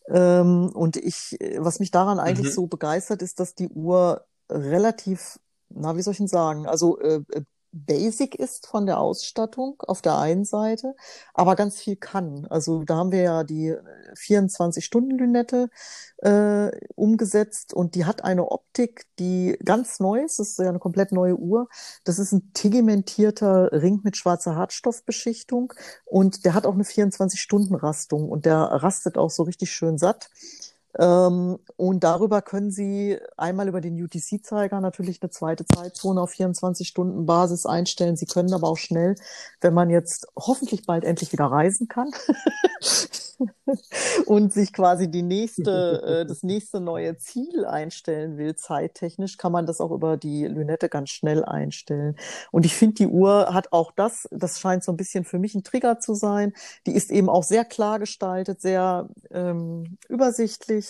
Ähm, 0.08 0.70
und 0.74 0.98
ich, 0.98 1.38
was 1.58 1.80
mich 1.80 1.92
daran 1.92 2.20
eigentlich 2.20 2.50
Mhm. 2.50 2.54
so 2.54 2.68
begeistert, 2.68 3.22
ist, 3.22 3.40
dass 3.40 3.56
die 3.56 3.70
Uhr 3.70 4.26
relativ, 4.50 5.40
na, 5.70 5.96
wie 5.98 6.02
soll 6.02 6.14
ich 6.14 6.18
denn 6.20 6.28
sagen, 6.28 6.68
also 6.68 7.00
äh, 7.00 7.22
äh, 7.32 7.44
basic 7.86 8.36
ist 8.36 8.68
von 8.68 8.86
der 8.86 9.00
Ausstattung 9.00 9.82
auf 9.88 10.02
der 10.02 10.18
einen 10.18 10.46
Seite, 10.46 10.96
aber 11.34 11.56
ganz 11.56 11.80
viel 11.80 11.96
kann. 11.96 12.46
Also 12.50 12.84
da 12.84 12.96
haben 12.96 13.12
wir 13.12 13.22
ja 13.22 13.44
die 13.44 13.76
24-Stunden-Lünette 14.16 15.70
äh, 16.18 16.72
umgesetzt 16.96 17.74
und 17.74 17.96
die 17.96 18.06
hat 18.06 18.24
eine 18.24 18.50
Optik, 18.52 19.06
die 19.20 19.58
ganz 19.64 20.00
neu 20.00 20.24
ist. 20.24 20.40
Das 20.40 20.50
ist 20.50 20.60
ja 20.60 20.70
eine 20.70 20.80
komplett 20.80 21.12
neue 21.12 21.36
Uhr. 21.36 21.68
Das 22.04 22.20
ist 22.20 22.32
ein 22.32 22.52
tegimentierter 22.54 23.72
Ring 23.72 24.02
mit 24.04 24.18
schwarzer 24.18 24.56
Hartstoffbeschichtung 24.56 25.74
und 26.06 26.46
der 26.46 26.54
hat 26.54 26.66
auch 26.66 26.74
eine 26.74 26.84
24-Stunden-Rastung 26.84 28.30
und 28.30 28.46
der 28.46 28.58
rastet 28.58 29.18
auch 29.18 29.30
so 29.30 29.44
richtig 29.44 29.72
schön 29.72 29.98
satt. 29.98 30.30
Ähm, 30.98 31.60
und 31.76 32.04
darüber 32.04 32.42
können 32.42 32.72
Sie 32.72 33.18
einmal 33.38 33.68
über 33.68 33.82
den 33.82 34.02
UTC-Zeiger 34.02 34.82
natürlich 34.82 35.22
eine 35.22 35.30
zweite 35.30 35.66
Zeitzone 35.66 36.22
auf 36.22 36.32
24-Stunden-Basis 36.32 37.66
einstellen. 37.66 38.18
Sie 38.18 38.26
können 38.26 38.54
aber 38.54 38.68
auch 38.68 38.78
schnell, 38.78 39.16
wenn 39.62 39.74
man 39.74 39.90
jetzt 39.90 40.28
hoffentlich 40.36 40.86
bald 40.86 41.04
endlich 41.04 41.32
wieder 41.32 41.46
reisen 41.46 41.88
kann 41.88 42.12
und 44.26 44.52
sich 44.52 44.74
quasi 44.74 45.10
die 45.10 45.22
nächste, 45.22 46.02
äh, 46.02 46.26
das 46.26 46.44
nächste 46.44 46.80
neue 46.80 47.18
Ziel 47.18 47.66
einstellen 47.66 48.38
will, 48.38 48.56
zeittechnisch, 48.56 49.38
kann 49.38 49.52
man 49.52 49.66
das 49.66 49.82
auch 49.82 49.92
über 49.92 50.18
die 50.18 50.46
Lünette 50.46 50.90
ganz 50.90 51.10
schnell 51.10 51.46
einstellen. 51.46 52.16
Und 52.52 52.66
ich 52.66 52.76
finde, 52.76 52.96
die 52.96 53.08
Uhr 53.08 53.54
hat 53.54 53.72
auch 53.72 53.92
das, 53.96 54.28
das 54.32 54.60
scheint 54.60 54.84
so 54.84 54.92
ein 54.92 54.98
bisschen 54.98 55.26
für 55.26 55.38
mich 55.38 55.54
ein 55.54 55.64
Trigger 55.64 56.00
zu 56.00 56.16
sein. 56.16 56.54
Die 56.86 56.96
ist 56.96 57.12
eben 57.12 57.30
auch 57.30 57.44
sehr 57.44 57.66
klar 57.66 58.00
gestaltet, 58.00 58.62
sehr 58.62 59.10
ähm, 59.32 59.98
übersichtlich 60.10 60.87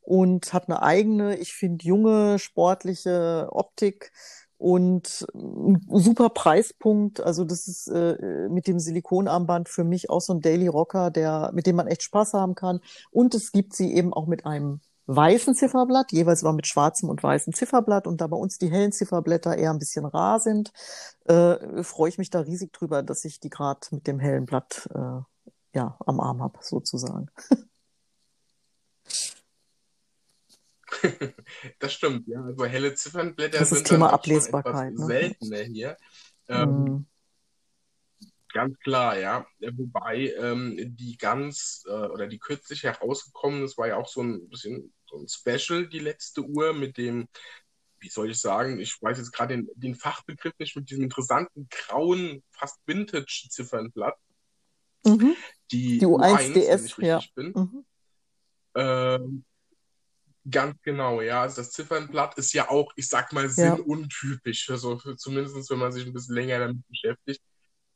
und 0.00 0.52
hat 0.52 0.68
eine 0.68 0.82
eigene, 0.82 1.36
ich 1.36 1.52
finde, 1.52 1.84
junge, 1.84 2.38
sportliche 2.38 3.48
Optik 3.50 4.12
und 4.60 5.26
ein 5.34 5.80
super 5.88 6.28
Preispunkt. 6.28 7.20
Also 7.20 7.44
das 7.44 7.66
ist 7.66 7.88
äh, 7.88 8.48
mit 8.50 8.66
dem 8.66 8.78
Silikonarmband 8.78 9.70
für 9.70 9.84
mich 9.84 10.10
auch 10.10 10.20
so 10.20 10.34
ein 10.34 10.42
Daily 10.42 10.66
Rocker, 10.66 11.10
der, 11.10 11.50
mit 11.54 11.66
dem 11.66 11.76
man 11.76 11.86
echt 11.86 12.02
Spaß 12.02 12.34
haben 12.34 12.54
kann. 12.54 12.80
Und 13.10 13.34
es 13.34 13.52
gibt 13.52 13.74
sie 13.74 13.94
eben 13.94 14.12
auch 14.12 14.26
mit 14.26 14.44
einem 14.44 14.80
weißen 15.06 15.54
Zifferblatt, 15.54 16.12
jeweils 16.12 16.44
aber 16.44 16.52
mit 16.52 16.66
schwarzem 16.66 17.08
und 17.08 17.22
weißem 17.22 17.54
Zifferblatt. 17.54 18.06
Und 18.06 18.20
da 18.20 18.26
bei 18.26 18.36
uns 18.36 18.58
die 18.58 18.70
hellen 18.70 18.92
Zifferblätter 18.92 19.56
eher 19.56 19.70
ein 19.70 19.78
bisschen 19.78 20.04
rar 20.04 20.40
sind, 20.40 20.72
äh, 21.24 21.82
freue 21.82 22.10
ich 22.10 22.18
mich 22.18 22.28
da 22.28 22.40
riesig 22.40 22.72
drüber, 22.72 23.02
dass 23.02 23.24
ich 23.24 23.40
die 23.40 23.50
gerade 23.50 23.80
mit 23.92 24.06
dem 24.06 24.20
hellen 24.20 24.44
Blatt 24.44 24.88
äh, 24.94 25.20
ja, 25.74 25.96
am 26.04 26.20
Arm 26.20 26.42
habe, 26.42 26.58
sozusagen. 26.60 27.28
Das 31.78 31.92
stimmt, 31.92 32.26
ja. 32.28 32.42
Also 32.42 32.64
helle 32.64 32.94
Ziffernblätter 32.94 33.58
Das 33.58 33.72
ist 33.72 33.78
sind 33.78 33.88
Thema 33.88 34.12
Ablesbarkeit. 34.12 34.94
Ne? 34.94 35.06
seltener 35.06 35.62
hier. 35.62 35.96
Ähm, 36.48 36.70
Mm. 36.84 37.06
Ganz 38.52 38.76
klar, 38.80 39.16
ja. 39.16 39.46
Wobei 39.60 40.34
ähm, 40.36 40.76
die 40.96 41.16
ganz 41.16 41.84
äh, 41.86 41.92
oder 41.92 42.26
die 42.26 42.40
kürzlich 42.40 42.82
herausgekommen 42.82 43.62
ist, 43.64 43.78
war 43.78 43.86
ja 43.86 43.96
auch 43.96 44.08
so 44.08 44.22
ein 44.22 44.48
bisschen 44.48 44.92
so 45.08 45.18
ein 45.18 45.28
Special, 45.28 45.88
die 45.88 46.00
letzte 46.00 46.42
Uhr 46.42 46.72
mit 46.72 46.96
dem, 46.96 47.28
wie 48.00 48.08
soll 48.08 48.30
ich 48.30 48.40
sagen, 48.40 48.80
ich 48.80 49.00
weiß 49.00 49.18
jetzt 49.18 49.30
gerade 49.32 49.54
den, 49.56 49.68
den 49.76 49.94
Fachbegriff 49.94 50.54
nicht, 50.58 50.74
mit 50.74 50.90
diesem 50.90 51.04
interessanten 51.04 51.68
grauen, 51.70 52.42
fast 52.50 52.80
Vintage-Ziffernblatt, 52.86 54.16
Mhm. 55.06 55.34
die 55.70 55.98
Die 55.98 56.06
U1, 56.06 56.32
U1 56.34 56.38
wenn 56.40 56.54
DS, 56.54 56.84
ich 56.86 56.96
ja. 56.98 57.16
richtig 57.16 57.34
bin. 57.34 57.52
Mhm. 57.52 57.84
Ähm, 58.74 59.44
Ganz 60.48 60.76
genau, 60.82 61.20
ja. 61.20 61.42
Also 61.42 61.56
das 61.60 61.70
Ziffernblatt 61.72 62.38
ist 62.38 62.52
ja 62.54 62.70
auch, 62.70 62.92
ich 62.96 63.08
sag 63.08 63.32
mal, 63.32 63.48
sinnuntypisch, 63.48 64.64
für 64.66 64.78
so, 64.78 64.98
für 64.98 65.16
zumindest 65.16 65.70
wenn 65.70 65.78
man 65.78 65.92
sich 65.92 66.06
ein 66.06 66.12
bisschen 66.14 66.34
länger 66.34 66.58
damit 66.60 66.86
beschäftigt. 66.88 67.40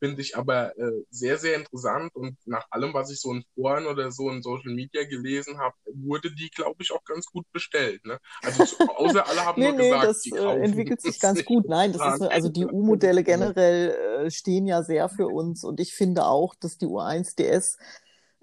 Finde 0.01 0.21
ich 0.21 0.37
aber 0.37 0.77
äh, 0.79 0.91
sehr, 1.09 1.39
sehr 1.39 1.57
interessant 1.57 2.15
und 2.15 2.37
nach 2.47 2.67
allem, 2.71 2.93
was 2.93 3.11
ich 3.11 3.21
so 3.21 3.33
in 3.33 3.45
Foren 3.55 3.87
oder 3.87 4.11
so 4.13 4.29
in 4.31 4.43
Social 4.43 4.75
Media 4.75 5.05
gelesen 5.05 5.59
habe, 5.59 5.75
wurde 5.95 6.35
die, 6.35 6.51
glaube 6.51 6.77
ich, 6.83 6.93
auch 6.93 7.03
ganz 7.05 7.27
gut 7.27 7.47
bestellt. 7.53 8.05
Ne? 8.05 8.19
Also 8.43 8.67
außer 8.87 9.27
alle 9.27 9.45
haben 9.45 9.57
Nee, 9.61 9.67
nur 9.69 9.77
nee, 9.77 9.91
gesagt, 9.91 10.05
das 10.05 10.21
die 10.23 10.33
äh, 10.33 10.37
kaufen 10.37 10.63
entwickelt 10.65 11.01
sich 11.01 11.21
ganz 11.21 11.45
gut. 11.45 11.69
Nein, 11.69 11.93
das 11.93 12.05
ist, 12.05 12.21
eine- 12.21 12.31
also 12.33 12.49
die 12.51 12.67
U-Modelle 12.67 13.23
generell 13.25 14.27
äh, 14.27 14.31
stehen 14.31 14.67
ja 14.67 14.83
sehr 14.83 15.09
für 15.09 15.29
uns 15.29 15.65
und 15.65 15.81
ich 15.81 15.95
finde 15.95 16.27
auch, 16.27 16.55
dass 16.57 16.77
die 16.77 16.87
U1 16.87 17.35
DS, 17.37 17.79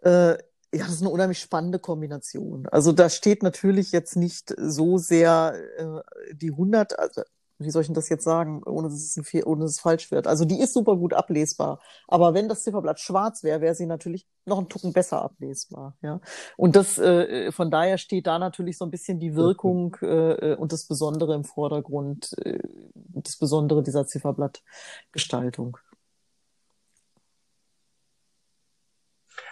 äh, 0.04 0.38
ja, 0.74 0.86
das 0.86 0.94
ist 0.94 1.02
eine 1.02 1.10
unheimlich 1.10 1.40
spannende 1.40 1.80
Kombination. 1.80 2.68
Also 2.68 2.92
da 2.92 3.10
steht 3.10 3.44
natürlich 3.44 3.92
jetzt 3.92 4.16
nicht 4.16 4.54
so 4.58 4.98
sehr 4.98 5.54
äh, 5.78 6.34
die 6.34 6.52
100, 6.52 6.98
also 6.98 7.24
wie 7.64 7.72
soll 7.72 7.82
ich 7.82 7.88
denn 7.88 7.96
das 7.96 8.10
jetzt 8.10 8.24
sagen, 8.24 8.64
ohne 8.64 8.90
dass 8.90 8.98
es, 8.98 9.18
ein, 9.18 9.44
ohne 9.44 9.62
dass 9.62 9.72
es 9.72 9.80
falsch 9.80 10.12
wird. 10.12 10.28
Also 10.28 10.46
die 10.46 10.60
ist 10.60 10.74
super 10.74 10.96
gut 10.96 11.14
ablesbar. 11.14 11.80
Aber 12.08 12.34
wenn 12.34 12.50
das 12.50 12.64
Zifferblatt 12.64 13.00
schwarz 13.00 13.44
wäre, 13.44 13.62
wäre 13.62 13.76
sie 13.76 13.86
natürlich 13.86 14.26
noch 14.46 14.58
einen 14.58 14.70
Tucken 14.70 14.94
besser 14.94 15.22
ablesbar. 15.22 15.96
Ja. 16.02 16.22
Und 16.58 16.76
das, 16.76 16.98
äh, 16.98 17.52
von 17.52 17.70
daher 17.70 17.98
steht 17.98 18.28
da 18.28 18.40
natürlich 18.40 18.78
so 18.78 18.86
ein 18.86 18.92
bisschen 18.92 19.20
die 19.20 19.36
Wirkung 19.36 19.96
äh, 20.02 20.56
und 20.56 20.72
das 20.72 20.86
Besondere 20.86 21.36
im 21.36 21.44
Vordergrund, 21.44 22.36
äh, 22.44 22.60
das 22.94 23.38
Besondere 23.38 23.84
dieser 23.84 24.06
Zifferblattgestaltung. 24.06 25.78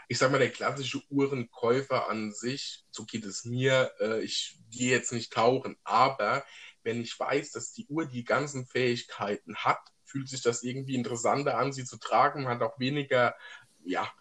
Ich 0.10 0.18
sag 0.18 0.32
mal, 0.32 0.40
der 0.40 0.50
klassische 0.50 1.02
Uhrenkäufer 1.12 2.10
an 2.10 2.34
sich, 2.34 2.84
so 2.90 3.06
geht 3.06 3.26
es 3.26 3.46
mir, 3.46 3.94
äh, 4.00 4.22
ich 4.24 4.58
gehe 4.72 4.90
jetzt 4.90 5.14
nicht 5.14 5.32
tauchen, 5.32 5.78
aber 5.84 6.44
wenn 6.82 7.00
ich 7.00 7.18
weiß, 7.18 7.52
dass 7.52 7.74
die 7.74 7.86
Uhr 7.88 8.08
die 8.08 8.24
ganzen 8.24 8.66
Fähigkeiten 8.66 9.56
hat, 9.58 9.80
fühlt 10.04 10.28
sich 10.28 10.42
das 10.42 10.64
irgendwie 10.64 10.96
interessanter 10.96 11.60
an, 11.60 11.72
sie 11.72 11.86
zu 11.86 12.00
tragen. 12.00 12.44
Man 12.44 12.54
hat 12.54 12.64
auch 12.64 12.80
weniger, 12.80 13.36
ja, 13.84 14.12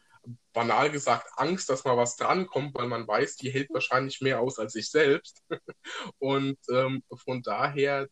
banal 0.52 0.90
gesagt, 0.90 1.26
Angst, 1.36 1.70
dass 1.70 1.84
mal 1.84 1.96
was 1.96 2.16
drankommt, 2.16 2.74
weil 2.74 2.86
man 2.86 3.08
weiß, 3.08 3.36
die 3.36 3.50
hält 3.50 3.70
wahrscheinlich 3.70 4.20
mehr 4.20 4.40
aus 4.40 4.58
als 4.58 4.74
ich 4.74 4.90
selbst. 4.90 5.42
Und 6.18 6.58
ähm, 6.70 7.02
von 7.24 7.40
daher 7.40 8.08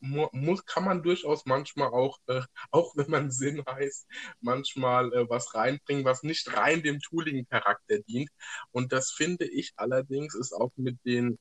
muss, 0.00 0.64
kann 0.64 0.84
man 0.84 1.02
durchaus 1.02 1.46
manchmal 1.46 1.88
auch, 1.88 2.18
äh, 2.26 2.40
auch 2.70 2.96
wenn 2.96 3.10
man 3.10 3.30
Sinn 3.30 3.62
heißt, 3.68 4.06
manchmal 4.40 5.12
äh, 5.12 5.28
was 5.28 5.54
reinbringen, 5.54 6.04
was 6.04 6.22
nicht 6.22 6.56
rein 6.56 6.82
dem 6.82 7.00
Tooling-Charakter 7.00 7.98
dient. 8.00 8.30
Und 8.70 8.92
das 8.92 9.10
finde 9.10 9.46
ich 9.46 9.72
allerdings 9.76 10.34
ist 10.34 10.52
auch 10.52 10.72
mit 10.76 10.98
den 11.04 11.38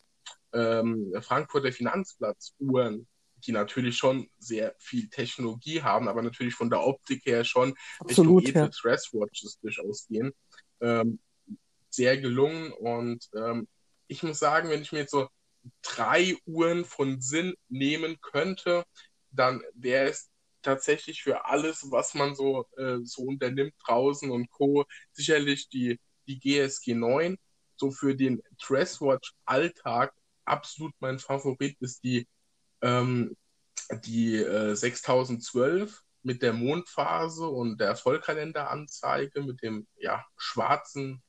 ähm, 0.53 1.14
Frankfurter 1.22 1.72
Finanzplatzuhren, 1.72 3.08
die 3.45 3.51
natürlich 3.51 3.97
schon 3.97 4.30
sehr 4.39 4.76
viel 4.80 5.10
Technologie 5.10 5.82
haben, 5.84 6.08
aber 6.08 6.22
natürlich 6.22 6.55
von 6.55 6.70
der 6.70 6.86
Optik 6.86 7.26
her 7.26 7.43
schon 7.43 7.76
Absolut, 7.99 8.43
Richtung 8.43 8.64
ja. 8.64 8.70
Dresswatches 8.70 9.60
durchaus 9.62 10.08
gehen. 10.08 10.34
Ähm, 10.82 11.20
sehr 11.89 12.18
gelungen 12.18 12.74
und 12.74 13.28
ähm, 13.36 13.68
ich 14.08 14.24
muss 14.24 14.39
sagen, 14.39 14.70
wenn 14.70 14.82
ich 14.82 14.91
mir 14.91 14.99
jetzt 14.99 15.12
so 15.12 15.28
drei 15.82 16.36
Uhren 16.45 16.86
von 16.86 17.22
Sinn 17.22 17.55
nehmen 17.70 18.20
könnte, 18.22 18.86
dann 19.32 19.61
wäre 19.74 20.09
es 20.09 20.30
tatsächlich 20.61 21.24
für 21.24 21.45
alles, 21.45 21.91
was 21.91 22.13
man 22.13 22.36
so, 22.36 22.65
äh, 22.78 22.97
so 23.03 23.24
unternimmt 23.24 23.74
draußen 23.86 24.30
und 24.32 24.49
Co. 24.49 24.86
sicherlich 25.13 25.70
die, 25.70 25.99
die 26.28 26.39
GSG 26.39 26.93
9. 26.93 27.38
So 27.76 27.91
für 27.91 28.15
den 28.15 28.41
Dresswatch-Alltag 28.61 30.13
absolut 30.45 30.93
mein 30.99 31.20
Favorit 31.20 31.78
ist 31.80 32.03
die, 32.03 32.27
ähm, 32.81 33.35
die 34.06 34.35
äh, 34.35 34.76
6012 34.76 36.03
mit 36.23 36.41
der 36.41 36.53
Mondphase 36.53 37.48
und 37.48 37.80
der 37.80 37.95
Vollkalenderanzeige 37.95 39.41
mit 39.44 39.61
dem 39.61 39.88
ja, 39.98 40.26
schwarzen 40.35 41.22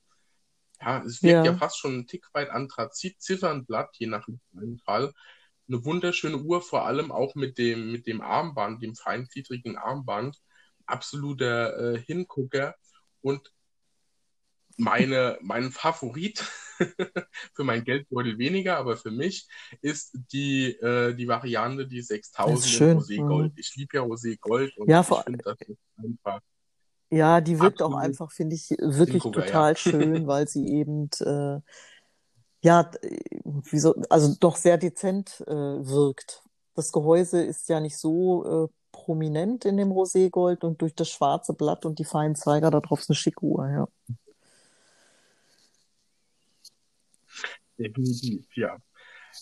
ja, 0.81 1.03
es 1.05 1.23
wirkt 1.23 1.45
ja. 1.47 1.53
Ja. 1.53 1.57
fast 1.57 1.79
schon 1.79 1.99
ein 1.99 2.07
Tick 2.07 2.27
weit 2.33 2.51
Anthrazit-Ziffernblatt, 2.51 3.97
je 3.99 4.07
nach 4.07 4.27
Fall. 4.85 5.13
Eine 5.69 5.85
wunderschöne 5.85 6.39
Uhr, 6.39 6.63
vor 6.63 6.87
allem 6.87 7.13
auch 7.13 7.35
mit 7.35 7.59
dem, 7.59 7.93
mit 7.93 8.07
dem 8.07 8.21
Armband, 8.21 8.83
dem 8.83 8.95
feingliedrigen 8.95 9.77
Armband. 9.77 10.39
Absoluter 10.87 11.95
äh, 11.95 12.01
Hingucker. 12.01 12.75
Und 13.21 13.53
meine, 14.77 15.39
mein 15.43 15.71
Favorit, 15.73 16.45
für 17.55 17.65
mein 17.65 17.85
Geldbeutel 17.85 18.39
weniger, 18.39 18.79
aber 18.79 18.97
für 18.97 19.11
mich, 19.11 19.49
ist 19.83 20.17
die, 20.33 20.71
äh, 20.77 21.15
die 21.15 21.27
Variante, 21.29 21.87
die 21.87 22.03
6000 22.03 22.57
Das 22.59 22.65
ist 22.67 22.73
in 22.73 22.79
schön. 22.79 22.99
Rosé 22.99 23.27
Gold. 23.27 23.53
Ich 23.57 23.75
liebe 23.77 23.97
ja 23.97 24.03
Rosé 24.05 24.39
Gold 24.39 24.77
und 24.79 24.89
Ja, 24.89 25.01
ich 25.01 25.07
vor- 25.07 25.25
finde, 25.25 25.43
das 25.45 25.59
einfach 25.97 26.41
Ja, 27.11 27.41
die 27.41 27.59
wirkt 27.59 27.81
auch 27.81 27.87
Absolut. 27.87 28.05
einfach, 28.05 28.31
finde 28.33 28.57
ich, 28.57 28.71
wirklich 28.71 29.23
Hingucker, 29.23 29.41
ja. 29.41 29.47
total 29.47 29.77
schön, 29.79 30.27
weil 30.27 30.47
sie 30.47 30.69
eben, 30.69 31.09
äh, 31.21 31.61
ja, 32.61 32.91
äh, 33.03 33.19
wie 33.45 33.79
so, 33.79 33.95
also 34.11 34.35
doch 34.39 34.57
sehr 34.57 34.77
dezent 34.77 35.43
äh, 35.47 35.53
wirkt. 35.53 36.43
Das 36.75 36.93
Gehäuse 36.93 37.43
ist 37.43 37.69
ja 37.69 37.81
nicht 37.81 37.97
so 37.97 38.67
äh, 38.67 38.69
prominent 38.93 39.65
in 39.65 39.77
dem 39.77 39.91
Roségold 39.91 40.65
und 40.65 40.83
durch 40.83 40.95
das 40.95 41.09
schwarze 41.09 41.55
Blatt 41.55 41.87
und 41.87 41.99
die 41.99 42.05
feinen 42.05 42.37
Zeiger 42.37 42.71
da 42.71 42.81
drauf 42.81 43.01
ist 43.01 43.11
eine 43.11 43.17
schicke 43.17 43.45
Uhr, 43.45 43.69
ja. 43.69 43.89
Definitiv, 47.79 48.47
ja. 48.57 48.77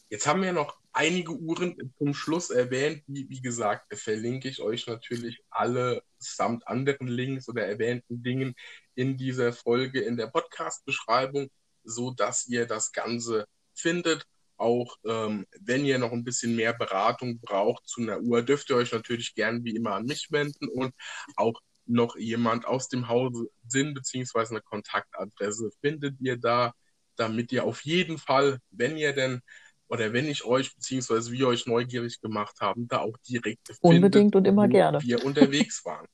Jetzt 0.08 0.26
haben 0.26 0.42
wir 0.42 0.52
noch 0.52 0.78
einige 0.96 1.32
Uhren 1.32 1.76
zum 1.98 2.14
Schluss 2.14 2.48
erwähnt. 2.50 3.02
Wie, 3.06 3.28
wie 3.28 3.42
gesagt, 3.42 3.94
verlinke 3.98 4.48
ich 4.48 4.60
euch 4.60 4.86
natürlich 4.86 5.42
alle 5.50 6.02
samt 6.18 6.66
anderen 6.66 7.06
Links 7.06 7.48
oder 7.50 7.66
erwähnten 7.66 8.22
Dingen 8.22 8.54
in 8.94 9.18
dieser 9.18 9.52
Folge 9.52 10.00
in 10.00 10.16
der 10.16 10.28
Podcast-Beschreibung, 10.28 11.50
so 11.84 12.12
dass 12.12 12.46
ihr 12.48 12.66
das 12.66 12.92
Ganze 12.92 13.46
findet. 13.74 14.24
Auch 14.56 14.96
ähm, 15.04 15.46
wenn 15.60 15.84
ihr 15.84 15.98
noch 15.98 16.12
ein 16.12 16.24
bisschen 16.24 16.56
mehr 16.56 16.72
Beratung 16.72 17.40
braucht 17.40 17.86
zu 17.86 18.00
einer 18.00 18.20
Uhr, 18.20 18.40
dürft 18.40 18.70
ihr 18.70 18.76
euch 18.76 18.92
natürlich 18.92 19.34
gern 19.34 19.64
wie 19.64 19.76
immer 19.76 19.96
an 19.96 20.06
mich 20.06 20.28
wenden 20.30 20.66
und 20.68 20.94
auch 21.36 21.60
noch 21.84 22.16
jemand 22.16 22.64
aus 22.64 22.88
dem 22.88 23.08
Hause 23.08 23.50
sind, 23.68 23.92
beziehungsweise 23.92 24.52
eine 24.52 24.62
Kontaktadresse 24.62 25.70
findet 25.82 26.18
ihr 26.20 26.38
da, 26.38 26.72
damit 27.16 27.52
ihr 27.52 27.64
auf 27.64 27.82
jeden 27.82 28.16
Fall, 28.16 28.60
wenn 28.70 28.96
ihr 28.96 29.12
denn 29.12 29.42
oder 29.88 30.12
wenn 30.12 30.26
ich 30.26 30.44
euch 30.44 30.74
beziehungsweise 30.74 31.30
wir 31.32 31.48
euch 31.48 31.66
neugierig 31.66 32.20
gemacht 32.20 32.60
haben, 32.60 32.88
da 32.88 33.00
auch 33.00 33.16
direkt 33.28 33.70
unbedingt 33.80 34.14
findet, 34.14 34.36
und 34.36 34.44
immer 34.46 34.68
gerne 34.68 35.00
wir 35.02 35.24
unterwegs 35.24 35.84
waren. 35.84 36.06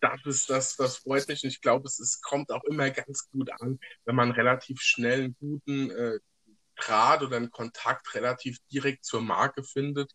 das 0.00 0.20
ist 0.26 0.50
das, 0.50 0.76
das 0.76 0.98
freut 0.98 1.26
mich 1.28 1.42
und 1.44 1.50
ich 1.50 1.60
glaube, 1.60 1.86
es, 1.86 1.98
es 1.98 2.20
kommt 2.20 2.50
auch 2.50 2.64
immer 2.64 2.90
ganz 2.90 3.30
gut 3.30 3.50
an, 3.60 3.78
wenn 4.04 4.14
man 4.14 4.30
relativ 4.30 4.80
schnell 4.80 5.24
einen 5.24 5.36
guten 5.38 5.90
äh, 5.90 6.18
Draht 6.76 7.22
oder 7.22 7.36
einen 7.36 7.50
Kontakt 7.50 8.14
relativ 8.14 8.58
direkt 8.70 9.04
zur 9.04 9.22
Marke 9.22 9.62
findet 9.62 10.12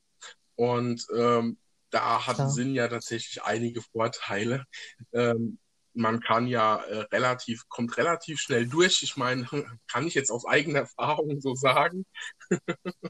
und 0.55 1.07
ähm, 1.15 1.57
da 1.89 2.27
hat 2.27 2.37
ja. 2.37 2.49
Sinn 2.49 2.75
ja 2.75 2.87
tatsächlich 2.87 3.43
einige 3.43 3.81
Vorteile. 3.81 4.65
Ähm, 5.11 5.57
man 5.93 6.19
kann 6.19 6.47
ja 6.47 6.77
äh, 6.83 6.99
relativ, 7.11 7.67
kommt 7.67 7.97
relativ 7.97 8.39
schnell 8.39 8.67
durch. 8.67 9.01
Ich 9.03 9.17
meine, 9.17 9.45
kann 9.91 10.07
ich 10.07 10.13
jetzt 10.13 10.31
aus 10.31 10.45
eigener 10.45 10.79
Erfahrung 10.79 11.41
so 11.41 11.55
sagen. 11.55 12.05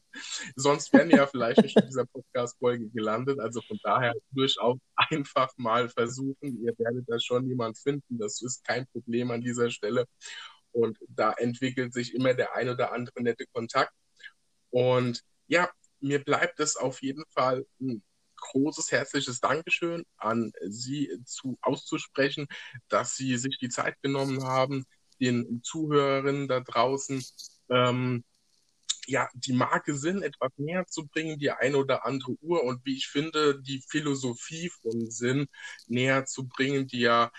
Sonst 0.56 0.94
wären 0.94 1.10
wir 1.10 1.18
ja 1.18 1.28
vielleicht 1.28 1.62
nicht 1.62 1.78
in 1.78 1.86
dieser 1.86 2.06
Podcast-Folge 2.06 2.90
gelandet. 2.90 3.40
Also 3.40 3.62
von 3.62 3.80
daher 3.84 4.14
durchaus 4.32 4.78
einfach 4.96 5.52
mal 5.58 5.90
versuchen. 5.90 6.64
Ihr 6.64 6.74
werdet 6.78 7.06
da 7.08 7.20
schon 7.20 7.48
jemand 7.48 7.78
finden. 7.78 8.18
Das 8.18 8.42
ist 8.42 8.64
kein 8.64 8.88
Problem 8.88 9.32
an 9.32 9.42
dieser 9.42 9.70
Stelle. 9.72 10.06
Und 10.72 10.98
da 11.08 11.34
entwickelt 11.34 11.94
sich 11.94 12.14
immer 12.14 12.34
der 12.34 12.56
ein 12.56 12.70
oder 12.70 12.94
andere 12.94 13.22
nette 13.22 13.46
Kontakt. 13.54 13.94
Und 14.70 15.22
ja, 15.48 15.70
mir 16.00 16.24
bleibt 16.24 16.60
es 16.60 16.76
auf 16.76 17.02
jeden 17.02 17.24
Fall 17.34 17.66
ein 17.82 18.04
großes 18.40 18.92
herzliches 18.92 19.40
Dankeschön 19.40 20.06
an 20.18 20.52
Sie 20.68 21.10
zu, 21.26 21.58
auszusprechen, 21.62 22.48
dass 22.88 23.16
Sie 23.16 23.38
sich 23.38 23.58
die 23.60 23.70
Zeit 23.70 24.02
genommen 24.02 24.44
haben, 24.44 24.86
den 25.20 25.62
Zuhörerinnen 25.64 26.48
da 26.48 26.62
draußen 26.62 27.24
ähm, 27.70 28.24
ja, 29.10 29.28
die 29.34 29.54
Marke 29.54 29.96
Sinn 29.96 30.22
etwas 30.22 30.52
näher 30.58 30.86
zu 30.88 31.08
bringen, 31.08 31.40
die 31.40 31.52
eine 31.52 31.78
oder 31.78 32.06
andere 32.06 32.34
Uhr 32.42 32.64
und 32.64 32.86
wie 32.86 32.96
ich 32.96 33.08
finde, 33.08 33.60
die 33.62 33.84
Philosophie 33.88 34.70
von 34.82 35.10
Sinn 35.10 35.48
näher 35.88 36.26
zu 36.26 36.48
bringen, 36.48 36.88
die 36.88 37.00
ja 37.00 37.32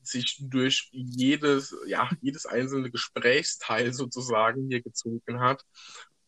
sich 0.00 0.38
durch 0.40 0.88
jedes, 0.92 1.76
ja, 1.86 2.08
jedes 2.20 2.46
einzelne 2.46 2.90
Gesprächsteil 2.90 3.92
sozusagen 3.92 4.68
hier 4.68 4.82
gezogen 4.82 5.40
hat. 5.40 5.64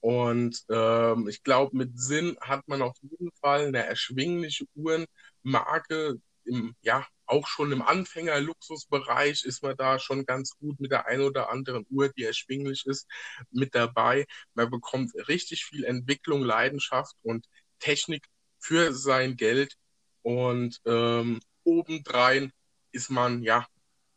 Und 0.01 0.65
ähm, 0.71 1.29
ich 1.29 1.43
glaube, 1.43 1.77
mit 1.77 1.99
Sinn 1.99 2.37
hat 2.41 2.67
man 2.69 2.83
auf 2.83 2.97
jeden 3.03 3.31
Fall 3.41 3.67
eine 3.67 3.85
erschwingliche 3.85 4.67
Uhrenmarke. 4.75 6.21
Im, 6.45 6.75
ja, 6.83 7.07
auch 7.27 7.47
schon 7.47 7.71
im 7.73 7.83
Anfänger-Luxusbereich 7.83 9.45
ist 9.45 9.63
man 9.63 9.77
da 9.77 9.99
schon 9.99 10.25
ganz 10.25 10.57
gut 10.59 10.81
mit 10.81 10.91
der 10.91 11.07
ein 11.07 11.21
oder 11.21 11.51
anderen 11.51 11.87
Uhr, 11.91 12.09
die 12.09 12.25
erschwinglich 12.25 12.87
ist, 12.87 13.07
mit 13.51 13.75
dabei. 13.75 14.27
Man 14.55 14.71
bekommt 14.71 15.13
richtig 15.29 15.65
viel 15.65 15.85
Entwicklung, 15.85 16.43
Leidenschaft 16.43 17.15
und 17.23 17.47
Technik 17.79 18.27
für 18.59 18.93
sein 18.95 19.37
Geld. 19.37 19.75
Und 20.23 20.81
ähm, 20.87 21.41
obendrein 21.65 22.53
ist 22.93 23.11
man 23.11 23.43
ja 23.43 23.67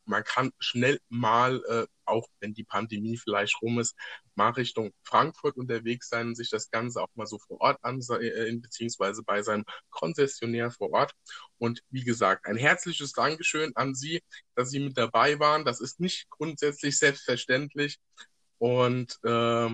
man 0.05 0.23
kann 0.23 0.51
schnell 0.59 0.99
mal, 1.09 1.61
äh, 1.67 1.87
auch 2.05 2.27
wenn 2.39 2.53
die 2.53 2.63
Pandemie 2.63 3.17
vielleicht 3.17 3.61
rum 3.61 3.79
ist, 3.79 3.95
mal 4.35 4.51
Richtung 4.51 4.91
Frankfurt 5.03 5.57
unterwegs 5.57 6.09
sein 6.09 6.27
und 6.27 6.35
sich 6.35 6.49
das 6.49 6.69
Ganze 6.69 7.01
auch 7.01 7.09
mal 7.15 7.27
so 7.27 7.39
vor 7.39 7.61
Ort 7.61 7.77
ansehen, 7.81 8.21
äh, 8.21 8.55
beziehungsweise 8.57 9.23
bei 9.23 9.41
seinem 9.41 9.65
Konzessionär 9.89 10.71
vor 10.71 10.91
Ort. 10.91 11.13
Und 11.57 11.81
wie 11.89 12.03
gesagt, 12.03 12.45
ein 12.45 12.57
herzliches 12.57 13.13
Dankeschön 13.13 13.71
an 13.75 13.95
Sie, 13.95 14.21
dass 14.55 14.69
Sie 14.69 14.79
mit 14.79 14.97
dabei 14.97 15.39
waren. 15.39 15.65
Das 15.65 15.79
ist 15.79 15.99
nicht 15.99 16.29
grundsätzlich 16.29 16.97
selbstverständlich. 16.97 17.99
Und 18.57 19.19
äh, 19.23 19.69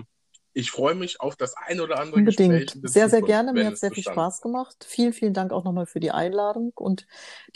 ich 0.52 0.70
freue 0.70 0.94
mich 0.94 1.20
auf 1.20 1.36
das 1.36 1.54
ein 1.56 1.80
oder 1.80 2.00
andere 2.00 2.16
Unbedingt. 2.16 2.72
Gespräch. 2.72 2.90
Sehr, 2.90 3.08
sehr 3.08 3.22
gerne. 3.22 3.52
Mir 3.52 3.66
hat 3.66 3.74
es 3.74 3.80
sehr 3.80 3.92
viel 3.92 4.02
Spaß 4.02 4.40
gemacht. 4.40 4.84
Vielen, 4.86 5.12
vielen 5.12 5.34
Dank 5.34 5.52
auch 5.52 5.64
nochmal 5.64 5.86
für 5.86 6.00
die 6.00 6.10
Einladung 6.10 6.72
und 6.74 7.06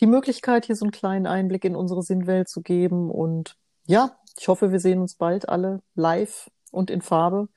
die 0.00 0.06
Möglichkeit, 0.06 0.66
hier 0.66 0.76
so 0.76 0.84
einen 0.84 0.92
kleinen 0.92 1.26
Einblick 1.26 1.64
in 1.64 1.74
unsere 1.74 2.02
Sinnwelt 2.02 2.48
zu 2.48 2.62
geben. 2.62 3.10
Und 3.10 3.56
ja, 3.86 4.16
ich 4.38 4.48
hoffe, 4.48 4.72
wir 4.72 4.80
sehen 4.80 5.00
uns 5.00 5.14
bald 5.14 5.48
alle 5.48 5.82
live 5.94 6.50
und 6.70 6.90
in 6.90 7.02
Farbe 7.02 7.48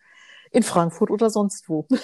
in 0.52 0.64
Frankfurt 0.64 1.10
oder 1.12 1.30
sonst 1.30 1.70
wo. 1.70 1.88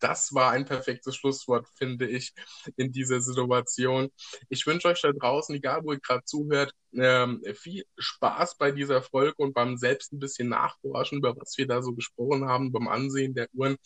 Das 0.00 0.32
war 0.32 0.52
ein 0.52 0.64
perfektes 0.64 1.16
Schlusswort, 1.16 1.66
finde 1.76 2.08
ich, 2.08 2.32
in 2.76 2.92
dieser 2.92 3.20
Situation. 3.20 4.08
Ich 4.48 4.66
wünsche 4.66 4.88
euch 4.88 5.02
da 5.02 5.12
draußen, 5.12 5.54
egal 5.54 5.82
wo 5.84 5.92
ihr 5.92 6.00
gerade 6.00 6.24
zuhört, 6.24 6.72
ähm, 6.94 7.42
viel 7.54 7.84
Spaß 7.98 8.56
bei 8.56 8.70
dieser 8.70 9.02
Folge 9.02 9.34
und 9.38 9.52
beim 9.52 9.76
selbst 9.76 10.12
ein 10.12 10.20
bisschen 10.20 10.48
nachforschen, 10.48 11.18
über 11.18 11.36
was 11.36 11.58
wir 11.58 11.66
da 11.66 11.82
so 11.82 11.92
gesprochen 11.92 12.48
haben, 12.48 12.72
beim 12.72 12.88
Ansehen 12.88 13.34
der 13.34 13.48
Uhren. 13.52 13.76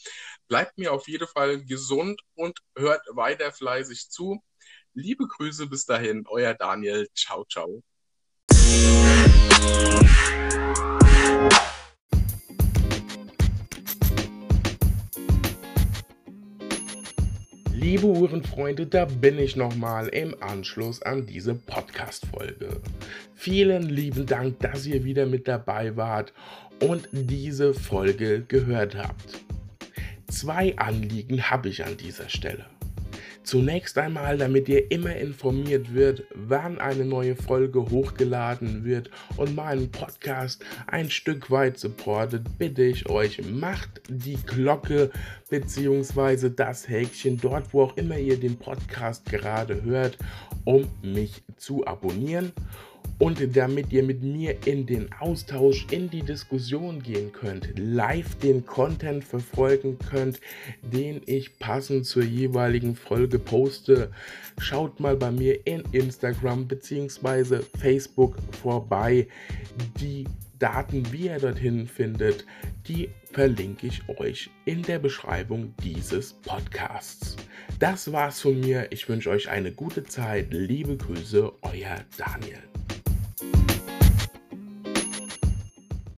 Bleibt 0.47 0.79
mir 0.79 0.93
auf 0.93 1.09
jeden 1.09 1.27
Fall 1.27 1.65
gesund 1.65 2.21
und 2.35 2.61
hört 2.77 3.03
weiter 3.11 3.51
fleißig 3.53 4.11
zu. 4.11 4.41
Liebe 4.95 5.27
Grüße 5.27 5.67
bis 5.67 5.85
dahin, 5.87 6.25
euer 6.29 6.55
Daniel. 6.55 7.09
Ciao, 7.15 7.45
ciao. 7.45 7.83
Liebe 17.73 18.07
Uhrenfreunde, 18.07 18.87
da 18.87 19.05
bin 19.05 19.39
ich 19.39 19.57
nochmal 19.57 20.09
im 20.09 20.35
Anschluss 20.43 21.01
an 21.01 21.27
diese 21.27 21.55
Podcast-Folge. 21.55 22.81
Vielen 23.35 23.83
lieben 23.89 24.27
Dank, 24.27 24.59
dass 24.61 24.85
ihr 24.85 25.05
wieder 25.05 25.27
mit 25.27 25.49
dabei 25.49 25.97
wart 25.97 26.33
und 26.81 27.09
diese 27.13 27.75
Folge 27.75 28.43
gehört 28.43 28.97
habt. 28.97 29.41
Zwei 30.29 30.77
Anliegen 30.77 31.51
habe 31.51 31.69
ich 31.69 31.85
an 31.85 31.97
dieser 31.97 32.29
Stelle. 32.29 32.67
Zunächst 33.49 33.97
einmal, 33.97 34.37
damit 34.37 34.69
ihr 34.69 34.91
immer 34.91 35.17
informiert 35.17 35.95
wird, 35.95 36.25
wann 36.35 36.79
eine 36.79 37.07
neue 37.07 37.35
Folge 37.35 37.81
hochgeladen 37.81 38.85
wird 38.85 39.09
und 39.39 39.57
meinen 39.57 39.91
Podcast 39.91 40.63
ein 40.87 41.09
Stück 41.09 41.51
weit 41.51 41.79
supportet, 41.79 42.43
bitte 42.59 42.83
ich 42.83 43.09
euch, 43.09 43.41
macht 43.51 44.03
die 44.11 44.37
Glocke 44.37 45.11
bzw. 45.49 46.51
das 46.51 46.91
Häkchen 46.91 47.41
dort, 47.41 47.73
wo 47.73 47.85
auch 47.85 47.97
immer 47.97 48.19
ihr 48.19 48.39
den 48.39 48.59
Podcast 48.59 49.25
gerade 49.25 49.83
hört, 49.83 50.19
um 50.67 50.87
mich 51.01 51.43
zu 51.57 51.87
abonnieren. 51.87 52.53
Und 53.19 53.57
damit 53.57 53.93
ihr 53.93 54.03
mit 54.03 54.23
mir 54.23 54.57
in 54.67 54.87
den 54.87 55.11
Austausch, 55.19 55.87
in 55.91 56.09
die 56.09 56.23
Diskussion 56.23 57.03
gehen 57.03 57.33
könnt, 57.33 57.73
live 57.77 58.37
den 58.37 58.65
Content 58.65 59.25
verfolgen 59.25 59.99
könnt, 59.99 60.41
den 60.83 61.23
ich 61.27 61.59
passend 61.59 62.07
zur 62.07 62.23
jeweiligen 62.23 62.95
Folge 62.95 63.39
poste, 63.39 64.13
schaut 64.59 65.01
mal 65.01 65.17
bei 65.17 65.31
mir 65.31 65.67
in 65.67 65.83
Instagram 65.93 66.69
bzw. 66.69 67.61
Facebook 67.79 68.37
vorbei. 68.63 69.27
Die 70.01 70.27
Daten, 70.59 71.13
wie 71.13 71.27
ihr 71.27 71.39
dorthin 71.39 71.87
findet, 71.87 72.45
die 72.87 73.11
verlinke 73.33 73.87
ich 73.87 74.09
euch 74.09 74.51
in 74.65 74.83
der 74.83 74.99
Beschreibung 74.99 75.75
dieses 75.83 76.33
Podcasts. 76.33 77.37
Das 77.79 78.13
war's 78.13 78.41
von 78.41 78.59
mir. 78.59 78.89
Ich 78.91 79.09
wünsche 79.09 79.31
euch 79.31 79.49
eine 79.49 79.73
gute 79.73 80.05
Zeit. 80.05 80.49
Liebe 80.53 80.97
Grüße, 80.97 81.53
euer 81.63 82.05
Daniel. 82.17 82.63